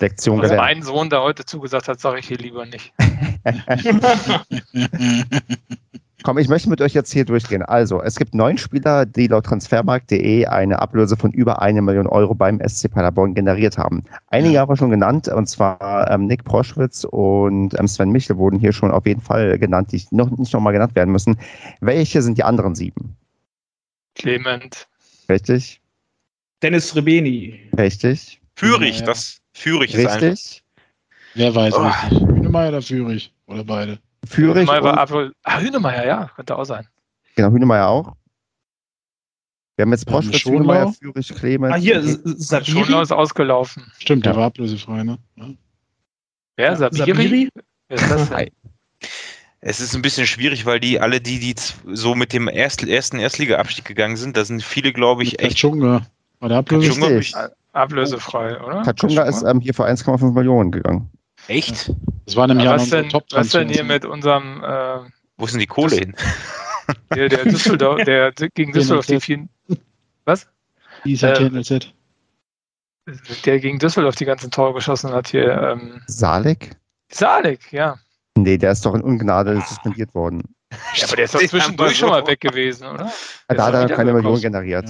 [0.00, 2.92] Lektion also mein Sohn, der heute zugesagt hat, sage ich hier lieber nicht.
[6.26, 7.62] Komm, ich möchte mit euch jetzt hier durchgehen.
[7.62, 12.34] Also, es gibt neun Spieler, die laut transfermarkt.de eine Ablöse von über eine Million Euro
[12.34, 14.02] beim SC Paderborn generiert haben.
[14.26, 18.58] Einige haben wir schon genannt, und zwar ähm, Nick Proschwitz und ähm, Sven Michel wurden
[18.58, 21.38] hier schon auf jeden Fall genannt, die noch nicht nochmal genannt werden müssen.
[21.80, 23.14] Welche sind die anderen sieben?
[24.16, 24.88] Clement.
[25.28, 25.80] Richtig.
[26.60, 27.70] Dennis Rebeni.
[27.78, 28.40] Richtig.
[28.56, 29.06] Führig, ja.
[29.06, 30.64] das Führig ist Richtig.
[31.34, 31.86] Wer weiß oh.
[31.86, 32.20] richtig.
[32.20, 33.32] Hünemeyer oder Führig?
[33.46, 34.00] Oder beide?
[34.26, 34.68] Führig.
[34.68, 35.32] Hünemeyer war April.
[35.42, 36.86] Ah, Hünemeyer, ja, könnte auch sein.
[37.34, 38.14] Genau, Hünemeyer auch.
[39.76, 41.74] Wir haben jetzt Poschwitz, Hünemeyer, Führig, Clemens.
[41.74, 42.70] Ah, hier, Sabiri.
[42.70, 43.92] Schonlau ist ausgelaufen.
[43.98, 45.18] Stimmt, der war ablösefrei, ne?
[45.36, 45.48] Ja.
[46.56, 46.76] Wer?
[46.76, 47.12] Sabiri?
[47.12, 47.48] Sabiri?
[47.88, 48.50] Wer ist das denn?
[49.60, 51.54] Es ist ein bisschen schwierig, weil die alle, die, die
[51.92, 55.60] so mit dem erst, ersten Erstliga-Abstieg gegangen sind, da sind viele, glaube ich, echt.
[55.60, 56.06] Kachunga.
[56.40, 57.50] War der ablösefrei?
[57.72, 58.82] Ablösefrei, oder?
[58.82, 61.10] Kachunga ist ähm, hier für 1,5 Millionen gegangen.
[61.48, 61.92] Echt?
[62.26, 64.62] Das war nämlich ja, was, denn, was denn hier mit unserem.
[64.62, 64.98] Äh,
[65.36, 66.14] Wo ist denn die Kohle hin?
[67.12, 69.48] Der, der Düsseldorf, der gegen Düsseldorf die vielen.
[70.24, 70.46] Was?
[71.04, 71.92] Dieser äh, TNLZ.
[73.44, 75.50] Der gegen Düsseldorf die ganzen Tore geschossen hat hier.
[75.50, 76.76] Ähm, Salek?
[77.10, 77.96] Salek, ja.
[78.36, 80.42] Nee, der ist doch in Ungnade suspendiert worden.
[80.94, 83.06] Ja, aber der ist doch zwischendurch schon mal weg gewesen, oder?
[83.50, 84.88] Ja, da hat er keine Million generiert.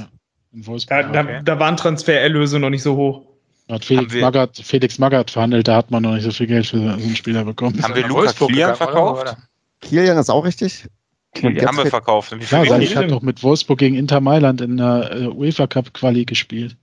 [0.52, 0.76] Ja.
[0.88, 3.35] Da, da, da waren Transfererlöse noch nicht so hoch.
[3.68, 6.78] Hat Felix Magath, Felix Magath verhandelt, da hat man noch nicht so viel Geld für
[6.78, 7.82] so einen Spieler bekommen.
[7.82, 9.36] Haben wir Lukas Kilian verkauft?
[9.80, 10.86] Kilian ist auch richtig.
[11.34, 12.32] Kilian haben wir verkauft.
[12.32, 15.66] Wie ja, weil ich habe doch mit Wolfsburg gegen Inter Mailand in der äh, UEFA
[15.66, 16.76] Cup Quali gespielt.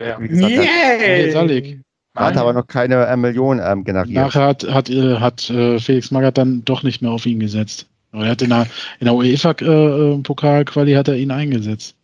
[0.00, 0.18] Ja.
[0.20, 1.32] Yeah.
[1.32, 1.80] Salik.
[2.14, 4.14] Hat aber noch keine äh, Million ähm, generiert.
[4.14, 7.86] Nachher hat, hat, äh, hat äh, Felix Magath dann doch nicht mehr auf ihn gesetzt.
[8.12, 8.66] Aber er hat in der,
[9.00, 11.94] in der UEFA äh, äh, Pokal Quali hat er ihn eingesetzt.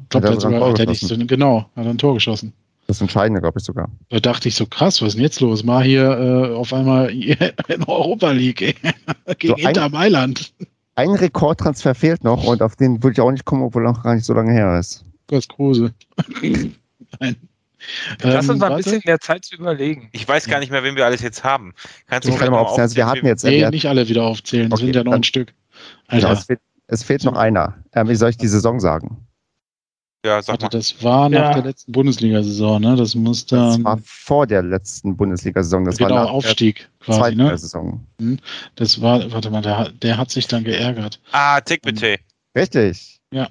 [0.00, 2.52] Ich glaube, hat, hat er nicht so, genau, hat er ein Tor geschossen.
[2.88, 3.90] Das Entscheidende, glaube ich sogar.
[4.08, 5.62] Da dachte ich so, krass, was ist denn jetzt los?
[5.62, 7.10] Mal hier äh, auf einmal
[7.68, 8.74] in Europa League ey.
[9.38, 10.54] gegen so ein, Inter Mailand.
[10.94, 14.02] Ein Rekordtransfer fehlt noch und auf den würde ich auch nicht kommen, obwohl er noch
[14.02, 15.04] gar nicht so lange her ist.
[15.26, 15.92] Das Kruse.
[17.20, 17.36] Nein.
[18.22, 20.08] Lass uns ähm, mal ein bisschen mehr Zeit zu überlegen.
[20.12, 21.74] Ich weiß gar nicht mehr, wen wir alles jetzt haben.
[22.06, 22.80] Kannst du mal aufzählen?
[22.80, 23.44] Also wir hatten jetzt.
[23.44, 24.68] Nee, nicht alle wieder aufzählen.
[24.68, 25.52] Es okay, sind ja noch ein Stück.
[26.06, 26.32] Alter.
[26.32, 27.76] es, fehlt, es fehlt noch einer.
[27.92, 29.27] Ähm, wie soll ich die Saison sagen?
[30.24, 30.68] Ja, sag mal.
[30.68, 31.54] Das war nach ja.
[31.54, 32.96] der letzten Bundesliga-Saison, ne?
[32.96, 33.82] Das muss dann.
[33.82, 35.84] Das war vor der letzten Bundesliga-Saison.
[35.84, 37.56] Das genau, war nach Aufstieg quasi, ne?
[37.56, 38.04] Saison.
[38.20, 38.38] Hm?
[38.74, 41.20] Das war, warte mal, der, der hat sich dann geärgert.
[41.30, 42.16] Ah, Tick bitte.
[42.56, 43.20] Richtig.
[43.32, 43.48] Ja.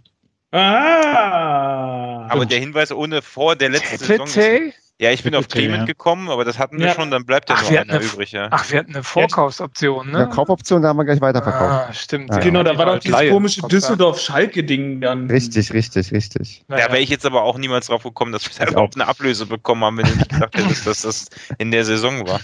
[0.51, 2.27] Ah!
[2.29, 4.27] Aber der Hinweis ohne vor der letzten Saison.
[4.27, 5.85] Ist, ja, ich bin auf Clement ja.
[5.85, 6.93] gekommen, aber das hatten wir ja.
[6.95, 8.31] schon, dann bleibt ja ach, nur einer übrig.
[8.31, 8.47] Ja.
[8.49, 10.17] Ach, wir hatten eine Vorkaufsoption, ne?
[10.17, 11.89] Eine Kaufoption, da haben wir gleich weiterverkauft.
[11.89, 12.31] Ah, stimmt.
[12.31, 12.39] Ja.
[12.39, 15.29] Genau, da war doch dieses komische Düsseldorf-Schalke-Ding dann.
[15.29, 16.63] Richtig, richtig, richtig.
[16.67, 19.45] Da wäre ich jetzt aber auch niemals drauf gekommen, dass wir da überhaupt eine Ablöse
[19.45, 21.27] bekommen haben, wenn du nicht gesagt hättest, dass das
[21.59, 22.39] in der Saison war.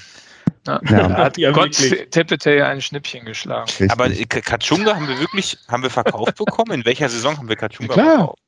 [0.67, 0.79] Ja.
[0.89, 1.07] Ja.
[1.07, 1.73] Da hat ja, Gott
[2.11, 3.67] Tepete ein Schnippchen geschlagen.
[3.67, 3.91] Richtig.
[3.91, 6.71] Aber Katschunga haben wir wirklich, haben wir verkauft bekommen?
[6.71, 8.39] In welcher Saison haben wir Katschunga verkauft?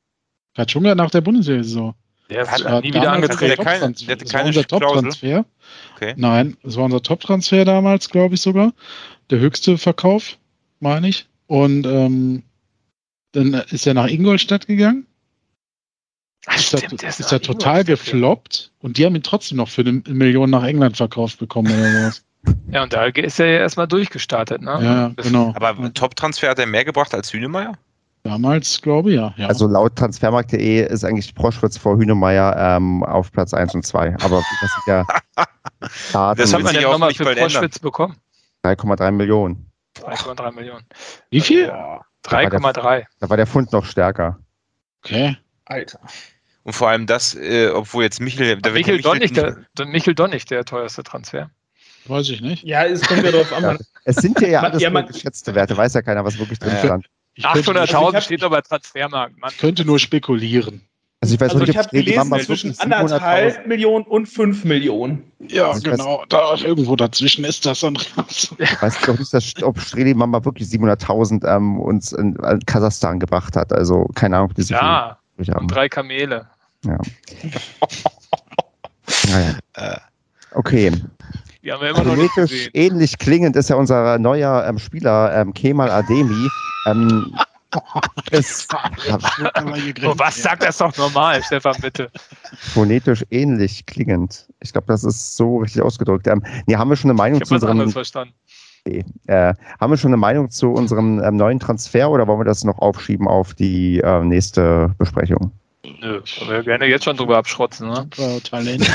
[0.54, 1.94] Katschunga nach der Bundesliga-Saison.
[2.28, 3.62] Der hat ja, nie wieder angetreten.
[3.64, 5.44] Der, hatte keine unser Top-Transfer.
[5.94, 6.14] Okay.
[6.16, 8.72] Nein, das war unser Top-Transfer damals, glaube ich sogar.
[9.30, 10.38] Der höchste Verkauf,
[10.80, 11.26] meine ich.
[11.46, 12.42] Und ähm,
[13.32, 15.06] dann ist er nach Ingolstadt gegangen.
[16.46, 19.80] Ach, ist stimmt, er, ist er total gefloppt und die haben ihn trotzdem noch für
[19.82, 22.22] eine Million nach England verkauft bekommen oder sowas.
[22.70, 24.78] Ja, und da ist er ja erstmal durchgestartet, ne?
[24.80, 25.52] Ja, genau.
[25.56, 27.76] Aber Top-Transfer hat er mehr gebracht als Hünemeyer?
[28.26, 29.34] Damals, glaube ich, ja.
[29.36, 29.46] ja.
[29.46, 34.16] Also laut transfermarkt.de ist eigentlich Proschwitz vor Hünemeyer ähm, auf Platz 1 und 2.
[34.20, 35.04] Aber das sind ja
[36.12, 36.40] Daten.
[36.40, 38.16] Das hat man ja nochmal für Proschwitz bekommen.
[38.64, 39.70] 3,3 Millionen.
[40.00, 40.84] 3,3 Millionen.
[41.30, 41.70] Wie viel?
[42.24, 43.04] 3,3.
[43.20, 44.38] Da war der Fund noch stärker.
[45.04, 45.36] Okay.
[45.66, 46.00] Alter.
[46.64, 48.60] Und vor allem das, äh, obwohl jetzt Michel.
[48.60, 51.50] Da Michel, Donnig, der, Michel Donnig, der teuerste Transfer.
[52.06, 52.64] Weiß ich nicht.
[52.64, 53.62] Ja, es kommt ja darauf an.
[54.06, 54.12] Ja.
[54.12, 56.76] Es sind ja, ja alles ja, nur geschätzte Werte, weiß ja keiner, was wirklich drin
[56.78, 57.06] stand.
[57.38, 59.38] 800.000 steht doch bei Transfermarkt.
[59.38, 60.82] Man könnte nur spekulieren.
[61.20, 65.24] Also ich, weiß also ich habe gelesen, zwischen anderthalb Millionen und fünf Millionen.
[65.40, 66.24] Ja, also genau.
[66.28, 68.54] Da irgendwo dazwischen ist das, Andreas.
[68.58, 73.18] Ich weiß doch nicht, dass, ob Streli Mamba wirklich 700.000 ähm, uns in, in, Kasachstan
[73.18, 73.72] gebracht hat.
[73.72, 74.52] Also keine Ahnung.
[74.58, 75.18] Ja,
[75.56, 76.46] Und drei Kamele.
[76.84, 76.98] Ja.
[79.30, 79.54] naja.
[79.72, 79.96] Äh.
[80.52, 80.92] Okay.
[81.66, 82.70] Die haben wir immer noch nicht gesehen.
[82.74, 86.48] ähnlich klingend ist ja unser neuer ähm, Spieler ähm, Kemal Ademi.
[86.86, 87.36] Ähm,
[88.30, 92.08] es, oh, was sagt das doch normal, Stefan, bitte?
[92.72, 94.46] Phonetisch ähnlich klingend.
[94.60, 96.28] Ich glaube, das ist so richtig ausgedrückt.
[96.28, 97.90] Ähm, nee, haben wir schon eine Meinung ich zu unserem.
[97.90, 98.32] Verstanden.
[98.86, 99.04] Okay.
[99.26, 102.62] Äh, haben wir schon eine Meinung zu unserem ähm, neuen Transfer oder wollen wir das
[102.62, 105.50] noch aufschieben auf die äh, nächste Besprechung?
[106.00, 108.08] Nö, können wir gerne jetzt schon drüber abschrotzen, ne?
[108.44, 108.88] Talent.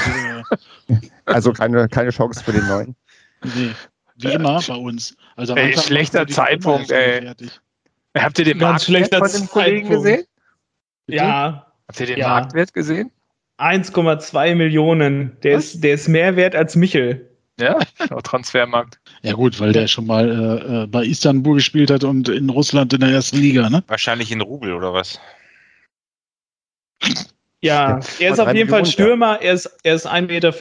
[1.33, 2.95] Also keine, keine Chance für den neuen.
[3.43, 3.71] Nee,
[4.17, 5.15] wie immer bei uns.
[5.35, 7.33] Also ey, schlechter Zeitpunkt, ey.
[8.17, 10.25] Habt ihr den Marktwert von dem Kollegen gesehen?
[11.07, 11.67] Ja.
[11.87, 12.27] Habt ihr den ja.
[12.27, 13.11] Marktwert gesehen?
[13.57, 15.37] 1,2 Millionen.
[15.43, 17.29] Der ist, der ist mehr wert als Michel.
[17.59, 17.77] Ja,
[18.09, 18.99] auch Transfermarkt.
[19.21, 22.93] Ja gut, weil der schon mal äh, äh, bei Istanbul gespielt hat und in Russland
[22.93, 23.83] in der ersten Liga, ne?
[23.87, 25.19] Wahrscheinlich in Rubel oder was?
[27.63, 29.39] Ja, er ist auf jeden Fall Stürmer.
[29.39, 30.51] Er ist, er ist 1,95 Meter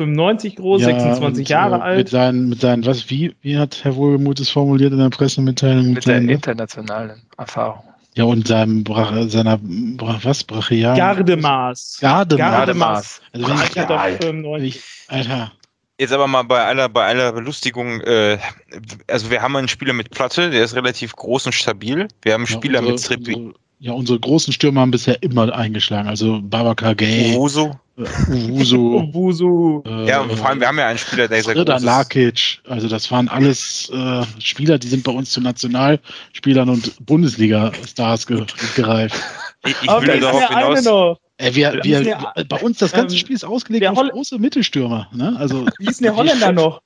[0.60, 1.98] groß, ja, 26 Jahre äh, alt.
[1.98, 5.86] Mit seinen, mit seinen, was, wie, wie hat Herr Wohlgemuth es formuliert in der Pressemitteilung?
[5.86, 7.82] Mit, mit seiner internationalen Erfahrung.
[8.16, 10.44] Ja, und seinem Brach, seiner was?
[10.44, 10.96] Brachial?
[10.96, 11.98] Gardemaß.
[12.00, 12.50] Gardemaß.
[12.50, 13.20] Gardemaß.
[13.32, 15.52] Also wenn ich, Alter, ich, Alter.
[15.98, 18.38] Jetzt aber mal bei aller, bei aller Belustigung, äh,
[19.06, 22.08] also wir haben einen Spieler mit Platte, der ist relativ groß und stabil.
[22.22, 23.54] Wir haben einen Spieler ja, unsere, mit Strip.
[23.82, 26.06] Ja, unsere großen Stürmer haben bisher immer eingeschlagen.
[26.06, 27.34] Also Babakar Gay.
[27.34, 27.80] Uso.
[28.28, 29.10] Uso.
[29.14, 29.82] Uso.
[29.86, 31.82] Äh, ja, vor allem, wir haben ja einen Spieler, der sehr ist.
[31.82, 32.60] Lakic.
[32.68, 38.44] Also das waren alles äh, Spieler, die sind bei uns zu Nationalspielern und Bundesliga-Stars ge
[38.76, 39.16] gereift.
[39.62, 41.18] Ich, ich will darauf hinaus.
[41.36, 45.08] Äh, wir, wir, der, bei uns das ganze ähm, Spiel ist ausgelegt auf große Mittelstürmer.
[45.12, 45.36] Ne?
[45.38, 46.80] Also, Wie ist denn der Holländer noch?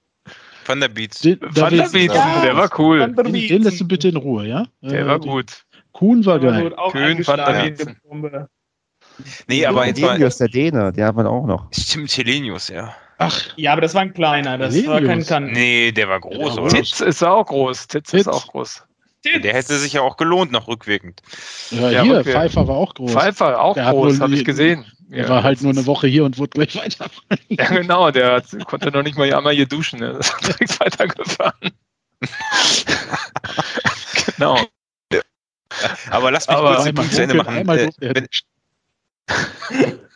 [0.67, 1.25] Van der Beats.
[1.25, 3.13] Van der Beats, ja, der war cool.
[3.15, 4.67] Den, den lässt du bitte in Ruhe, ja?
[4.83, 5.64] Der äh, war gut.
[5.95, 6.75] Kuhn war geil.
[6.91, 8.49] Kuhn fand der Bombe.
[9.47, 10.19] Nee, aber jetzt mal.
[10.19, 11.69] der Däne, der hat man auch noch.
[11.73, 12.95] Stimmt, Helenius, ja.
[13.19, 13.41] Ach.
[13.57, 14.93] Ja, aber das war ein kleiner, das Helenius.
[14.93, 15.53] war kein Kan.
[15.53, 16.69] Nee, der war groß, oder?
[16.69, 17.87] Titz ist auch groß.
[17.87, 18.23] Titz, Titz.
[18.23, 18.85] ist auch groß.
[19.23, 19.43] Titz.
[19.43, 21.23] Der hätte sich ja auch gelohnt, noch rückwirkend.
[21.71, 22.35] Ja, ja hier, rückwirkend.
[22.35, 23.13] Pfeiffer war auch groß.
[23.13, 24.85] Pfeiffer auch der groß, habe ich gesehen.
[25.11, 27.07] Er ja, war halt nur eine Woche hier und wurde gleich weiter.
[27.49, 30.01] Ja, genau, der hat, konnte noch nicht mal einmal hier duschen.
[30.01, 31.71] Der ist direkt weitergefahren.
[34.37, 34.59] genau.
[36.11, 37.69] Aber lass mich Aber kurz den Punkt zu Ende machen.
[37.69, 38.29] Äh, wenn,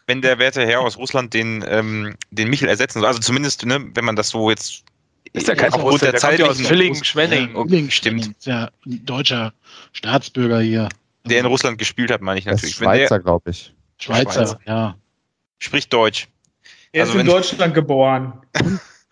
[0.06, 3.90] wenn, der werte Herr aus Russland den, ähm, den Michel ersetzen soll, also zumindest, ne,
[3.94, 4.84] wenn man das so jetzt
[5.32, 7.54] ist ja kein aufgrund der, der Zeit aus Villingen, Schwenning.
[7.54, 8.28] Ja, stimmt.
[8.28, 9.52] Ist ja ein deutscher
[9.92, 10.88] Staatsbürger hier.
[11.24, 12.74] Der in Russland gespielt hat, meine ich natürlich.
[12.74, 13.74] Schweizer, glaube ich.
[13.98, 14.96] Schweizer, Schweizer, ja.
[15.58, 16.28] Spricht Deutsch.
[16.92, 18.32] Er ist also in Deutschland geboren.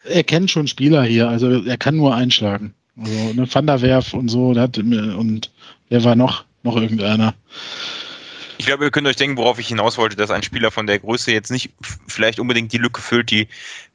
[0.05, 2.74] er kennt schon Spieler hier, also er kann nur einschlagen.
[2.98, 5.51] Also ne, Van der Werf und so, hat, und
[5.88, 6.44] wer war noch?
[6.62, 7.34] Noch irgendeiner.
[8.58, 10.98] Ich glaube, ihr könnt euch denken, worauf ich hinaus wollte, dass ein Spieler von der
[10.98, 11.70] Größe jetzt nicht
[12.06, 13.48] vielleicht unbedingt die Lücke füllt, die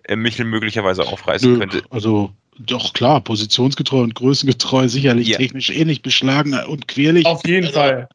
[0.03, 1.83] äh, Michel möglicherweise aufreißen Nö, könnte.
[1.89, 5.37] Also doch klar, positionsgetreu und größengetreu, sicherlich ja.
[5.37, 7.25] technisch ähnlich beschlagen und querlich.
[7.25, 8.09] Auf jeden also, Fall.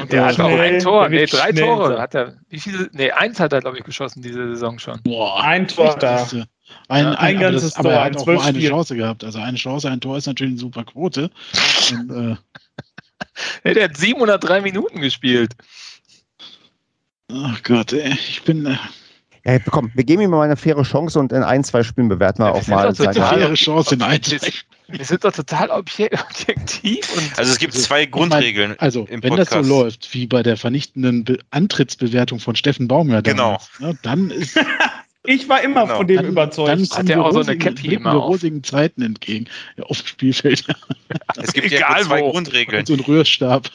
[0.00, 2.36] Und der hat auch ein Tor, nee, drei Tore hat er.
[2.50, 2.90] Wie viele?
[2.92, 5.00] Nee, eins hat er, glaube ich, geschossen diese Saison schon.
[5.02, 6.26] Boah, ein Tor da.
[6.88, 7.86] Ein, ein, ein ganzes das, Tor.
[7.86, 9.24] Aber er hat auch nur eine Chance gehabt.
[9.24, 11.30] Also eine Chance, ein Tor ist natürlich eine super Quote.
[11.92, 12.36] Und, äh,
[13.64, 15.52] der hat 703 Minuten gespielt.
[17.32, 18.66] Ach Gott, ey, ich bin.
[18.66, 18.76] Äh,
[19.46, 22.42] ja, komm, wir geben ihm mal eine faire Chance und in ein, zwei Spielen bewerten
[22.42, 24.50] wir ja, auch mal seine faire Chance in ein, zwei
[24.88, 27.16] Wir sind doch total objektiv.
[27.16, 28.74] Und also es gibt zwei Grundregeln.
[28.78, 29.52] also wenn Podcast.
[29.52, 33.58] das so läuft wie bei der vernichtenden Be Antrittsbewertung von Steffen Baumgart, genau.
[33.80, 34.58] Ne, dann ist
[35.26, 36.68] Ich war immer dann, von dem dann, überzeugt.
[36.68, 39.46] Dann kommen Hat auch so eine Cappy immer rosigen Zeiten entgegen
[39.76, 40.66] ja, auf dem Spielfeld.
[41.36, 42.32] Es gibt Egal ja zwei wo.
[42.32, 42.84] Grundregeln.
[42.84, 43.70] so ein Rührstab.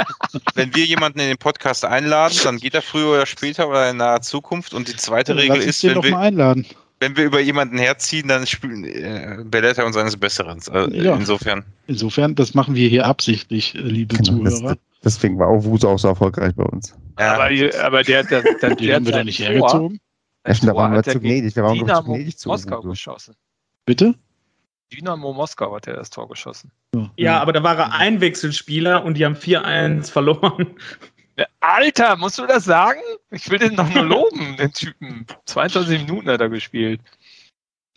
[0.54, 3.98] Wenn wir jemanden in den Podcast einladen, dann geht er früher oder später oder in
[3.98, 4.74] naher Zukunft.
[4.74, 6.66] Und die zweite Regel ist, wenn wir, einladen.
[6.98, 10.60] wenn wir über jemanden herziehen, dann spielen, äh, belehrt er uns eines Besseren.
[10.70, 11.14] Also ja.
[11.14, 11.64] Insofern.
[11.86, 14.76] Insofern, das machen wir hier absichtlich, äh, liebe genau, Zuhörer.
[15.02, 16.94] Das, deswegen war auch Wuso auch so erfolgreich bei uns.
[17.18, 17.34] Ja.
[17.34, 17.48] Aber,
[17.82, 20.00] aber der, der, der, der haben wir da nicht hergezogen.
[20.46, 21.54] Ja, stimmt, da waren wir zu gnädig.
[21.54, 23.34] Wir waren Dynamo gnädig zu Moskau geschossen.
[23.84, 24.14] Bitte?
[24.92, 26.72] Dynamo Moskau hat er das Tor geschossen.
[26.94, 30.74] Ja, ja, aber da war er Einwechselspieler und die haben 4-1 verloren.
[31.60, 33.00] Alter, musst du das sagen?
[33.30, 35.26] Ich will den doch nur loben, den Typen.
[35.46, 37.00] 22 Minuten hat er gespielt.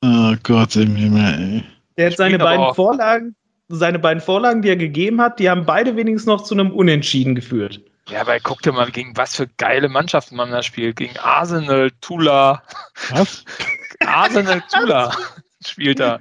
[0.02, 1.64] Oh Gott im Himmel, ey.
[1.98, 3.36] Der hat seine beiden Vorlagen,
[3.70, 7.36] seine beiden Vorlagen, die er gegeben hat, die haben beide wenigstens noch zu einem Unentschieden
[7.36, 7.82] geführt.
[8.10, 10.98] Ja, aber guck dir mal, gegen was für geile Mannschaften man da spielt.
[10.98, 12.64] Gegen Arsenal, Tula.
[13.10, 13.46] Was?
[14.02, 15.16] Arsenal, Tula
[15.66, 16.20] spielt da.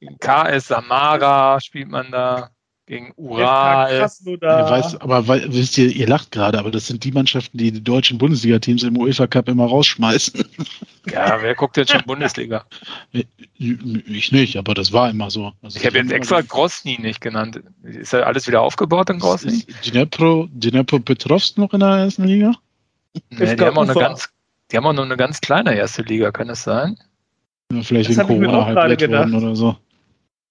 [0.00, 2.50] Gegen KS Samara spielt man da.
[2.88, 3.94] Gegen Ural.
[3.94, 7.84] Ich weiß, aber wisst ihr, ihr lacht gerade, aber das sind die Mannschaften, die die
[7.84, 10.44] deutschen Bundesliga-Teams im UEFA Cup immer rausschmeißen.
[11.10, 12.66] Ja, wer guckt jetzt schon Bundesliga?
[13.56, 15.52] Ich nicht, aber das war immer so.
[15.62, 17.62] Also ich habe jetzt extra Grosny nicht genannt.
[17.82, 19.64] Ist da alles wieder aufgebaut in Grosny?
[19.86, 22.52] Dnepro, Dnepro Petrovsk noch in der ersten Liga?
[23.30, 24.28] Nee, die, haben auch eine ganz,
[24.70, 26.98] die haben auch nur eine ganz kleine erste Liga, kann das sein?
[27.72, 29.78] Ja, vielleicht das in Corona halb worden oder so.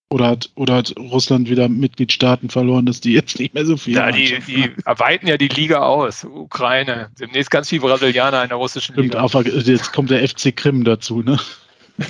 [0.09, 3.95] Oder hat, oder hat Russland wieder Mitgliedstaaten verloren, dass die jetzt nicht mehr so viel
[3.95, 6.23] Ja, die, die erweitern ja die Liga aus.
[6.23, 7.09] Ukraine.
[7.19, 9.19] Demnächst ganz viele Brasilianer in der russischen Stimmt, Liga.
[9.19, 11.37] Aber jetzt kommt der FC Krim dazu, ne?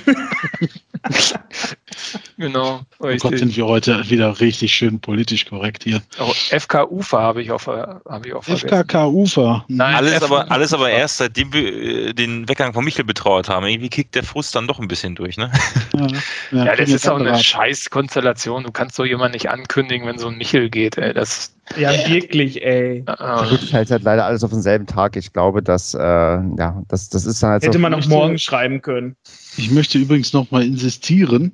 [2.36, 2.80] genau.
[2.98, 6.02] Oh Gott, sind wir heute wieder richtig schön politisch korrekt hier.
[6.20, 8.68] Oh, FK Ufer habe ich auch, hab ich auch vergessen.
[8.68, 9.64] FKK Ufer.
[9.68, 13.66] Nein, alles aber, alles aber erst seitdem wir äh, den Weggang von Michel betrauert haben.
[13.66, 15.50] Irgendwie kickt der Frust dann doch ein bisschen durch, ne?
[15.94, 16.06] Ja,
[16.52, 18.64] ja, ja das ist auch eine Scheißkonstellation.
[18.64, 20.96] Du kannst so jemanden nicht ankündigen, wenn so ein Michel geht.
[20.98, 21.12] Ey.
[21.12, 23.04] Das, ja, wirklich, ey.
[23.06, 25.16] Wirklich halt, halt leider alles auf denselben Tag.
[25.16, 28.80] Ich glaube, dass, äh, ja, das, das ist dann halt Hätte man auch morgen schreiben
[28.80, 29.16] können.
[29.56, 31.47] Ich möchte übrigens nochmal insistieren,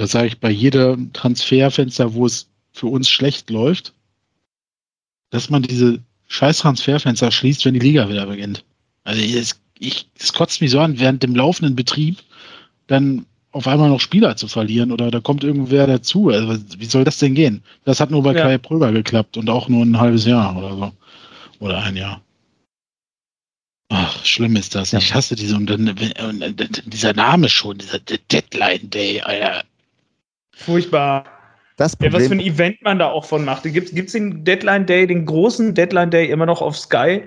[0.00, 3.92] das sage ich bei jedem Transferfenster, wo es für uns schlecht läuft,
[5.28, 8.64] dass man diese scheiß Transferfenster schließt, wenn die Liga wieder beginnt.
[9.04, 12.18] Also es, ich, es kotzt mich so an, während dem laufenden Betrieb
[12.86, 16.30] dann auf einmal noch Spieler zu verlieren oder da kommt irgendwer dazu.
[16.30, 17.62] Also wie soll das denn gehen?
[17.84, 18.42] Das hat nur bei ja.
[18.42, 20.92] Kai Pröger geklappt und auch nur ein halbes Jahr oder so.
[21.58, 22.22] Oder ein Jahr.
[23.90, 24.94] Ach, schlimm ist das.
[24.94, 29.64] Ich hasse diese und dann, und dieser Name schon, dieser Deadline Day, Alter.
[30.64, 31.24] Furchtbar.
[31.76, 33.62] Das Problem, ja, was für ein Event man da auch von macht.
[33.62, 37.22] Gibt es den Deadline Day, den großen Deadline Day immer noch auf Sky?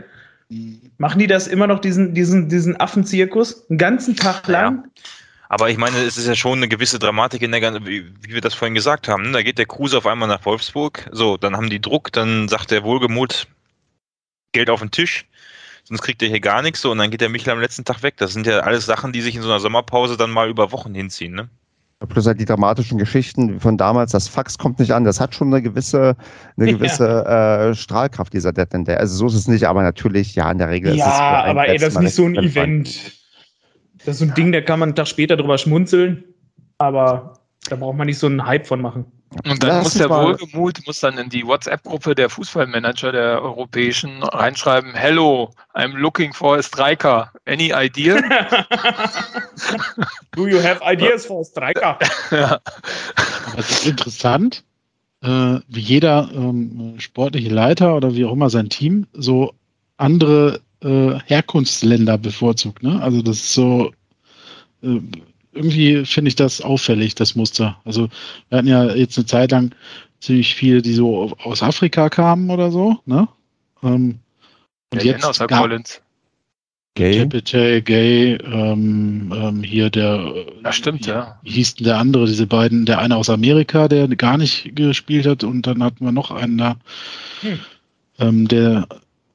[1.00, 3.68] Machen die das immer noch, diesen, diesen, diesen Affenzirkus?
[3.70, 4.84] Einen ganzen Tag lang?
[4.86, 5.02] Ja.
[5.50, 8.34] Aber ich meine, es ist ja schon eine gewisse Dramatik in der ganzen, wie, wie
[8.34, 9.24] wir das vorhin gesagt haben.
[9.24, 9.32] Ne?
[9.32, 11.10] Da geht der Kruse auf einmal nach Wolfsburg.
[11.12, 13.48] So, dann haben die Druck, dann sagt der Wohlgemut
[14.52, 15.26] Geld auf den Tisch
[15.84, 18.04] sonst kriegt er hier gar nichts so und dann geht der Michel am letzten Tag
[18.04, 18.16] weg.
[18.18, 20.94] Das sind ja alles Sachen, die sich in so einer Sommerpause dann mal über Wochen
[20.94, 21.50] hinziehen, ne?
[22.10, 25.48] Plus halt die dramatischen Geschichten von damals, das Fax kommt nicht an, das hat schon
[25.48, 26.18] eine gewisse,
[26.58, 27.70] eine gewisse ja.
[27.70, 28.96] äh, Strahlkraft, dieser Dead and Day.
[28.96, 31.20] Also so ist es nicht, aber natürlich, ja, in der Regel ja, ist es.
[31.20, 33.14] Ja, aber ey, das ist nicht so ein Event.
[34.06, 36.26] Das ist so ein Ding, da kann man einen Tag später drüber schmunzeln,
[36.78, 37.40] aber
[37.70, 39.06] da braucht man nicht so einen Hype von machen.
[39.46, 44.22] Und dann Lass muss der Wohlgemut muss dann in die WhatsApp-Gruppe der Fußballmanager der Europäischen
[44.24, 47.32] reinschreiben: Hello, I'm looking for a striker.
[47.46, 48.16] Any idea?
[50.36, 51.98] Do you have ideas for a striker?
[52.32, 52.60] ja.
[53.56, 54.64] Das ist interessant,
[55.22, 59.54] äh, wie jeder ähm, sportliche Leiter oder wie auch immer sein Team so
[59.98, 62.84] andere äh, Herkunftsländer bevorzugt.
[62.84, 63.02] Ne?
[63.02, 63.92] Also das ist so.
[64.82, 65.00] Äh,
[65.54, 67.80] irgendwie finde ich das auffällig, das Muster.
[67.86, 68.10] Also
[68.50, 69.74] wir hatten ja jetzt eine Zeit lang
[70.20, 73.28] ziemlich viele, die so aus Afrika kamen oder so, ne?
[73.84, 74.20] Ähm,
[74.92, 76.02] und ja, jetzt außer Collins.
[76.96, 77.18] Gay.
[77.18, 80.32] Capital, Gay, ähm, ähm, hier der.
[80.62, 81.40] Das stimmt, ja.
[81.42, 85.26] Wie hieß denn der andere, diese beiden, der eine aus Amerika, der gar nicht gespielt
[85.26, 86.76] hat, und dann hatten wir noch einen da,
[87.42, 87.60] hm.
[88.20, 88.88] ähm, der,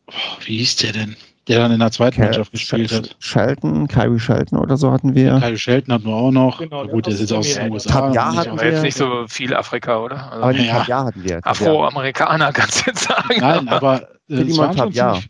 [0.06, 0.12] oh,
[0.44, 1.16] wie hieß der denn?
[1.48, 3.16] Der dann in der zweiten Kel Mannschaft gespielt hat.
[3.18, 5.38] Shelton, Kyrie Shelton oder so hatten wir.
[5.40, 6.58] Kyrie Shelton hatten wir auch noch.
[6.58, 7.90] Genau, gut, der ist jetzt aus den USA.
[7.90, 8.70] Tabia hatten wir.
[8.70, 10.30] jetzt nicht so viel Afrika, oder?
[10.30, 10.78] Also aber ja.
[10.80, 11.40] Tabia hatten wir.
[11.42, 13.40] Afroamerikaner kannst du jetzt sagen.
[13.40, 15.20] Nein, aber äh, Tabia.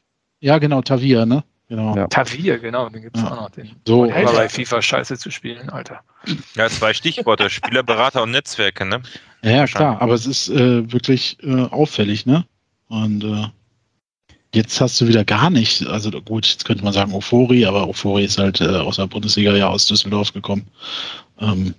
[0.41, 1.45] Ja, genau, Tavia, ne?
[1.69, 1.95] Genau.
[1.95, 2.07] Ja.
[2.07, 3.31] Tavir, genau, den gibt es ja.
[3.31, 3.51] auch noch.
[3.51, 3.71] Den.
[3.87, 6.01] So, aber bei FIFA scheiße zu spielen, Alter.
[6.55, 9.03] Ja, zwei Stichworte, Spielerberater und Netzwerke, ne?
[9.43, 12.45] Ja, klar, aber es ist äh, wirklich äh, auffällig, ne?
[12.89, 13.45] Und äh,
[14.55, 18.25] Jetzt hast du wieder gar nicht, also gut, jetzt könnte man sagen Euphorie, aber Euphorie
[18.25, 20.67] ist halt äh, aus der Bundesliga ja aus Düsseldorf gekommen.
[21.39, 21.75] Ähm,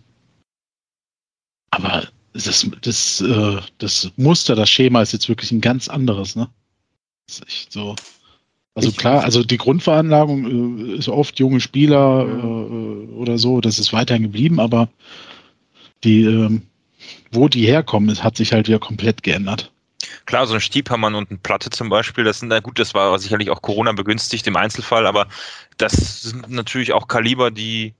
[1.72, 6.48] aber das, das, äh, das Muster, das Schema ist jetzt wirklich ein ganz anderes, ne?
[7.28, 7.96] Das ist echt so.
[8.76, 13.94] Also klar, also die Grundveranlagung äh, ist oft junge Spieler äh, oder so, das ist
[13.94, 14.90] weiterhin geblieben, aber
[16.04, 16.62] die, ähm,
[17.32, 19.72] wo die herkommen, hat sich halt wieder komplett geändert.
[20.30, 23.18] Klar, so ein Stiebhammer und ein Platte zum Beispiel, das sind, na gut, das war
[23.18, 25.28] sicherlich auch Corona begünstigt im Einzelfall, aber
[25.78, 27.96] das sind natürlich auch Kaliber, die,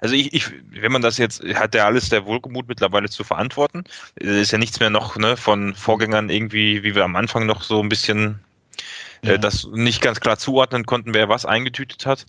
[0.00, 3.82] also ich, ich, wenn man das jetzt, hat der alles der Wohlgemut mittlerweile zu verantworten.
[4.14, 7.82] Ist ja nichts mehr noch ne, von Vorgängern irgendwie, wie wir am Anfang noch so
[7.82, 8.38] ein bisschen
[9.24, 9.32] äh, ja.
[9.32, 12.24] äh, das nicht ganz klar zuordnen konnten, wer was eingetütet hat.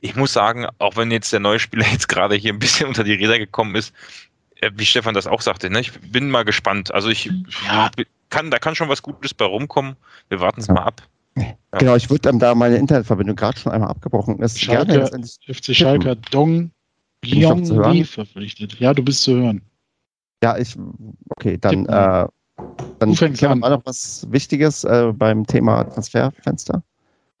[0.00, 3.04] Ich muss sagen, auch wenn jetzt der neue Spieler jetzt gerade hier ein bisschen unter
[3.04, 3.94] die Räder gekommen ist,
[4.56, 6.92] äh, wie Stefan das auch sagte, ne, ich bin mal gespannt.
[6.92, 7.30] Also ich
[7.64, 7.92] ja
[8.30, 9.96] kann, da kann schon was Gutes bei rumkommen.
[10.28, 10.74] Wir warten es ja.
[10.74, 11.02] mal ab.
[11.36, 11.78] Ja.
[11.78, 14.60] Genau, ich würde dann da meine Internetverbindung gerade schon einmal abgebrochen ist.
[14.60, 16.70] Schalke, gerne FC Schalke Dong
[17.22, 18.78] Gyeonggi verpflichtet.
[18.80, 19.62] Ja, du bist zu hören.
[20.42, 20.76] Ja, ich,
[21.30, 22.26] okay, dann, äh,
[22.98, 26.82] Dann fängst mal noch was Wichtiges äh, beim Thema Transferfenster.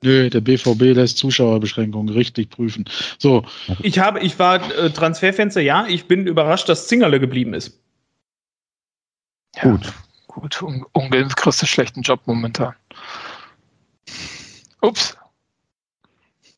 [0.02, 2.84] Nö, der BVB lässt Zuschauerbeschränkungen richtig prüfen.
[3.18, 3.44] So.
[3.82, 7.80] Ich habe, ich war äh, Transferfenster, ja, ich bin überrascht, dass Zingerle geblieben ist.
[9.56, 9.92] Ja, gut.
[10.40, 12.72] Gut, Un kriegst du schlechten Job momentan.
[14.80, 15.16] Ups.
[16.44, 16.54] Ich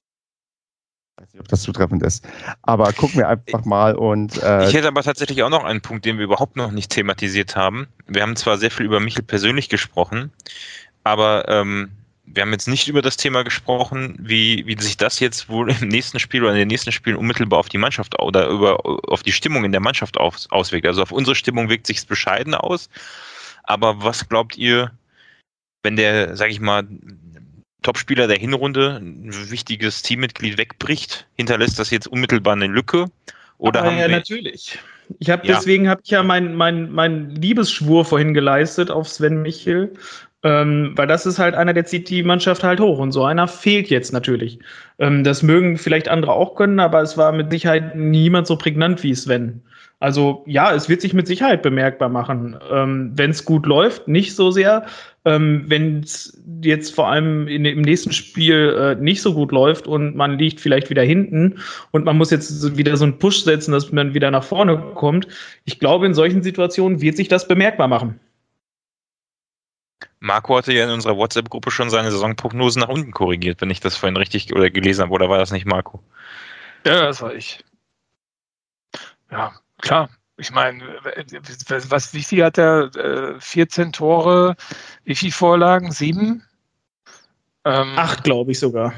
[1.17, 2.27] weiß nicht, ob das zutreffend ist.
[2.61, 4.43] Aber gucken wir einfach mal und.
[4.43, 7.57] Äh ich hätte aber tatsächlich auch noch einen Punkt, den wir überhaupt noch nicht thematisiert
[7.57, 7.89] haben.
[8.07, 10.31] Wir haben zwar sehr viel über Michel persönlich gesprochen,
[11.03, 11.91] aber ähm,
[12.27, 15.89] wir haben jetzt nicht über das Thema gesprochen, wie, wie sich das jetzt wohl im
[15.89, 19.33] nächsten Spiel oder in den nächsten Spielen unmittelbar auf die Mannschaft oder über, auf die
[19.33, 20.87] Stimmung in der Mannschaft aus, auswirkt.
[20.87, 22.91] Also auf unsere Stimmung wirkt sich bescheiden aus.
[23.71, 24.91] Aber was glaubt ihr,
[25.85, 26.89] wenn der, sag ich mal,
[27.83, 33.07] Topspieler der Hinrunde, ein wichtiges Teammitglied wegbricht, hinterlässt das jetzt unmittelbar eine Lücke?
[33.59, 34.77] Oder Aber haben ja, natürlich.
[35.21, 35.55] Ich habe ja.
[35.55, 39.93] deswegen habe ich ja meinen mein, mein Liebesschwur vorhin geleistet auf Sven Michel,
[40.43, 43.47] ähm, weil das ist halt einer, der zieht die Mannschaft halt hoch und so einer
[43.47, 44.59] fehlt jetzt natürlich.
[44.99, 49.05] Ähm, das mögen vielleicht andere auch können, aber es war mit Sicherheit niemand so prägnant
[49.05, 49.63] wie Sven.
[50.01, 52.59] Also ja, es wird sich mit Sicherheit bemerkbar machen.
[52.71, 54.87] Ähm, Wenn es gut läuft, nicht so sehr.
[55.27, 59.87] Ähm, Wenn es jetzt vor allem in, im nächsten Spiel äh, nicht so gut läuft
[59.87, 61.59] und man liegt vielleicht wieder hinten
[61.91, 65.29] und man muss jetzt wieder so einen Push setzen, dass man wieder nach vorne kommt.
[65.67, 68.19] Ich glaube, in solchen Situationen wird sich das bemerkbar machen.
[70.19, 73.97] Marco hatte ja in unserer WhatsApp-Gruppe schon seine Saisonprognose nach unten korrigiert, wenn ich das
[73.97, 76.03] vorhin richtig oder gelesen habe, oder war das nicht Marco?
[76.87, 77.63] Ja, das war ich.
[79.31, 80.11] Ja, klar.
[80.37, 80.83] Ich meine,
[81.89, 83.37] was, wie viel hat er?
[83.41, 84.57] 14 äh, Tore,
[85.05, 85.93] wie viele Vorlagen?
[85.93, 86.43] Sieben?
[87.67, 88.95] Ähm, Acht, glaube ich sogar.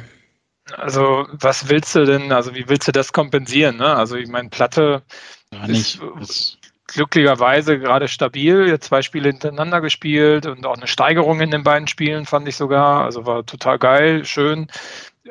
[0.77, 3.77] Also, was willst du denn, also wie willst du das kompensieren?
[3.79, 3.97] Ne?
[3.97, 5.03] Also, ich meine, Platte
[5.51, 6.01] Gar nicht.
[6.21, 6.59] Ist,
[6.93, 11.89] glücklicherweise gerade stabil, jetzt zwei Spiele hintereinander gespielt und auch eine Steigerung in den beiden
[11.89, 13.05] Spielen fand ich sogar.
[13.05, 14.67] Also war total geil, schön.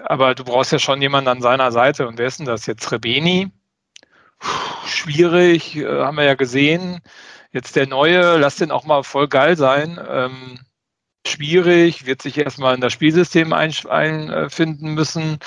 [0.04, 2.08] Aber du brauchst ja schon jemanden an seiner Seite.
[2.08, 2.92] Und wer ist denn das jetzt?
[2.92, 3.52] Rebeni?
[4.86, 7.02] Schwierig, äh, haben wir ja gesehen.
[7.52, 10.00] Jetzt der neue, lass den auch mal voll geil sein.
[10.10, 10.60] Ähm,
[11.28, 15.40] schwierig, wird sich erstmal in das Spielsystem einfinden müssen.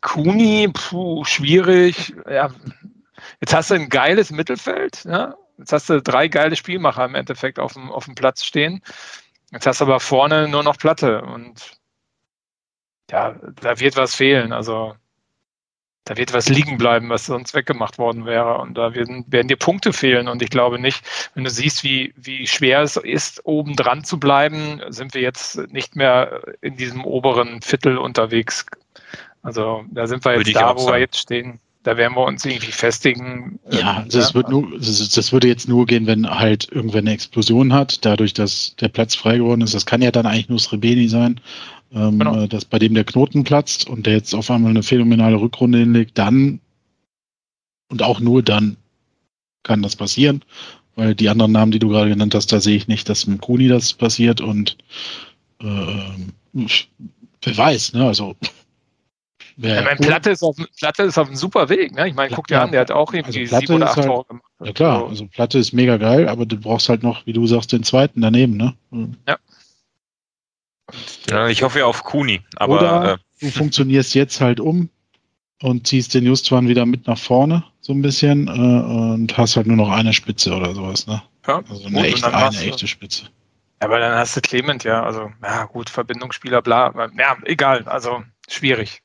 [0.00, 2.14] Kuni, puh, schwierig.
[2.28, 2.50] Ja,
[3.40, 7.58] jetzt hast du ein geiles Mittelfeld, ja, Jetzt hast du drei geile Spielmacher im Endeffekt
[7.60, 8.82] auf dem, auf dem Platz stehen.
[9.52, 11.78] Jetzt hast du aber vorne nur noch Platte und
[13.10, 14.52] ja, da wird was fehlen.
[14.52, 14.96] Also
[16.04, 18.58] da wird was liegen bleiben, was sonst weggemacht worden wäre.
[18.58, 20.28] Und da werden, werden dir Punkte fehlen.
[20.28, 21.04] Und ich glaube nicht,
[21.34, 25.56] wenn du siehst, wie, wie schwer es ist, oben dran zu bleiben, sind wir jetzt
[25.72, 28.66] nicht mehr in diesem oberen Viertel unterwegs.
[29.42, 32.72] Also da sind wir jetzt da, wo wir jetzt stehen da werden wir uns irgendwie
[32.72, 33.58] festigen.
[33.70, 34.34] Ja, ähm, das, ja.
[34.34, 38.34] Wird nur, das, das, würde jetzt nur gehen, wenn halt irgendwer eine Explosion hat, dadurch,
[38.34, 39.74] dass der Platz frei geworden ist.
[39.74, 41.40] Das kann ja dann eigentlich nur Srebeni sein,
[41.94, 42.42] ähm, genau.
[42.42, 45.78] Äh, dass bei dem der Knoten platzt und der jetzt auf einmal eine phänomenale Rückrunde
[45.78, 46.60] hinlegt, dann
[47.90, 48.76] und auch nur dann
[49.62, 50.42] kann das passieren,
[50.96, 53.40] weil die anderen Namen, die du gerade genannt hast, da sehe ich nicht, dass mit
[53.40, 54.78] Kuni das passiert und
[55.60, 55.66] äh,
[56.54, 58.06] wer weiß, ne?
[58.06, 58.36] Also
[59.58, 59.96] ja, ich meine.
[59.96, 61.94] Platte, ist auf, Platte ist auf einem super Weg.
[61.94, 62.08] Ne?
[62.08, 64.06] Ich meine, guck dir ja, an, der hat auch irgendwie also sieben oder acht halt,
[64.06, 64.44] Tore gemacht.
[64.64, 67.72] Ja klar, also Platte ist mega geil, aber du brauchst halt noch, wie du sagst,
[67.72, 68.56] den zweiten daneben.
[68.56, 68.74] Ne?
[69.28, 69.36] Ja.
[71.28, 72.40] Ja ich hoffe ja auf Kuni.
[72.56, 74.88] Aber, oder äh, du funktionierst jetzt halt um
[75.62, 79.66] und ziehst den Justwan wieder mit nach vorne, so ein bisschen, äh, und hast halt
[79.66, 81.06] nur noch eine Spitze oder sowas.
[81.06, 81.22] Ne?
[81.46, 83.24] Ja, also eine, echte, eine echte Spitze.
[83.80, 88.22] Ja, aber dann hast du Clement ja, also, ja gut, Verbindungsspieler, bla, ja, egal, also
[88.48, 89.02] schwierig.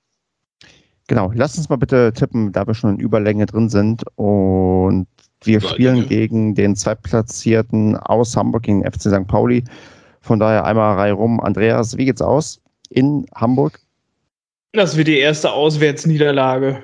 [1.07, 4.03] Genau, lass uns mal bitte tippen, da wir schon in Überlänge drin sind.
[4.15, 5.07] Und
[5.43, 5.73] wir Überlänge.
[5.73, 9.27] spielen gegen den Zweitplatzierten aus Hamburg, gegen FC St.
[9.27, 9.63] Pauli.
[10.27, 11.39] Von daher einmal Reihe rum.
[11.39, 13.79] Andreas, wie geht's aus in Hamburg?
[14.73, 16.83] Das wird die erste Auswärtsniederlage.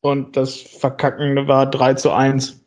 [0.00, 2.60] Und das Verkacken war 3 zu 1.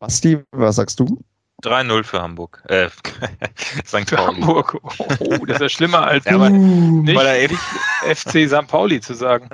[0.00, 1.18] Basti, was sagst du?
[1.62, 2.62] 3-0 für Hamburg.
[2.68, 2.90] Äh,
[3.86, 4.10] St.
[4.10, 4.40] Für Pauli.
[4.40, 4.78] Hamburg.
[4.98, 7.60] Oh, das ist ja schlimmer als ja, weil, nicht, weil nicht
[8.04, 8.68] FC St.
[8.68, 9.48] Pauli zu sagen.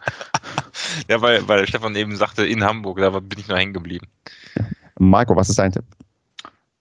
[1.08, 4.08] ja, weil, weil Stefan eben sagte in Hamburg, da bin ich noch hängen geblieben.
[4.98, 5.84] Marco, was ist dein Tipp?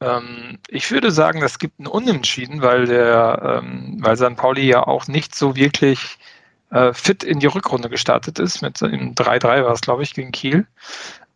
[0.01, 4.35] Ähm, ich würde sagen, das gibt ein Unentschieden, weil der, ähm, weil St.
[4.35, 6.17] Pauli ja auch nicht so wirklich
[6.71, 8.61] äh, fit in die Rückrunde gestartet ist.
[8.61, 10.67] Mit im 3-3 war es, glaube ich, gegen Kiel.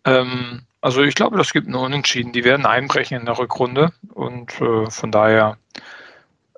[0.06, 2.34] Ähm, also ich glaube, das gibt einen Unentschieden.
[2.34, 5.58] Die werden einbrechen in der Rückrunde und äh, von daher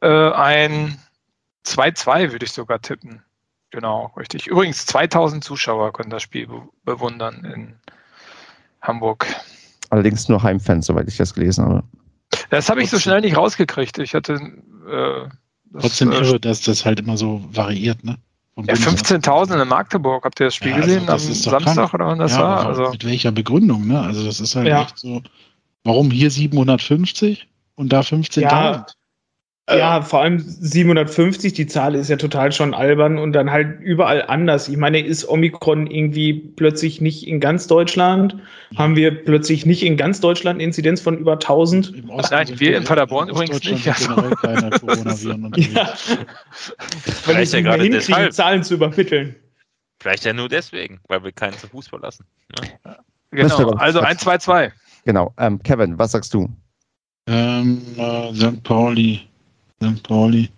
[0.02, 1.00] äh, ein
[1.66, 3.24] 2-2 würde ich sogar tippen.
[3.70, 4.48] Genau, richtig.
[4.48, 7.76] Übrigens, 2000 Zuschauer können das Spiel be bewundern in
[8.82, 9.26] Hamburg.
[9.94, 11.84] Allerdings nur Heimfans, soweit ich das gelesen habe.
[12.50, 14.00] Das habe ich so schnell nicht rausgekriegt.
[14.00, 14.34] Ich hatte.
[14.90, 15.30] Äh,
[15.66, 18.18] das, Trotzdem äh, irre, dass das halt immer so variiert, ne?
[18.58, 20.26] Ja, 15.000 in Magdeburg.
[20.26, 21.94] Habt ihr das Spiel ja, also gesehen am Samstag krank.
[21.94, 22.66] oder wann das ja, war?
[22.66, 24.02] Also, mit welcher Begründung, ne?
[24.02, 24.82] Also, das ist halt ja.
[24.82, 25.22] echt so.
[25.84, 28.96] Warum hier 750 und da 15.000?
[29.70, 33.80] Ja, ja, vor allem 750, die Zahl ist ja total schon albern und dann halt
[33.80, 34.68] überall anders.
[34.68, 38.36] Ich meine, ist Omikron irgendwie plötzlich nicht in ganz Deutschland?
[38.76, 41.96] Haben wir plötzlich nicht in ganz Deutschland eine Inzidenz von über 1000?
[41.96, 43.88] Im Osten Nein, wir in Paderborn übrigens nicht.
[43.88, 44.14] Also.
[44.42, 45.94] keine Coronaviren ja.
[47.26, 48.34] Weil ich ja gerade deshalb.
[48.34, 49.34] Zahlen zu übermitteln.
[50.02, 52.26] Vielleicht ja nur deswegen, weil wir keinen zum Fußball lassen.
[52.60, 52.98] Ne?
[53.32, 54.74] Genau, also 1, 2, 2.
[55.06, 55.34] Genau.
[55.38, 56.50] Ähm, Kevin, was sagst du?
[57.28, 58.62] Ähm, äh, St.
[58.64, 59.22] Pauli.
[59.84, 60.04] St.
[60.04, 60.50] Pauli.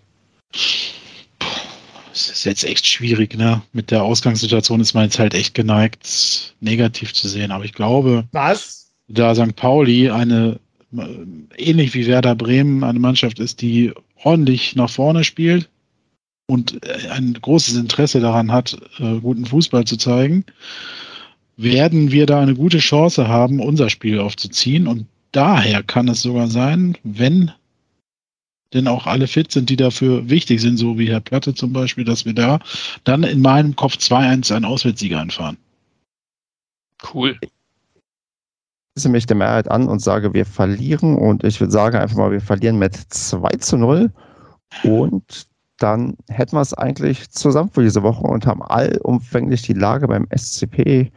[2.14, 3.61] Es ist jetzt echt schwierig, ne?
[3.73, 7.52] Mit der Ausgangssituation ist man jetzt halt echt geneigt, negativ zu sehen.
[7.52, 8.91] Aber ich glaube, Was?
[9.07, 9.56] da St.
[9.56, 10.60] Pauli eine,
[11.57, 13.91] ähnlich wie Werder Bremen, eine Mannschaft ist, die
[14.23, 15.69] ordentlich nach vorne spielt
[16.47, 16.80] und
[17.10, 20.45] ein großes Interesse daran hat, äh, guten Fußball zu zeigen,
[21.57, 24.88] werden wir da eine gute Chance haben, unser Spiel aufzuziehen.
[24.88, 27.52] Und daher kann es sogar sein, wenn
[28.76, 32.06] denn auch alle fit sind, die dafür wichtig sind, so wie Herr Platte zum Beispiel,
[32.06, 32.60] dass wir da
[33.03, 35.57] dann in meinem Kopf 2-1 einen Auswärtssieger einfahren.
[37.14, 37.38] Cool.
[37.41, 37.49] Ich
[38.93, 42.31] schließe mich der Mehrheit an und sage, wir verlieren und ich würde sagen einfach mal,
[42.31, 44.11] wir verlieren mit 2 zu 0
[44.84, 45.47] und
[45.77, 50.27] dann hätten wir es eigentlich zusammen für diese Woche und haben allumfänglich die Lage beim
[50.35, 51.11] SCP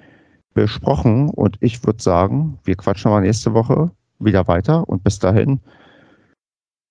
[0.54, 5.60] besprochen und ich würde sagen, wir quatschen mal nächste Woche wieder weiter und bis dahin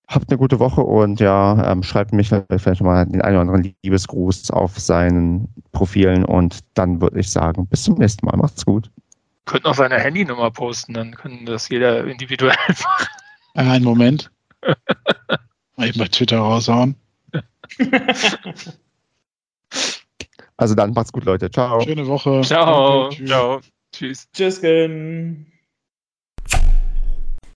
[0.07, 3.75] Habt eine gute Woche und ja, ähm, schreibt mich vielleicht mal den einen oder anderen
[3.84, 8.38] Liebesgruß auf seinen Profilen und dann würde ich sagen, bis zum nächsten Mal.
[8.38, 8.89] Macht's gut.
[9.43, 13.07] Könnt noch seine Handynummer posten, dann können das jeder individuell machen.
[13.55, 14.31] Einen Moment.
[15.75, 16.95] mal eben bei Twitter raushauen.
[20.55, 21.51] also dann macht's gut, Leute.
[21.51, 21.81] Ciao.
[21.81, 22.41] Schöne Woche.
[22.43, 23.09] Ciao.
[23.09, 23.59] Ciao.
[23.91, 24.29] Tschüss.
[24.31, 24.61] Tschüss.